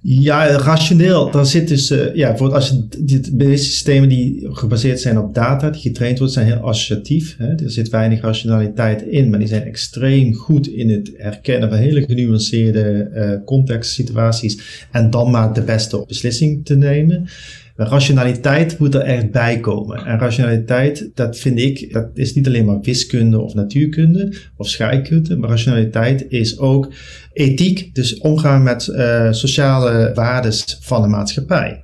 Ja, 0.00 0.46
rationeel. 0.46 1.30
Daar 1.30 1.46
zit 1.46 1.68
dus, 1.68 1.90
uh, 1.90 2.14
ja, 2.14 2.28
bijvoorbeeld 2.28 2.60
als 2.60 2.68
je 3.06 3.20
deze 3.32 3.64
systemen 3.64 4.08
die 4.08 4.48
gebaseerd 4.50 5.00
zijn 5.00 5.18
op 5.18 5.34
data, 5.34 5.70
die 5.70 5.80
getraind 5.80 6.18
worden, 6.18 6.34
zijn 6.34 6.46
heel 6.46 6.62
associatief. 6.62 7.36
Hè? 7.38 7.54
Er 7.54 7.70
zit 7.70 7.88
weinig 7.88 8.20
rationaliteit 8.20 9.02
in, 9.02 9.30
maar 9.30 9.38
die 9.38 9.48
zijn 9.48 9.62
extreem 9.62 10.34
goed 10.34 10.66
in 10.66 10.90
het 10.90 11.10
herkennen 11.16 11.68
van 11.68 11.78
hele 11.78 12.04
genuanceerde 12.04 13.10
uh, 13.14 13.44
contextsituaties 13.44 14.86
en 14.90 15.10
dan 15.10 15.30
maar 15.30 15.52
de 15.52 15.62
beste 15.62 16.04
beslissing 16.06 16.64
te 16.64 16.76
nemen. 16.76 17.28
Rationaliteit 17.76 18.78
moet 18.78 18.94
er 18.94 19.00
echt 19.00 19.30
bij 19.30 19.60
komen. 19.60 20.04
En 20.04 20.18
rationaliteit, 20.18 21.10
dat 21.14 21.38
vind 21.38 21.58
ik, 21.58 21.92
dat 21.92 22.08
is 22.14 22.34
niet 22.34 22.46
alleen 22.46 22.64
maar 22.64 22.80
wiskunde 22.80 23.40
of 23.40 23.54
natuurkunde 23.54 24.36
of 24.56 24.68
scheikunde, 24.68 25.36
maar 25.36 25.48
rationaliteit 25.48 26.26
is 26.28 26.58
ook 26.58 26.92
ethiek, 27.32 27.94
dus 27.94 28.18
omgaan 28.18 28.62
met 28.62 28.86
uh, 28.86 29.32
sociale 29.32 30.12
waardes 30.14 30.78
van 30.80 31.02
de 31.02 31.08
maatschappij. 31.08 31.82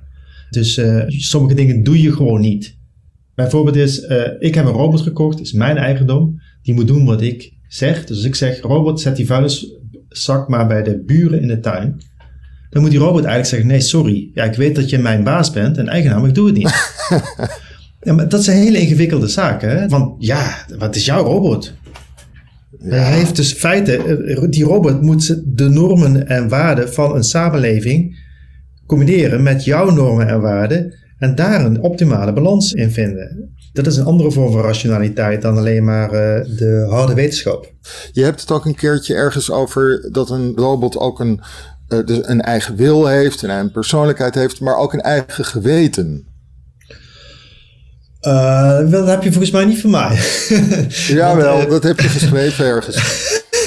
Dus 0.49 0.77
uh, 0.77 1.03
sommige 1.07 1.55
dingen 1.55 1.83
doe 1.83 2.01
je 2.01 2.13
gewoon 2.13 2.41
niet. 2.41 2.77
Bijvoorbeeld 3.35 3.75
is, 3.75 4.03
uh, 4.03 4.27
ik 4.39 4.55
heb 4.55 4.65
een 4.65 4.71
robot 4.71 5.01
gekocht, 5.01 5.39
is 5.39 5.53
mijn 5.53 5.77
eigendom, 5.77 6.41
die 6.61 6.73
moet 6.73 6.87
doen 6.87 7.05
wat 7.05 7.21
ik 7.21 7.53
zeg, 7.67 8.05
dus 8.05 8.23
ik 8.23 8.35
zeg, 8.35 8.61
robot, 8.61 9.01
zet 9.01 9.15
die 9.15 9.25
vuilniszak 9.25 10.47
maar 10.47 10.67
bij 10.67 10.83
de 10.83 11.03
buren 11.05 11.41
in 11.41 11.47
de 11.47 11.59
tuin. 11.59 12.01
Dan 12.73 12.81
moet 12.81 12.91
die 12.91 12.99
robot 12.99 13.23
eigenlijk 13.23 13.47
zeggen, 13.47 13.67
nee, 13.67 13.81
sorry. 13.81 14.29
Ja, 14.33 14.43
ik 14.43 14.55
weet 14.55 14.75
dat 14.75 14.89
je 14.89 14.97
mijn 14.97 15.23
baas 15.23 15.51
bent 15.51 15.77
en 15.77 15.87
eigenaar, 15.87 16.19
maar 16.19 16.29
ik 16.29 16.35
doe 16.35 16.45
het 16.45 16.57
niet. 16.57 16.93
ja, 18.01 18.13
maar 18.13 18.29
dat 18.29 18.43
zijn 18.43 18.57
hele 18.57 18.79
ingewikkelde 18.79 19.27
zaken. 19.27 19.69
Hè? 19.69 19.87
Want 19.87 20.15
ja, 20.17 20.65
wat 20.77 20.95
is 20.95 21.05
jouw 21.05 21.23
robot? 21.23 21.73
Hij 22.79 23.13
heeft 23.13 23.35
dus 23.35 23.53
feiten, 23.53 24.27
eh, 24.27 24.43
die 24.49 24.63
robot 24.63 25.01
moet 25.01 25.41
de 25.45 25.69
normen 25.69 26.27
en 26.27 26.49
waarden 26.49 26.93
van 26.93 27.15
een 27.15 27.23
samenleving 27.23 28.19
combineren 28.85 29.43
met 29.43 29.63
jouw 29.63 29.89
normen 29.89 30.27
en 30.27 30.41
waarden 30.41 30.93
en 31.17 31.35
daar 31.35 31.65
een 31.65 31.81
optimale 31.81 32.33
balans 32.33 32.73
in 32.73 32.91
vinden. 32.91 33.55
Dat 33.73 33.87
is 33.87 33.97
een 33.97 34.05
andere 34.05 34.31
vorm 34.31 34.51
van 34.51 34.61
rationaliteit 34.61 35.41
dan 35.41 35.57
alleen 35.57 35.83
maar 35.83 36.05
uh, 36.05 36.57
de 36.57 36.85
harde 36.89 37.13
wetenschap. 37.13 37.73
Je 38.11 38.23
hebt 38.23 38.41
het 38.41 38.51
ook 38.51 38.65
een 38.65 38.75
keertje 38.75 39.15
ergens 39.15 39.51
over 39.51 40.09
dat 40.11 40.29
een 40.29 40.53
robot 40.55 40.97
ook 40.97 41.19
een, 41.19 41.41
uh, 41.93 42.05
dus 42.05 42.19
een 42.21 42.41
eigen 42.41 42.75
wil 42.75 43.07
heeft, 43.07 43.41
een 43.41 43.71
persoonlijkheid 43.71 44.35
heeft, 44.35 44.59
maar 44.59 44.75
ook 44.75 44.93
een 44.93 45.01
eigen 45.01 45.45
geweten. 45.45 46.27
Uh, 48.27 48.91
dat 48.91 49.07
heb 49.07 49.23
je 49.23 49.29
volgens 49.29 49.51
mij 49.51 49.65
niet 49.65 49.81
van 49.81 49.89
mij. 49.89 50.19
Jawel, 51.07 51.61
uh, 51.61 51.69
dat 51.69 51.83
heb 51.83 51.99
je 51.99 52.07
geschreven 52.07 52.65
ergens. 52.65 52.95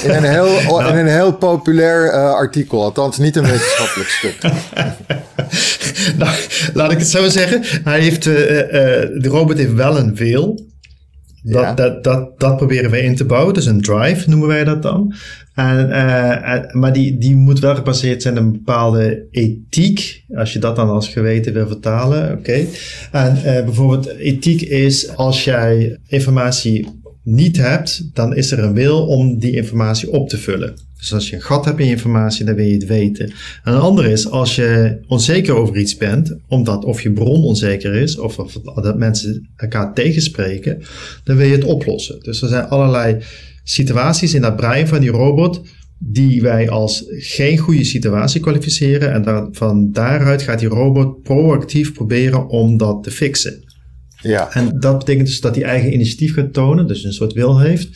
In 0.03 0.09
een 0.09 0.23
heel, 0.23 0.61
nou. 0.61 0.87
in 0.87 0.95
een 0.95 1.07
heel 1.07 1.33
populair 1.33 2.13
uh, 2.13 2.33
artikel, 2.33 2.83
althans 2.83 3.17
niet 3.17 3.35
een 3.35 3.45
wetenschappelijk 3.45 4.09
stuk. 4.09 4.41
nou, 6.17 6.35
laat 6.73 6.91
ik 6.91 6.97
het 6.97 7.07
zo 7.07 7.29
zeggen. 7.29 7.61
Hij 7.83 7.99
heeft, 7.99 8.23
de 8.23 9.27
robot 9.27 9.57
heeft 9.57 9.73
wel 9.73 9.97
een 9.97 10.15
wil. 10.15 10.65
Dat, 11.43 11.77
dat, 11.77 12.03
dat, 12.03 12.39
dat 12.39 12.57
proberen 12.57 12.91
we 12.91 13.01
in 13.01 13.15
te 13.15 13.25
bouwen. 13.25 13.53
Dus 13.53 13.65
een 13.65 13.81
drive 13.81 14.29
noemen 14.29 14.47
wij 14.47 14.63
dat 14.63 14.81
dan. 14.81 15.13
En, 15.55 15.89
uh, 15.89 16.71
maar 16.71 16.93
die, 16.93 17.17
die 17.17 17.35
moet 17.35 17.59
wel 17.59 17.75
gebaseerd 17.75 18.21
zijn 18.21 18.37
op 18.37 18.43
een 18.43 18.51
bepaalde 18.51 19.27
ethiek. 19.31 20.23
Als 20.35 20.53
je 20.53 20.59
dat 20.59 20.75
dan 20.75 20.89
als 20.89 21.07
geweten 21.07 21.53
wil 21.53 21.67
vertalen, 21.67 22.37
oké. 22.37 22.65
En 23.11 23.35
uh, 23.35 23.43
bijvoorbeeld 23.43 24.07
ethiek 24.07 24.61
is 24.61 25.15
als 25.15 25.43
jij 25.43 25.97
informatie 26.07 26.87
niet 27.29 27.57
hebt, 27.57 28.09
dan 28.13 28.35
is 28.35 28.51
er 28.51 28.59
een 28.59 28.73
wil 28.73 29.07
om 29.07 29.39
die 29.39 29.51
informatie 29.51 30.11
op 30.11 30.29
te 30.29 30.37
vullen. 30.37 30.73
Dus 30.97 31.13
als 31.13 31.29
je 31.29 31.35
een 31.35 31.41
gat 31.41 31.65
hebt 31.65 31.79
in 31.79 31.87
informatie, 31.87 32.45
dan 32.45 32.55
wil 32.55 32.65
je 32.65 32.73
het 32.73 32.85
weten. 32.85 33.25
En 33.63 33.73
een 33.73 33.79
andere 33.79 34.11
is 34.11 34.29
als 34.29 34.55
je 34.55 34.99
onzeker 35.07 35.55
over 35.55 35.77
iets 35.77 35.97
bent, 35.97 36.35
omdat 36.47 36.85
of 36.85 37.01
je 37.01 37.11
bron 37.11 37.43
onzeker 37.43 37.93
is, 37.93 38.17
of, 38.17 38.39
of 38.39 38.53
dat 38.53 38.97
mensen 38.97 39.49
elkaar 39.55 39.93
tegenspreken, 39.93 40.81
dan 41.23 41.35
wil 41.35 41.47
je 41.47 41.55
het 41.55 41.63
oplossen. 41.63 42.19
Dus 42.21 42.41
er 42.41 42.47
zijn 42.47 42.67
allerlei 42.67 43.17
situaties 43.63 44.33
in 44.33 44.41
dat 44.41 44.55
brein 44.55 44.87
van 44.87 44.99
die 44.99 45.09
robot 45.09 45.61
die 45.99 46.41
wij 46.41 46.69
als 46.69 47.05
geen 47.07 47.57
goede 47.57 47.83
situatie 47.83 48.41
kwalificeren. 48.41 49.13
En 49.13 49.49
van 49.51 49.91
daaruit 49.91 50.41
gaat 50.41 50.59
die 50.59 50.67
robot 50.67 51.23
proactief 51.23 51.93
proberen 51.93 52.47
om 52.47 52.77
dat 52.77 53.03
te 53.03 53.11
fixen. 53.11 53.66
Ja. 54.21 54.53
En 54.53 54.79
dat 54.79 54.97
betekent 54.97 55.27
dus 55.27 55.41
dat 55.41 55.55
hij 55.55 55.63
eigen 55.63 55.93
initiatief 55.93 56.33
gaat 56.33 56.53
tonen, 56.53 56.87
dus 56.87 57.03
een 57.03 57.13
soort 57.13 57.33
wil 57.33 57.59
heeft. 57.59 57.89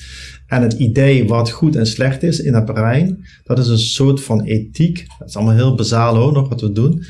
En 0.47 0.61
het 0.61 0.74
idee 0.74 1.28
wat 1.28 1.51
goed 1.51 1.76
en 1.76 1.88
slecht 1.88 2.24
is 2.24 2.39
in 2.39 2.53
het 2.53 2.65
brein, 2.65 3.26
dat 3.43 3.59
is 3.59 3.67
een 3.67 3.80
soort 3.80 4.22
van 4.22 4.41
ethiek. 4.41 5.05
Dat 5.19 5.28
is 5.28 5.36
allemaal 5.36 5.55
heel 5.55 5.76
bazaal 5.76 6.15
hoor, 6.15 6.34
nog 6.34 6.49
wat 6.49 6.61
we 6.61 6.72
doen. 6.72 7.03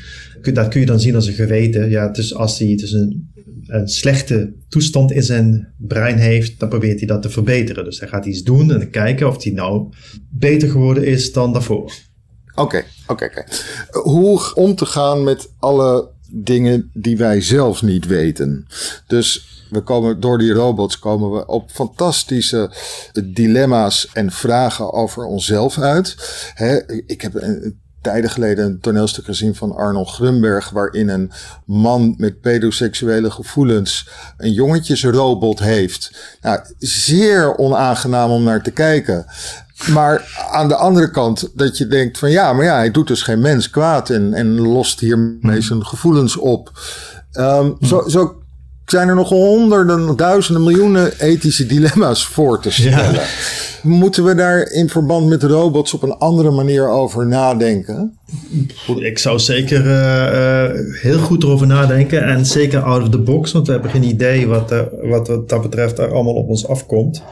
Dat 0.52 0.68
kun 0.68 0.80
je 0.80 0.86
dan 0.86 1.00
zien 1.00 1.14
als 1.14 1.26
een 1.26 1.34
geweten. 1.34 1.90
Ja, 1.90 2.08
dus 2.08 2.34
als 2.34 2.58
hij 2.58 2.76
dus 2.76 2.92
een 2.92 3.32
een 3.66 3.88
slechte 3.88 4.52
toestand 4.68 5.12
in 5.12 5.22
zijn 5.22 5.72
brein 5.76 6.18
heeft, 6.18 6.60
dan 6.60 6.68
probeert 6.68 6.98
hij 6.98 7.08
dat 7.08 7.22
te 7.22 7.30
verbeteren. 7.30 7.84
Dus 7.84 8.00
hij 8.00 8.08
gaat 8.08 8.26
iets 8.26 8.42
doen 8.42 8.72
en 8.72 8.90
kijken 8.90 9.28
of 9.28 9.42
hij 9.42 9.52
nou 9.52 9.92
beter 10.30 10.70
geworden 10.70 11.04
is 11.04 11.32
dan 11.32 11.52
daarvoor. 11.52 11.92
Oké, 12.54 12.84
oké, 13.06 13.24
oké. 13.24 13.44
Hoe 13.90 14.54
om 14.54 14.74
te 14.74 14.86
gaan 14.86 15.24
met 15.24 15.52
alle 15.58 16.10
dingen 16.34 16.90
die 16.92 17.16
wij 17.16 17.40
zelf 17.40 17.82
niet 17.82 18.06
weten. 18.06 18.66
Dus 19.06 19.52
we 19.70 19.80
komen 19.80 20.20
door 20.20 20.38
die 20.38 20.52
robots 20.52 20.98
komen 20.98 21.30
we 21.32 21.46
op 21.46 21.70
fantastische 21.70 22.70
dilemma's 23.24 24.08
en 24.12 24.30
vragen 24.30 24.92
over 24.92 25.24
onszelf 25.24 25.78
uit. 25.78 26.16
ik 27.06 27.20
heb 27.20 27.34
een 27.34 27.80
tijden 28.02 28.30
geleden 28.30 28.64
een 28.64 28.80
toneelstuk 28.80 29.24
gezien 29.24 29.54
van 29.54 29.74
Arnold 29.74 30.08
Grunberg, 30.08 30.70
waarin 30.70 31.08
een 31.08 31.30
man 31.64 32.14
met 32.18 32.40
pedoseksuele 32.40 33.30
gevoelens 33.30 34.08
een 34.36 34.52
jongetjesrobot 34.52 35.58
heeft. 35.58 36.36
Nou, 36.40 36.60
zeer 36.78 37.56
onaangenaam 37.56 38.30
om 38.30 38.42
naar 38.42 38.62
te 38.62 38.70
kijken. 38.70 39.26
Maar 39.86 40.44
aan 40.50 40.68
de 40.68 40.76
andere 40.76 41.10
kant 41.10 41.50
dat 41.54 41.78
je 41.78 41.86
denkt 41.86 42.18
van 42.18 42.30
ja, 42.30 42.52
maar 42.52 42.64
ja, 42.64 42.76
hij 42.76 42.90
doet 42.90 43.06
dus 43.06 43.22
geen 43.22 43.40
mens 43.40 43.70
kwaad 43.70 44.10
en, 44.10 44.34
en 44.34 44.60
lost 44.60 45.00
hiermee 45.00 45.60
zijn 45.60 45.86
gevoelens 45.86 46.36
op. 46.36 46.70
Um, 47.32 47.76
zo, 47.80 48.08
zo 48.08 48.42
zijn 48.86 49.08
er 49.08 49.14
nog 49.14 49.28
honderden, 49.28 50.16
duizenden, 50.16 50.62
miljoenen 50.62 51.18
ethische 51.18 51.66
dilemma's 51.66 52.26
voor 52.26 52.60
te 52.60 52.70
stellen. 52.70 53.12
Ja. 53.12 53.22
Moeten 53.82 54.24
we 54.24 54.34
daar 54.34 54.70
in 54.70 54.88
verband 54.88 55.28
met 55.28 55.42
robots 55.42 55.94
op 55.94 56.02
een 56.02 56.16
andere 56.16 56.50
manier 56.50 56.88
over 56.88 57.26
nadenken? 57.26 58.18
Ik 58.96 59.18
zou 59.18 59.38
zeker 59.38 59.86
uh, 59.86 60.72
uh, 60.74 61.00
heel 61.00 61.18
goed 61.18 61.42
erover 61.42 61.66
nadenken 61.66 62.24
en 62.24 62.46
zeker 62.46 62.82
out 62.82 63.02
of 63.02 63.08
the 63.08 63.18
box, 63.18 63.52
want 63.52 63.66
we 63.66 63.72
hebben 63.72 63.90
geen 63.90 64.02
idee 64.02 64.46
wat, 64.46 64.72
uh, 64.72 64.80
wat 65.02 65.26
dat 65.26 65.62
betreft 65.62 65.98
er 65.98 66.12
allemaal 66.12 66.34
op 66.34 66.48
ons 66.48 66.68
afkomt. 66.68 67.22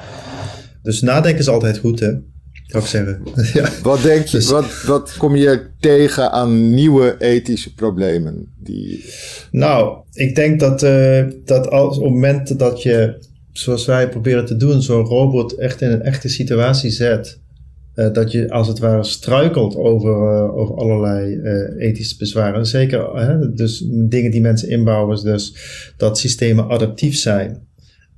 Dus 0.83 1.01
nadenken 1.01 1.41
is 1.41 1.49
altijd 1.49 1.79
goed, 1.79 2.01
hè? 2.01 2.13
Zou 2.71 2.83
ik 2.83 2.89
zeggen. 2.89 3.23
ja. 3.63 3.69
Wat 3.83 4.03
denk 4.03 4.27
je, 4.27 4.37
dus, 4.37 4.51
wat, 4.51 4.83
wat 4.83 5.15
kom 5.17 5.37
je 5.37 5.67
tegen 5.81 6.33
aan 6.33 6.75
nieuwe 6.75 7.17
ethische 7.19 7.75
problemen? 7.75 8.47
Die... 8.59 9.05
Nou, 9.51 9.99
ik 10.13 10.35
denk 10.35 10.61
dat, 10.61 10.83
uh, 10.83 11.25
dat 11.45 11.71
als, 11.71 11.97
op 11.97 12.03
het 12.03 12.13
moment 12.13 12.59
dat 12.59 12.83
je, 12.83 13.19
zoals 13.53 13.87
wij 13.87 14.09
proberen 14.09 14.47
te 14.47 14.57
doen, 14.57 14.83
zo'n 14.83 15.05
robot 15.05 15.53
echt 15.53 15.81
in 15.81 15.91
een 15.91 16.03
echte 16.03 16.29
situatie 16.29 16.91
zet, 16.91 17.39
uh, 17.95 18.13
dat 18.13 18.33
je 18.33 18.51
als 18.51 18.69
het 18.69 18.79
ware 18.79 19.05
struikelt 19.05 19.77
over, 19.77 20.11
uh, 20.11 20.57
over 20.57 20.75
allerlei 20.75 21.41
ethische 21.79 22.17
bezwaren. 22.19 22.67
Zeker 22.67 23.11
dus 23.55 23.85
dingen 23.89 24.31
die 24.31 24.41
mensen 24.41 24.69
inbouwen, 24.69 25.25
dus 25.25 25.55
dat 25.97 26.19
systemen 26.19 26.69
adaptief 26.69 27.17
zijn, 27.17 27.69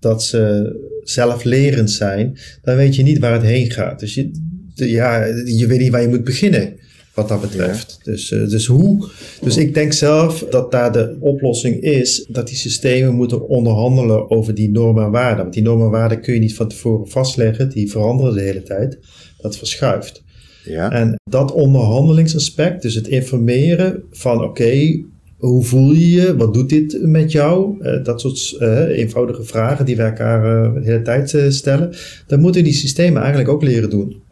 dat 0.02 0.22
ze 0.22 0.74
zelflerend 1.04 1.90
zijn, 1.90 2.38
dan 2.62 2.76
weet 2.76 2.96
je 2.96 3.02
niet 3.02 3.18
waar 3.18 3.32
het 3.32 3.42
heen 3.42 3.70
gaat. 3.70 4.00
Dus 4.00 4.14
je, 4.14 4.30
ja, 4.74 5.24
je 5.44 5.66
weet 5.66 5.78
niet 5.78 5.90
waar 5.90 6.02
je 6.02 6.08
moet 6.08 6.24
beginnen 6.24 6.80
wat 7.14 7.28
dat 7.28 7.40
betreft. 7.40 7.98
Dus, 8.02 8.30
uh, 8.30 8.48
dus 8.48 8.66
hoe? 8.66 9.08
Dus 9.40 9.56
ik 9.56 9.74
denk 9.74 9.92
zelf 9.92 10.46
dat 10.50 10.70
daar 10.70 10.92
de 10.92 11.16
oplossing 11.20 11.80
is 11.80 12.26
dat 12.28 12.46
die 12.48 12.56
systemen 12.56 13.14
moeten 13.14 13.48
onderhandelen 13.48 14.30
over 14.30 14.54
die 14.54 14.70
normen 14.70 15.04
en 15.04 15.10
waarden. 15.10 15.42
Want 15.42 15.54
die 15.54 15.62
normen 15.62 15.86
en 15.86 15.92
waarden 15.92 16.20
kun 16.20 16.34
je 16.34 16.40
niet 16.40 16.54
van 16.54 16.68
tevoren 16.68 17.08
vastleggen, 17.08 17.68
die 17.68 17.90
veranderen 17.90 18.34
de 18.34 18.40
hele 18.40 18.62
tijd. 18.62 18.98
Dat 19.38 19.56
verschuift. 19.56 20.22
Ja. 20.64 20.92
En 20.92 21.14
dat 21.30 21.52
onderhandelingsaspect, 21.52 22.82
dus 22.82 22.94
het 22.94 23.08
informeren 23.08 24.02
van 24.10 24.42
oké, 24.42 25.02
hoe 25.48 25.64
voel 25.64 25.92
je 25.92 26.10
je? 26.10 26.36
Wat 26.36 26.54
doet 26.54 26.68
dit 26.68 26.98
met 27.00 27.32
jou? 27.32 27.76
Uh, 27.80 28.04
dat 28.04 28.20
soort 28.20 28.56
uh, 28.60 28.98
eenvoudige 28.98 29.44
vragen 29.44 29.84
die 29.84 29.96
we 29.96 30.02
elkaar 30.02 30.66
uh, 30.66 30.74
de 30.74 30.80
hele 30.90 31.02
tijd 31.02 31.36
stellen. 31.48 31.94
Dat 32.26 32.40
moeten 32.40 32.64
die 32.64 32.72
systemen 32.72 33.20
eigenlijk 33.20 33.50
ook 33.50 33.62
leren 33.62 33.90
doen. 33.90 34.22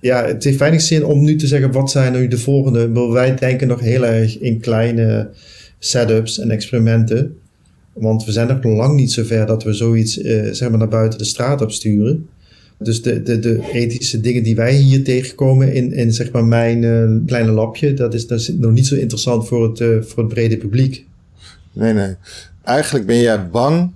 Ja, 0.00 0.24
het 0.24 0.44
heeft 0.44 0.58
weinig 0.58 0.80
zin 0.80 1.04
om 1.04 1.24
nu 1.24 1.36
te 1.36 1.46
zeggen 1.46 1.72
wat 1.72 1.90
zijn 1.90 2.12
nu 2.12 2.28
de 2.28 2.38
volgende. 2.38 3.10
Wij 3.12 3.34
denken 3.34 3.68
nog 3.68 3.80
heel 3.80 4.06
erg 4.06 4.38
in 4.38 4.60
kleine 4.60 5.30
setups 5.78 6.38
en 6.38 6.50
experimenten. 6.50 7.36
Want 7.92 8.24
we 8.24 8.32
zijn 8.32 8.46
nog 8.46 8.64
lang 8.64 8.96
niet 8.96 9.12
zover 9.12 9.46
dat 9.46 9.64
we 9.64 9.72
zoiets 9.72 10.14
zeg 10.50 10.68
maar 10.68 10.78
naar 10.78 10.88
buiten 10.88 11.18
de 11.18 11.24
straat 11.24 11.60
op 11.62 11.70
sturen. 11.70 12.28
Dus 12.78 13.02
de, 13.02 13.22
de, 13.22 13.38
de 13.38 13.70
ethische 13.72 14.20
dingen 14.20 14.42
die 14.42 14.56
wij 14.56 14.74
hier 14.74 15.04
tegenkomen 15.04 15.74
in, 15.74 15.92
in 15.92 16.12
zeg 16.12 16.32
maar 16.32 16.44
mijn 16.44 16.82
uh, 16.82 17.26
kleine 17.26 17.50
lapje, 17.50 17.94
dat 17.94 18.14
is, 18.14 18.26
dat 18.26 18.40
is 18.40 18.48
nog 18.48 18.72
niet 18.72 18.86
zo 18.86 18.94
interessant 18.94 19.48
voor 19.48 19.68
het, 19.68 19.80
uh, 19.80 20.02
voor 20.02 20.22
het 20.22 20.32
brede 20.32 20.56
publiek. 20.56 21.06
Nee, 21.72 21.92
nee. 21.92 22.14
Eigenlijk 22.62 23.06
ben 23.06 23.20
jij 23.20 23.50
bang 23.50 23.94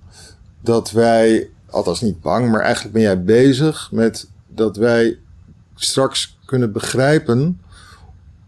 dat 0.62 0.90
wij, 0.90 1.48
althans 1.66 2.00
niet 2.00 2.20
bang, 2.20 2.50
maar 2.50 2.60
eigenlijk 2.60 2.94
ben 2.94 3.02
jij 3.02 3.22
bezig 3.22 3.88
met 3.92 4.28
dat 4.54 4.76
wij 4.76 5.18
straks 5.74 6.38
kunnen 6.44 6.72
begrijpen 6.72 7.60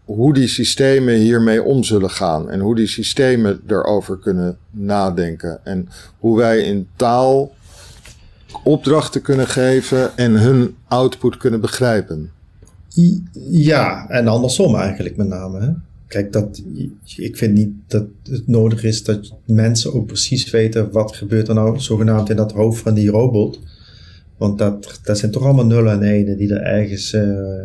hoe 0.05 0.33
die 0.33 0.47
systemen 0.47 1.15
hiermee 1.15 1.63
om 1.63 1.83
zullen 1.83 2.09
gaan 2.09 2.49
en 2.49 2.59
hoe 2.59 2.75
die 2.75 2.87
systemen 2.87 3.61
daarover 3.67 4.17
kunnen 4.17 4.57
nadenken 4.71 5.65
en 5.65 5.89
hoe 6.19 6.37
wij 6.37 6.59
in 6.59 6.87
taal 6.95 7.51
opdrachten 8.63 9.21
kunnen 9.21 9.47
geven 9.47 10.17
en 10.17 10.31
hun 10.31 10.75
output 10.87 11.37
kunnen 11.37 11.61
begrijpen. 11.61 12.31
Ja, 13.49 14.09
en 14.09 14.27
andersom 14.27 14.75
eigenlijk 14.75 15.15
met 15.15 15.27
name. 15.27 15.59
Hè? 15.59 15.69
Kijk, 16.07 16.31
dat, 16.31 16.63
ik 17.15 17.37
vind 17.37 17.53
niet 17.53 17.69
dat 17.87 18.05
het 18.29 18.47
nodig 18.47 18.83
is 18.83 19.03
dat 19.03 19.33
mensen 19.45 19.93
ook 19.93 20.05
precies 20.05 20.49
weten 20.49 20.91
wat 20.91 21.15
gebeurt 21.15 21.47
er 21.47 21.53
nou 21.53 21.79
zogenaamd 21.79 22.29
in 22.29 22.35
dat 22.35 22.51
hoofd 22.51 22.81
van 22.81 22.93
die 22.93 23.09
robot. 23.09 23.59
Want 24.37 24.57
dat, 24.57 24.99
dat 25.03 25.17
zijn 25.17 25.31
toch 25.31 25.43
allemaal 25.43 25.65
nullen 25.65 25.91
en 25.91 26.03
enen 26.03 26.37
die 26.37 26.53
er 26.53 26.61
ergens 26.61 27.13
uh, 27.13 27.61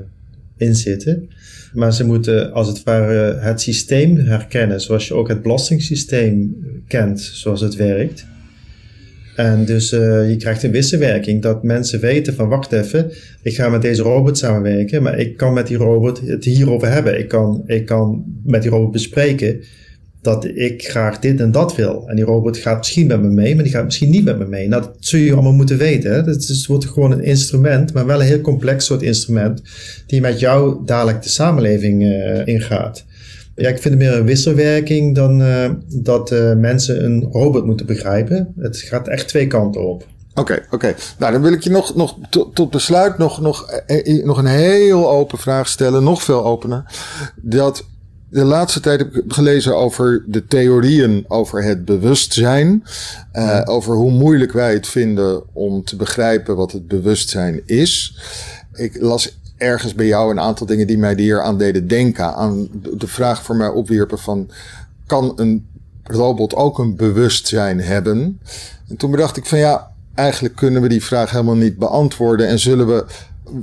in 0.56 0.74
zitten. 0.74 1.28
Maar 1.72 1.92
ze 1.92 2.04
moeten 2.04 2.52
als 2.52 2.68
het 2.68 2.82
ware 2.82 3.38
het 3.38 3.60
systeem 3.60 4.16
herkennen, 4.16 4.80
zoals 4.80 5.08
je 5.08 5.14
ook 5.14 5.28
het 5.28 5.42
belastingssysteem 5.42 6.56
kent, 6.86 7.20
zoals 7.20 7.60
het 7.60 7.74
werkt. 7.74 8.26
En 9.38 9.64
dus 9.64 9.92
uh, 9.92 10.30
je 10.30 10.36
krijgt 10.36 10.62
een 10.62 10.70
wisselwerking 10.70 11.42
dat 11.42 11.62
mensen 11.62 12.00
weten 12.00 12.34
van 12.34 12.48
wacht 12.48 12.72
even, 12.72 13.12
ik 13.42 13.54
ga 13.54 13.68
met 13.68 13.82
deze 13.82 14.02
robot 14.02 14.38
samenwerken, 14.38 15.02
maar 15.02 15.18
ik 15.18 15.36
kan 15.36 15.52
met 15.52 15.66
die 15.66 15.76
robot 15.76 16.20
het 16.24 16.44
hierover 16.44 16.90
hebben. 16.90 17.18
Ik 17.18 17.28
kan, 17.28 17.62
ik 17.66 17.86
kan 17.86 18.24
met 18.44 18.62
die 18.62 18.70
robot 18.70 18.92
bespreken 18.92 19.60
dat 20.22 20.44
ik 20.44 20.88
graag 20.88 21.18
dit 21.18 21.40
en 21.40 21.52
dat 21.52 21.76
wil. 21.76 22.08
En 22.08 22.16
die 22.16 22.24
robot 22.24 22.56
gaat 22.56 22.78
misschien 22.78 23.06
met 23.06 23.22
me 23.22 23.28
mee, 23.28 23.54
maar 23.54 23.64
die 23.64 23.72
gaat 23.72 23.84
misschien 23.84 24.10
niet 24.10 24.24
met 24.24 24.38
me 24.38 24.46
mee. 24.46 24.68
Nou, 24.68 24.82
dat 24.82 24.96
zul 25.00 25.20
je 25.20 25.32
allemaal 25.32 25.52
moeten 25.52 25.78
weten. 25.78 26.24
Het, 26.24 26.48
is, 26.48 26.66
wordt 26.66 26.86
gewoon 26.86 27.12
een 27.12 27.24
instrument, 27.24 27.92
maar 27.92 28.06
wel 28.06 28.20
een 28.20 28.26
heel 28.26 28.40
complex 28.40 28.84
soort 28.84 29.02
instrument, 29.02 29.62
die 30.06 30.20
met 30.20 30.40
jou 30.40 30.84
dadelijk 30.84 31.22
de 31.22 31.28
samenleving 31.28 32.02
uh, 32.02 32.46
ingaat. 32.46 33.04
Ja, 33.58 33.68
ik 33.68 33.78
vind 33.78 33.94
het 33.94 34.02
meer 34.02 34.12
een 34.12 34.24
wisselwerking 34.24 35.14
dan 35.14 35.40
uh, 35.40 35.70
dat 35.86 36.30
uh, 36.30 36.54
mensen 36.54 37.04
een 37.04 37.28
robot 37.32 37.64
moeten 37.64 37.86
begrijpen. 37.86 38.52
Het 38.58 38.76
gaat 38.76 39.08
echt 39.08 39.28
twee 39.28 39.46
kanten 39.46 39.88
op. 39.88 40.06
Oké, 40.34 40.62
oké. 40.70 40.94
Nou, 41.18 41.32
dan 41.32 41.42
wil 41.42 41.52
ik 41.52 41.62
je 41.62 41.70
nog, 41.70 41.94
nog 41.94 42.16
tot 42.52 42.70
besluit 42.70 43.18
nog, 43.18 43.40
nog, 43.40 43.82
nog 44.24 44.38
een 44.38 44.46
heel 44.46 45.10
open 45.10 45.38
vraag 45.38 45.68
stellen, 45.68 46.02
nog 46.02 46.22
veel 46.22 46.44
opener. 46.44 46.84
Dat 47.36 47.84
de 48.30 48.44
laatste 48.44 48.80
tijd 48.80 48.98
heb 48.98 49.14
ik 49.14 49.32
gelezen 49.32 49.76
over 49.76 50.24
de 50.26 50.46
theorieën 50.46 51.24
over 51.28 51.64
het 51.64 51.84
bewustzijn. 51.84 52.82
Uh, 53.32 53.60
over 53.64 53.94
hoe 53.94 54.10
moeilijk 54.10 54.52
wij 54.52 54.72
het 54.72 54.86
vinden 54.86 55.42
om 55.52 55.84
te 55.84 55.96
begrijpen 55.96 56.56
wat 56.56 56.72
het 56.72 56.88
bewustzijn 56.88 57.62
is. 57.66 58.18
Ik 58.72 59.00
las 59.00 59.38
ergens 59.58 59.94
bij 59.94 60.06
jou 60.06 60.30
een 60.30 60.40
aantal 60.40 60.66
dingen 60.66 60.86
die 60.86 60.98
mij 60.98 61.14
hier 61.16 61.42
aan 61.42 61.58
deden 61.58 61.88
denken. 61.88 62.34
Aan 62.34 62.68
de 62.96 63.06
vraag 63.06 63.42
voor 63.42 63.56
mij 63.56 63.68
opwierpen 63.68 64.18
van... 64.18 64.50
kan 65.06 65.32
een 65.36 65.66
robot 66.02 66.54
ook 66.54 66.78
een 66.78 66.96
bewustzijn 66.96 67.80
hebben? 67.80 68.40
En 68.88 68.96
toen 68.96 69.10
bedacht 69.10 69.36
ik 69.36 69.46
van 69.46 69.58
ja, 69.58 69.90
eigenlijk 70.14 70.56
kunnen 70.56 70.82
we 70.82 70.88
die 70.88 71.04
vraag 71.04 71.30
helemaal 71.30 71.56
niet 71.56 71.78
beantwoorden. 71.78 72.48
En 72.48 72.58
zullen 72.58 72.86
we 72.86 73.04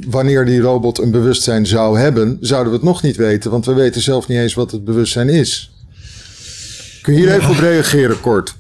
wanneer 0.10 0.46
die 0.46 0.60
robot 0.60 1.00
een 1.00 1.12
bewustzijn 1.12 1.66
zou 1.66 2.00
hebben, 2.00 2.38
zouden 2.42 2.72
we 2.72 2.78
het 2.78 2.88
nog 2.88 3.04
niet 3.04 3.16
weten, 3.16 3.52
want 3.52 3.66
we 3.66 3.74
weten 3.74 4.02
zelf 4.02 4.28
niet 4.28 4.38
eens 4.38 4.54
wat 4.54 4.72
het 4.72 4.84
bewustzijn 4.84 5.30
is. 5.30 5.74
Kun 7.02 7.14
je 7.14 7.20
hier 7.20 7.34
even 7.34 7.50
op 7.50 7.58
reageren, 7.58 8.20
kort? 8.20 8.56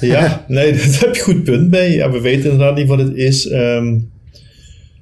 Ja, 0.00 0.44
nee, 0.48 0.72
daar 0.76 1.00
heb 1.00 1.14
je 1.14 1.22
goed 1.22 1.44
punt 1.44 1.70
mee. 1.70 1.92
Ja, 1.92 2.10
we 2.10 2.20
weten 2.20 2.50
inderdaad 2.50 2.76
niet 2.76 2.88
wat 2.88 2.98
het 2.98 3.14
is. 3.14 3.50
Um, 3.50 4.10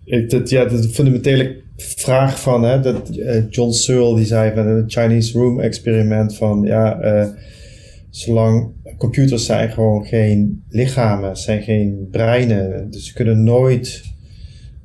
het, 0.05 0.51
ja, 0.51 0.65
de 0.65 0.89
fundamentele 0.93 1.57
vraag 1.83 2.41
van 2.41 2.63
hè, 2.63 2.81
dat, 2.81 3.17
uh, 3.17 3.51
John 3.51 3.71
Searle 3.71 4.17
die 4.17 4.27
zei 4.27 4.55
van 4.55 4.67
het 4.67 4.93
Chinese 4.93 5.39
Room 5.39 5.61
experiment 5.61 6.37
van 6.37 6.63
ja, 6.63 7.05
uh, 7.05 7.27
zolang 8.11 8.71
computers 8.99 9.47
zijn 9.47 9.71
gewoon 9.71 10.05
geen 10.05 10.63
lichamen, 10.69 11.37
zijn 11.37 11.63
geen 11.63 12.09
breinen, 12.11 12.91
dus 12.91 13.07
ze 13.07 13.13
kunnen 13.13 13.45
nooit 13.45 14.03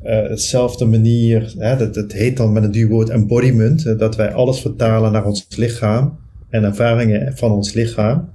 uh, 0.03 0.29
hetzelfde 0.29 0.85
manier, 0.85 1.53
hè, 1.57 1.77
dat, 1.77 1.93
dat 1.93 2.11
heet 2.11 2.37
dan 2.37 2.53
met 2.53 2.63
een 2.63 2.71
duur 2.71 2.89
woord 2.89 3.09
embodiment, 3.09 3.99
dat 3.99 4.15
wij 4.15 4.33
alles 4.33 4.61
vertalen 4.61 5.11
naar 5.11 5.25
ons 5.25 5.47
lichaam 5.55 6.17
en 6.49 6.63
ervaringen 6.63 7.37
van 7.37 7.51
ons 7.51 7.73
lichaam. 7.73 8.29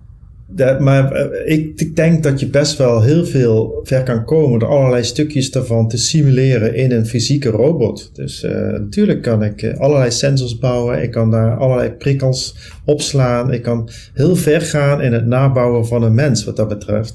Maar 0.57 1.33
ik, 1.45 1.81
ik, 1.81 1.97
denk 1.97 2.23
dat 2.23 2.41
je 2.41 2.47
best 2.47 2.79
wel 2.79 3.03
heel 3.03 3.25
veel 3.27 3.81
ver 3.83 4.03
kan 4.03 4.25
komen 4.25 4.59
door 4.59 4.69
allerlei 4.69 5.05
stukjes 5.05 5.51
daarvan 5.51 5.89
te 5.89 5.97
simuleren 5.97 6.75
in 6.75 6.93
een 6.93 7.07
fysieke 7.07 7.49
robot. 7.49 8.11
Dus 8.15 8.43
uh, 8.43 8.51
natuurlijk 8.53 9.23
kan 9.23 9.43
ik 9.43 9.75
allerlei 9.77 10.11
sensors 10.11 10.59
bouwen, 10.59 11.03
ik 11.03 11.11
kan 11.11 11.31
daar 11.31 11.57
allerlei 11.57 11.91
prikkels 11.91 12.57
opslaan, 12.85 13.53
ik 13.53 13.63
kan 13.63 13.89
heel 14.15 14.37
ver 14.37 14.61
gaan 14.61 15.03
in 15.03 15.13
het 15.13 15.27
nabouwen 15.27 15.87
van 15.87 16.03
een 16.03 16.15
mens 16.15 16.45
wat 16.45 16.57
dat 16.57 16.69
betreft. 16.69 17.15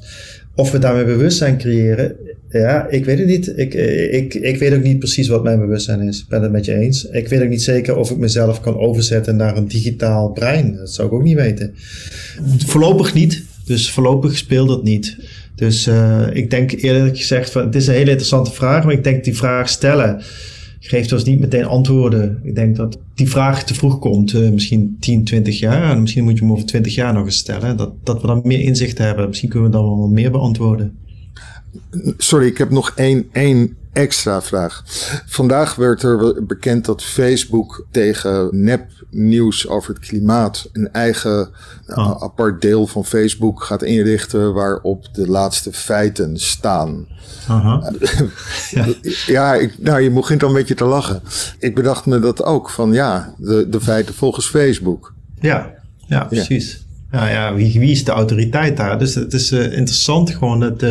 Of 0.55 0.71
we 0.71 0.79
daarmee 0.79 1.05
bewustzijn 1.05 1.57
creëren, 1.57 2.15
ja, 2.60 2.88
ik 2.89 3.06
weet 3.06 3.20
het 3.20 3.28
niet. 3.28 3.54
Ik, 3.56 3.74
ik, 4.12 4.34
ik 4.34 4.58
weet 4.58 4.74
ook 4.74 4.84
niet 4.84 4.99
precies 4.99 5.28
wat 5.28 5.43
mijn 5.43 5.60
bewustzijn 5.60 6.01
is. 6.01 6.20
Ik 6.20 6.28
ben 6.28 6.41
het 6.41 6.51
met 6.51 6.66
je 6.66 6.74
eens. 6.74 7.06
Ik 7.06 7.28
weet 7.28 7.41
ook 7.41 7.49
niet 7.49 7.64
zeker 7.64 7.97
of 7.97 8.12
ik 8.12 8.18
mezelf 8.18 8.62
kan 8.62 8.78
overzetten 8.78 9.36
naar 9.36 9.58
een 9.58 9.68
digitaal 9.68 10.32
brein. 10.32 10.76
Dat 10.76 10.93
zou 10.93 11.08
ik 11.08 11.14
ook 11.14 11.24
niet 11.24 11.36
weten. 11.36 11.74
Voorlopig 12.66 13.14
niet. 13.14 13.43
Dus 13.66 13.91
voorlopig 13.91 14.38
speelt 14.38 14.68
dat 14.68 14.84
niet. 14.84 15.18
Dus 15.56 15.88
uh, 15.88 16.28
ik 16.34 16.49
denk 16.49 16.72
eerlijk 16.72 17.18
gezegd, 17.18 17.49
van, 17.49 17.66
het 17.66 17.76
is 17.76 17.88
een 17.88 17.93
hele 17.93 18.10
interessante 18.10 18.51
vraag, 18.51 18.84
maar 18.84 18.93
ik 18.93 19.04
denk 19.04 19.24
die 19.24 19.36
vraag 19.36 19.70
stellen 19.70 20.22
geeft 20.86 21.12
ons 21.12 21.24
niet 21.24 21.39
meteen 21.39 21.66
antwoorden. 21.66 22.39
Ik 22.43 22.56
denk 22.56 22.76
dat 22.76 22.99
die 23.16 23.30
vraag 23.30 23.64
te 23.64 23.74
vroeg 23.74 23.99
komt, 23.99 24.34
uh, 24.34 24.49
misschien 24.49 24.97
10, 24.99 25.24
20 25.24 25.60
jaar. 25.60 25.91
En 25.91 26.01
misschien 26.01 26.24
moet 26.24 26.38
je 26.38 26.39
hem 26.39 26.51
over 26.51 26.66
20 26.66 26.95
jaar 26.95 27.14
nog 27.14 27.26
eens 27.26 27.38
stellen. 27.38 27.78
Dat, 27.78 27.93
dat 28.04 28.22
we 28.22 28.28
dan 28.28 28.41
meer 28.43 28.60
inzicht 28.60 28.97
hebben. 28.97 29.28
Misschien 29.28 29.49
kunnen 29.49 29.70
we 29.70 29.76
dan 29.76 29.86
wel 29.86 30.08
meer 30.08 30.32
beantwoorden. 30.32 30.97
Sorry, 32.17 32.47
ik 32.47 32.57
heb 32.57 32.69
nog 32.69 32.91
één, 32.95 33.30
één 33.32 33.78
extra 33.93 34.41
vraag. 34.41 34.84
Vandaag 35.26 35.76
werd 35.76 36.03
er 36.03 36.45
bekend 36.45 36.86
dat 36.86 37.03
Facebook 37.03 37.86
tegen 37.91 38.49
nepnieuws 38.51 39.67
over 39.67 39.93
het 39.93 40.05
klimaat 40.05 40.69
een 40.71 40.91
eigen 40.91 41.49
oh. 41.88 42.24
apart 42.24 42.61
deel 42.61 42.88
van 42.88 43.05
Facebook 43.05 43.63
gaat 43.63 43.84
inrichten 43.84 44.53
waarop 44.53 45.13
de 45.13 45.28
laatste 45.28 45.74
feiten 45.74 46.39
staan. 46.39 47.07
Uh 47.49 47.86
ja, 48.71 48.86
ja 49.26 49.53
ik, 49.53 49.76
nou, 49.80 50.01
je 50.01 50.11
begint 50.11 50.43
al 50.43 50.49
een 50.49 50.55
beetje 50.55 50.76
te 50.76 50.86
lachen. 50.86 51.21
Ik 51.59 51.76
bedacht 51.76 52.05
me 52.05 52.19
dat 52.19 52.43
ook 52.43 52.69
van 52.69 52.93
ja, 52.93 53.34
de, 53.38 53.69
de 53.69 53.82
feiten 53.82 54.13
volgens 54.13 54.47
Facebook. 54.49 55.13
Ja, 55.39 55.74
ja 56.07 56.24
precies. 56.24 56.82
Ja. 57.11 57.28
ja, 57.30 57.53
wie, 57.53 57.80
wie 57.80 57.91
is 57.91 58.03
de 58.03 58.11
autoriteit 58.11 58.78
daar? 58.78 58.99
Dus 58.99 59.15
het 59.15 59.34
is 59.34 59.51
uh, 59.51 59.63
interessant 59.63 60.32
gewoon 60.32 60.59
dat 60.59 60.84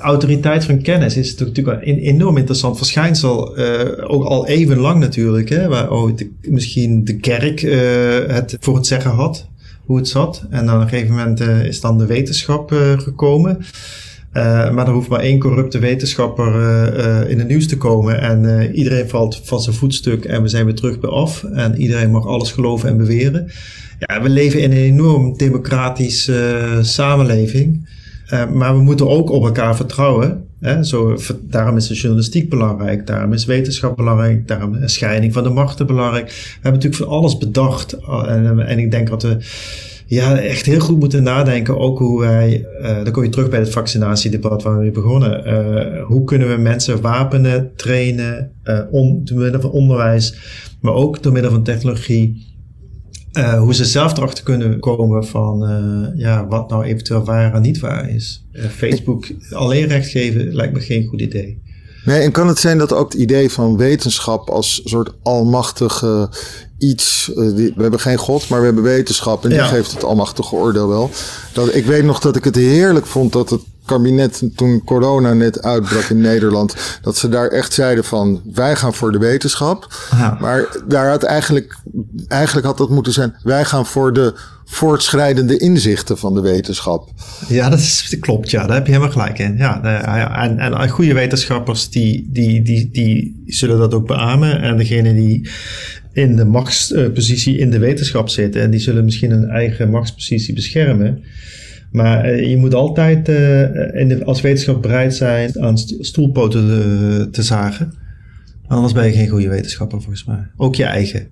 autoriteit 0.00 0.64
van 0.64 0.82
kennis 0.82 1.16
is 1.16 1.34
natuurlijk 1.34 1.86
een 1.86 1.98
enorm 1.98 2.36
interessant 2.36 2.76
verschijnsel. 2.76 3.58
Uh, 3.58 3.80
ook 4.06 4.24
al 4.24 4.46
even 4.46 4.78
lang 4.78 5.00
natuurlijk, 5.00 5.48
hè, 5.48 5.68
waar 5.68 5.92
ooit 5.92 6.26
misschien 6.40 7.04
de 7.04 7.16
kerk 7.16 7.62
uh, 7.62 7.72
het 8.26 8.56
voor 8.60 8.76
het 8.76 8.86
zeggen 8.86 9.10
had, 9.10 9.48
hoe 9.84 9.96
het 9.96 10.08
zat. 10.08 10.46
En 10.50 10.66
dan 10.66 10.74
op 10.76 10.82
een 10.82 10.88
gegeven 10.88 11.14
moment 11.14 11.40
uh, 11.40 11.64
is 11.64 11.80
dan 11.80 11.98
de 11.98 12.06
wetenschap 12.06 12.70
gekomen. 12.96 13.58
maar 14.72 14.86
er 14.86 14.92
hoeft 14.92 15.08
maar 15.08 15.20
één 15.20 15.38
corrupte 15.38 15.78
wetenschapper 15.78 16.54
in 17.28 17.38
het 17.38 17.48
nieuws 17.48 17.66
te 17.66 17.76
komen. 17.76 18.20
En 18.20 18.70
iedereen 18.74 19.08
valt 19.08 19.40
van 19.44 19.60
zijn 19.60 19.76
voetstuk 19.76 20.24
en 20.24 20.42
we 20.42 20.48
zijn 20.48 20.64
weer 20.64 20.74
terug 20.74 21.00
bij 21.00 21.10
af. 21.10 21.44
En 21.44 21.80
iedereen 21.80 22.10
mag 22.10 22.26
alles 22.26 22.52
geloven 22.52 22.88
en 22.88 22.96
beweren. 22.96 23.50
Ja, 23.98 24.22
we 24.22 24.28
leven 24.28 24.60
in 24.60 24.70
een 24.70 24.76
enorm 24.76 25.36
democratische 25.36 26.78
samenleving. 26.82 27.88
Uh, 28.32 28.50
maar 28.50 28.76
we 28.76 28.82
moeten 28.82 29.08
ook 29.08 29.30
op 29.30 29.44
elkaar 29.44 29.76
vertrouwen. 29.76 30.44
Hè? 30.60 30.84
Zo, 30.84 31.16
daarom 31.42 31.76
is 31.76 31.86
de 31.86 31.94
journalistiek 31.94 32.50
belangrijk, 32.50 33.06
daarom 33.06 33.32
is 33.32 33.44
wetenschap 33.44 33.96
belangrijk, 33.96 34.48
daarom 34.48 34.74
is 34.74 34.92
scheiding 34.92 35.32
van 35.32 35.42
de 35.42 35.48
machten 35.48 35.86
belangrijk. 35.86 36.26
We 36.26 36.32
hebben 36.52 36.72
natuurlijk 36.72 37.02
voor 37.02 37.18
alles 37.18 37.38
bedacht. 37.38 37.92
Eh, 37.92 38.22
en, 38.26 38.66
en 38.66 38.78
ik 38.78 38.90
denk 38.90 39.08
dat 39.08 39.22
we 39.22 39.36
ja, 40.06 40.38
echt 40.38 40.66
heel 40.66 40.80
goed 40.80 40.98
moeten 40.98 41.22
nadenken. 41.22 41.78
Ook 41.78 41.98
hoe 41.98 42.20
wij, 42.20 42.66
uh, 42.82 43.04
dan 43.04 43.12
kom 43.12 43.22
je 43.22 43.28
terug 43.28 43.48
bij 43.48 43.58
het 43.58 43.70
vaccinatiedebat 43.70 44.62
waar 44.62 44.78
we 44.78 44.90
begonnen. 44.90 45.46
Uh, 45.46 46.04
hoe 46.04 46.24
kunnen 46.24 46.48
we 46.48 46.56
mensen 46.56 47.00
wapenen, 47.00 47.70
trainen, 47.76 48.50
uh, 48.64 48.80
on, 48.90 49.20
door 49.24 49.38
middel 49.38 49.60
van 49.60 49.70
onderwijs, 49.70 50.34
maar 50.80 50.92
ook 50.92 51.22
door 51.22 51.32
middel 51.32 51.50
van 51.50 51.62
technologie 51.62 52.49
uh, 53.32 53.58
hoe 53.58 53.74
ze 53.74 53.84
zelf 53.84 54.16
erachter 54.16 54.44
kunnen 54.44 54.80
komen 54.80 55.26
van 55.26 55.70
uh, 55.70 56.20
ja, 56.20 56.46
wat 56.46 56.70
nou 56.70 56.84
eventueel 56.84 57.24
waar 57.24 57.54
en 57.54 57.62
niet 57.62 57.78
waar 57.78 58.10
is. 58.10 58.44
Uh, 58.52 58.64
Facebook 58.64 59.26
alleen 59.50 59.86
recht 59.86 60.08
geven 60.08 60.54
lijkt 60.54 60.72
me 60.72 60.80
geen 60.80 61.06
goed 61.06 61.20
idee. 61.20 61.62
Nee, 62.04 62.20
en 62.20 62.32
kan 62.32 62.48
het 62.48 62.58
zijn 62.58 62.78
dat 62.78 62.92
ook 62.92 63.12
het 63.12 63.20
idee 63.20 63.50
van 63.50 63.76
wetenschap 63.76 64.50
als 64.50 64.80
soort 64.84 65.10
almachtige 65.22 66.28
iets. 66.78 67.30
we 67.34 67.72
hebben 67.76 68.00
geen 68.00 68.16
God, 68.16 68.48
maar 68.48 68.58
we 68.58 68.64
hebben 68.64 68.82
wetenschap. 68.84 69.44
En 69.44 69.50
die 69.50 69.60
geeft 69.60 69.92
het 69.92 70.04
almachtige 70.04 70.54
oordeel 70.54 70.88
wel. 70.88 71.10
Dat, 71.52 71.74
ik 71.74 71.84
weet 71.84 72.04
nog 72.04 72.20
dat 72.20 72.36
ik 72.36 72.44
het 72.44 72.56
heerlijk 72.56 73.06
vond 73.06 73.32
dat 73.32 73.50
het 73.50 73.60
kabinet 73.90 74.42
toen 74.56 74.84
corona 74.84 75.32
net 75.32 75.62
uitbrak 75.62 76.02
in 76.02 76.20
Nederland, 76.20 76.74
dat 77.02 77.16
ze 77.16 77.28
daar 77.28 77.48
echt 77.48 77.72
zeiden 77.72 78.04
van 78.04 78.42
wij 78.52 78.76
gaan 78.76 78.94
voor 78.94 79.12
de 79.12 79.18
wetenschap. 79.18 79.94
Maar 80.40 80.66
daar 80.88 81.08
had 81.08 81.22
eigenlijk, 81.22 81.76
eigenlijk 82.28 82.66
had 82.66 82.78
dat 82.78 82.90
moeten 82.90 83.12
zijn, 83.12 83.34
wij 83.42 83.64
gaan 83.64 83.86
voor 83.86 84.12
de 84.12 84.34
voortschrijdende 84.64 85.58
inzichten 85.58 86.18
van 86.18 86.34
de 86.34 86.40
wetenschap. 86.40 87.08
Ja, 87.48 87.68
dat, 87.68 87.78
is, 87.78 88.16
klopt. 88.20 88.50
Ja, 88.50 88.66
daar 88.66 88.76
heb 88.76 88.86
je 88.86 88.92
helemaal 88.92 89.12
gelijk 89.12 89.38
in. 89.38 89.56
Ja, 89.56 89.82
en, 90.42 90.58
en 90.58 90.88
goede 90.88 91.14
wetenschappers 91.14 91.90
die, 91.90 92.28
die, 92.32 92.62
die, 92.62 92.90
die 92.90 93.42
zullen 93.46 93.78
dat 93.78 93.94
ook 93.94 94.06
beamen. 94.06 94.60
En 94.60 94.76
degene 94.76 95.14
die 95.14 95.50
in 96.12 96.36
de 96.36 96.44
machtspositie 96.44 97.58
in 97.58 97.70
de 97.70 97.78
wetenschap 97.78 98.28
zitten, 98.28 98.62
en 98.62 98.70
die 98.70 98.80
zullen 98.80 99.04
misschien 99.04 99.30
een 99.30 99.48
eigen 99.48 99.90
machtspositie 99.90 100.54
beschermen. 100.54 101.22
Maar 101.90 102.24
eh, 102.24 102.48
je 102.48 102.56
moet 102.56 102.74
altijd 102.74 103.28
uh, 103.28 103.60
in 104.00 104.08
de, 104.08 104.24
als 104.24 104.40
wetenschap 104.40 104.82
bereid 104.82 105.14
zijn 105.14 105.60
aan 105.60 105.78
stoelpoten 105.78 106.66
te, 106.66 107.28
te 107.30 107.42
zagen. 107.42 107.92
Anders 108.66 108.92
ben 108.92 109.06
je 109.06 109.12
geen 109.12 109.28
goede 109.28 109.48
wetenschapper 109.48 110.00
volgens 110.00 110.24
mij. 110.24 110.46
Ook 110.56 110.74
je 110.74 110.84
eigen. 110.84 111.28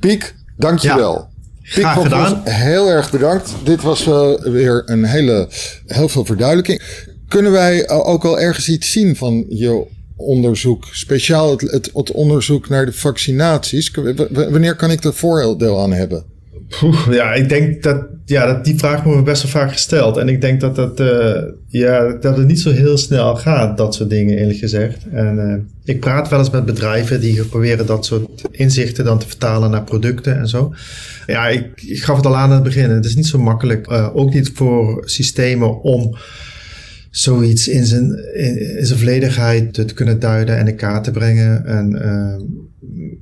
Piek, 0.00 0.34
dankjewel. 0.56 1.14
Ja. 1.14 1.28
Piek 1.62 1.72
Graag 1.72 2.02
gedaan. 2.02 2.40
heel 2.44 2.88
erg 2.88 3.10
bedankt. 3.10 3.54
Dit 3.64 3.82
was 3.82 4.06
uh, 4.06 4.40
weer 4.40 4.82
een 4.86 5.04
hele, 5.04 5.48
heel 5.86 6.08
veel 6.08 6.24
verduidelijking. 6.24 6.82
Kunnen 7.28 7.52
wij 7.52 7.88
ook 7.88 8.24
al 8.24 8.40
ergens 8.40 8.68
iets 8.68 8.92
zien 8.92 9.16
van 9.16 9.44
je 9.48 9.86
onderzoek? 10.16 10.84
Speciaal 10.90 11.50
het, 11.50 11.60
het, 11.60 11.90
het 11.94 12.10
onderzoek 12.10 12.68
naar 12.68 12.86
de 12.86 12.92
vaccinaties. 12.92 13.90
wanneer 14.30 14.76
kan 14.76 14.90
ik 14.90 15.04
er 15.04 15.14
voordeel 15.14 15.80
aan 15.80 15.92
hebben? 15.92 16.24
ja, 17.10 17.32
ik 17.32 17.48
denk 17.48 17.82
dat, 17.82 18.06
ja, 18.32 18.46
dat 18.46 18.64
die 18.64 18.78
vraag 18.78 19.02
wordt 19.02 19.24
best 19.24 19.42
wel 19.42 19.50
vaak 19.50 19.72
gesteld. 19.72 20.16
En 20.16 20.28
ik 20.28 20.40
denk 20.40 20.60
dat, 20.60 20.76
dat, 20.76 21.00
uh, 21.00 21.42
ja, 21.66 22.12
dat 22.20 22.36
het 22.36 22.46
niet 22.46 22.60
zo 22.60 22.70
heel 22.70 22.96
snel 22.96 23.36
gaat, 23.36 23.76
dat 23.76 23.94
soort 23.94 24.10
dingen 24.10 24.38
eerlijk 24.38 24.58
gezegd. 24.58 25.06
En 25.10 25.36
uh, 25.38 25.94
ik 25.94 26.00
praat 26.00 26.28
wel 26.28 26.38
eens 26.38 26.50
met 26.50 26.64
bedrijven 26.64 27.20
die 27.20 27.44
proberen 27.44 27.86
dat 27.86 28.06
soort 28.06 28.42
inzichten 28.50 29.04
dan 29.04 29.18
te 29.18 29.26
vertalen 29.26 29.70
naar 29.70 29.84
producten 29.84 30.36
en 30.38 30.48
zo. 30.48 30.74
Ja, 31.26 31.48
ik, 31.48 31.82
ik 31.82 32.02
gaf 32.02 32.16
het 32.16 32.26
al 32.26 32.36
aan 32.36 32.48
aan 32.48 32.54
het 32.54 32.62
begin. 32.62 32.90
Het 32.90 33.04
is 33.04 33.16
niet 33.16 33.26
zo 33.26 33.38
makkelijk, 33.38 33.90
uh, 33.90 34.16
ook 34.16 34.34
niet 34.34 34.50
voor 34.54 35.02
systemen 35.04 35.82
om 35.82 36.16
zoiets 37.10 37.68
in 37.68 37.86
zijn, 37.86 38.34
in, 38.34 38.78
in 38.78 38.86
zijn 38.86 38.98
volledigheid 38.98 39.74
te, 39.74 39.84
kunnen 39.84 40.20
duiden 40.20 40.58
en 40.58 40.68
in 40.68 40.76
kaart 40.76 41.04
te 41.04 41.10
brengen. 41.10 41.66
En 41.66 41.90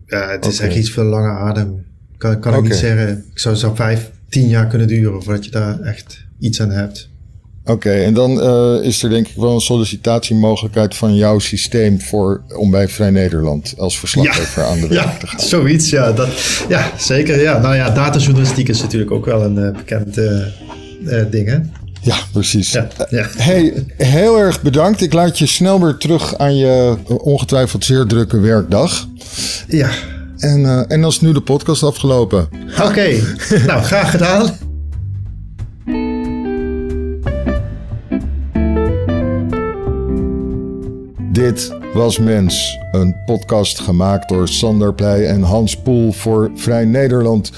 ja, 0.07 0.31
het 0.31 0.47
is 0.47 0.61
echt 0.61 0.77
iets 0.77 0.91
voor 0.91 1.05
lange 1.05 1.31
adem. 1.31 1.85
Kan, 2.17 2.41
kan 2.41 2.55
ik 2.55 2.63
niet 2.63 2.75
zeggen. 2.75 3.25
Ik 3.33 3.39
zou, 3.39 3.57
zou 3.57 3.77
vijf, 3.77 4.11
tien 4.31 4.49
jaar 4.49 4.67
kunnen 4.67 4.89
duren 4.89 5.23
voordat 5.23 5.45
je 5.45 5.51
daar 5.51 5.81
echt 5.81 6.25
iets 6.39 6.61
aan 6.61 6.71
hebt. 6.71 7.09
Oké, 7.65 7.91
en 7.91 8.15
dan 8.15 8.31
uh, 8.39 8.85
is 8.85 9.03
er 9.03 9.11
denk 9.11 9.29
ik 9.29 9.37
wel 9.37 9.55
een 9.55 9.61
sollicitatiemogelijkheid 9.61 10.95
van 10.95 11.15
jouw 11.15 11.39
systeem 11.39 12.01
voor, 12.01 12.43
om 12.57 12.71
bij 12.71 12.89
Vrij 12.89 13.11
Nederland 13.11 13.75
als 13.77 13.99
verslaggever 13.99 14.65
aan 14.65 14.81
de 14.81 14.89
weg 14.95 15.05
ja, 15.05 15.17
te 15.19 15.27
gaan. 15.27 15.41
Zoiets, 15.41 15.91
ja, 15.91 16.13
dat, 16.13 16.29
ja, 16.69 16.91
zeker. 16.99 17.41
Ja. 17.41 17.59
Nou 17.59 17.75
ja, 17.75 17.91
datajournalistiek 17.91 18.69
is 18.69 18.81
natuurlijk 18.81 19.11
ook 19.11 19.25
wel 19.25 19.45
een 19.45 19.59
uh, 19.59 19.71
bekend 19.71 20.19
uh, 20.19 21.23
ding, 21.31 21.49
hè? 21.49 21.59
Ja, 22.03 22.17
precies. 22.33 22.73
Ja, 22.73 22.89
ja. 23.11 23.27
Hey, 23.37 23.87
heel 23.97 24.39
erg 24.39 24.63
bedankt. 24.63 25.01
Ik 25.01 25.13
laat 25.13 25.39
je 25.39 25.47
snel 25.47 25.81
weer 25.81 25.97
terug 25.97 26.39
aan 26.39 26.57
je 26.57 26.97
ongetwijfeld 27.07 27.85
zeer 27.85 28.07
drukke 28.07 28.41
werkdag. 28.41 29.09
Ja. 29.69 29.91
En, 30.41 30.61
uh, 30.61 30.79
en 30.79 31.01
dan 31.01 31.11
is 31.11 31.21
nu 31.21 31.33
de 31.33 31.41
podcast 31.41 31.83
afgelopen. 31.83 32.49
Oké, 32.83 33.09
nou 33.67 33.83
graag 33.83 34.11
gedaan. 34.11 34.57
Dit 41.33 41.75
was 41.95 42.19
Mens, 42.19 42.79
een 42.93 43.17
podcast 43.25 43.81
gemaakt 43.81 44.29
door 44.29 44.49
Sander 44.49 44.95
Pleij 44.95 45.27
en 45.27 45.43
Hans 45.43 45.77
Poel 45.77 46.13
voor 46.13 46.51
Vrij 46.55 46.85
Nederland. 46.85 47.53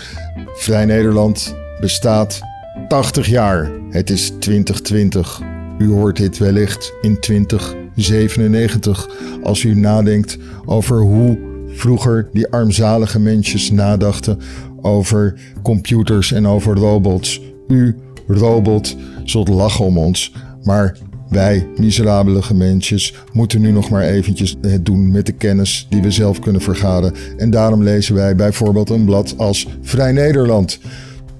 Vrij 0.54 0.84
Nederland 0.84 1.54
bestaat 1.80 2.40
80 2.88 3.26
jaar. 3.26 3.70
Het 3.90 4.10
is 4.10 4.32
2020. 4.38 5.40
U 5.78 5.90
hoort 5.90 6.16
dit 6.16 6.38
wellicht 6.38 6.92
in 7.00 7.20
2097 7.20 9.08
als 9.42 9.62
u 9.62 9.74
nadenkt 9.74 10.38
over 10.64 11.00
hoe 11.00 11.51
vroeger 11.72 12.28
die 12.32 12.48
armzalige 12.48 13.18
mensjes 13.18 13.70
nadachten 13.70 14.38
over 14.80 15.34
computers 15.62 16.32
en 16.32 16.46
over 16.46 16.76
robots. 16.76 17.40
U, 17.68 17.96
robot, 18.26 18.96
zult 19.24 19.48
lachen 19.48 19.84
om 19.84 19.98
ons, 19.98 20.32
maar 20.62 20.96
wij, 21.32 21.66
miserabelige 21.76 22.54
mensjes, 22.54 23.14
moeten 23.32 23.60
nu 23.60 23.70
nog 23.70 23.90
maar 23.90 24.02
eventjes 24.02 24.56
het 24.60 24.86
doen 24.86 25.10
met 25.10 25.26
de 25.26 25.32
kennis 25.32 25.86
die 25.90 26.02
we 26.02 26.10
zelf 26.10 26.38
kunnen 26.38 26.60
vergaren. 26.60 27.14
En 27.36 27.50
daarom 27.50 27.82
lezen 27.82 28.14
wij 28.14 28.36
bijvoorbeeld 28.36 28.90
een 28.90 29.04
blad 29.04 29.34
als 29.36 29.66
Vrij 29.82 30.12
Nederland. 30.12 30.78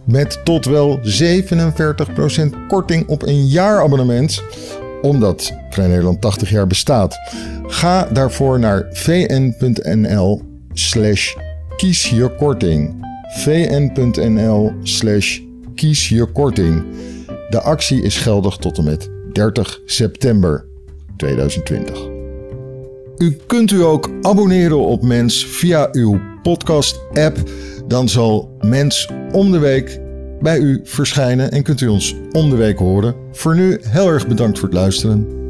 Met 0.05 0.41
tot 0.45 0.65
wel 0.65 1.01
47% 1.01 1.03
korting 2.69 3.09
op 3.09 3.23
een 3.23 3.47
jaarabonnement 3.47 4.43
omdat 5.03 5.53
Vrij 5.71 5.87
Nederland 5.87 6.21
80 6.21 6.51
jaar 6.51 6.67
bestaat. 6.67 7.19
Ga 7.67 8.09
daarvoor 8.13 8.59
naar 8.59 8.87
vn.nl 8.91 10.43
slash 10.73 11.35
kies 11.77 12.11
je 12.11 12.35
korting. 12.37 13.07
vn.nl 13.29 14.73
slash 14.83 15.41
kies 15.75 16.09
je 16.09 16.27
korting. 16.27 16.85
De 17.51 17.61
actie 17.61 18.03
is 18.03 18.17
geldig 18.17 18.57
tot 18.57 18.79
en 18.79 18.85
met 18.85 19.11
30 19.33 19.81
september 19.87 20.65
2020. 21.17 21.99
U 23.17 23.37
kunt 23.47 23.71
u 23.71 23.83
ook 23.83 24.11
abonneren 24.21 24.79
op 24.79 25.03
Mens 25.03 25.47
via 25.47 25.89
uw 25.93 26.21
podcast-app. 26.43 27.39
Dan 27.87 28.09
zal 28.09 28.57
Mens 28.61 29.09
om 29.33 29.53
de 29.53 29.59
week 29.59 30.01
bij 30.43 30.59
u 30.59 30.81
verschijnen 30.85 31.51
en 31.51 31.63
kunt 31.63 31.81
u 31.81 31.89
ons 31.89 32.17
om 32.33 32.51
de 32.51 32.57
week 32.57 32.79
horen. 32.79 33.15
Voor 33.33 33.55
nu 33.55 33.79
heel 33.83 34.09
erg 34.09 34.27
bedankt 34.27 34.59
voor 34.59 34.69
het 34.69 34.79
luisteren. 34.79 35.42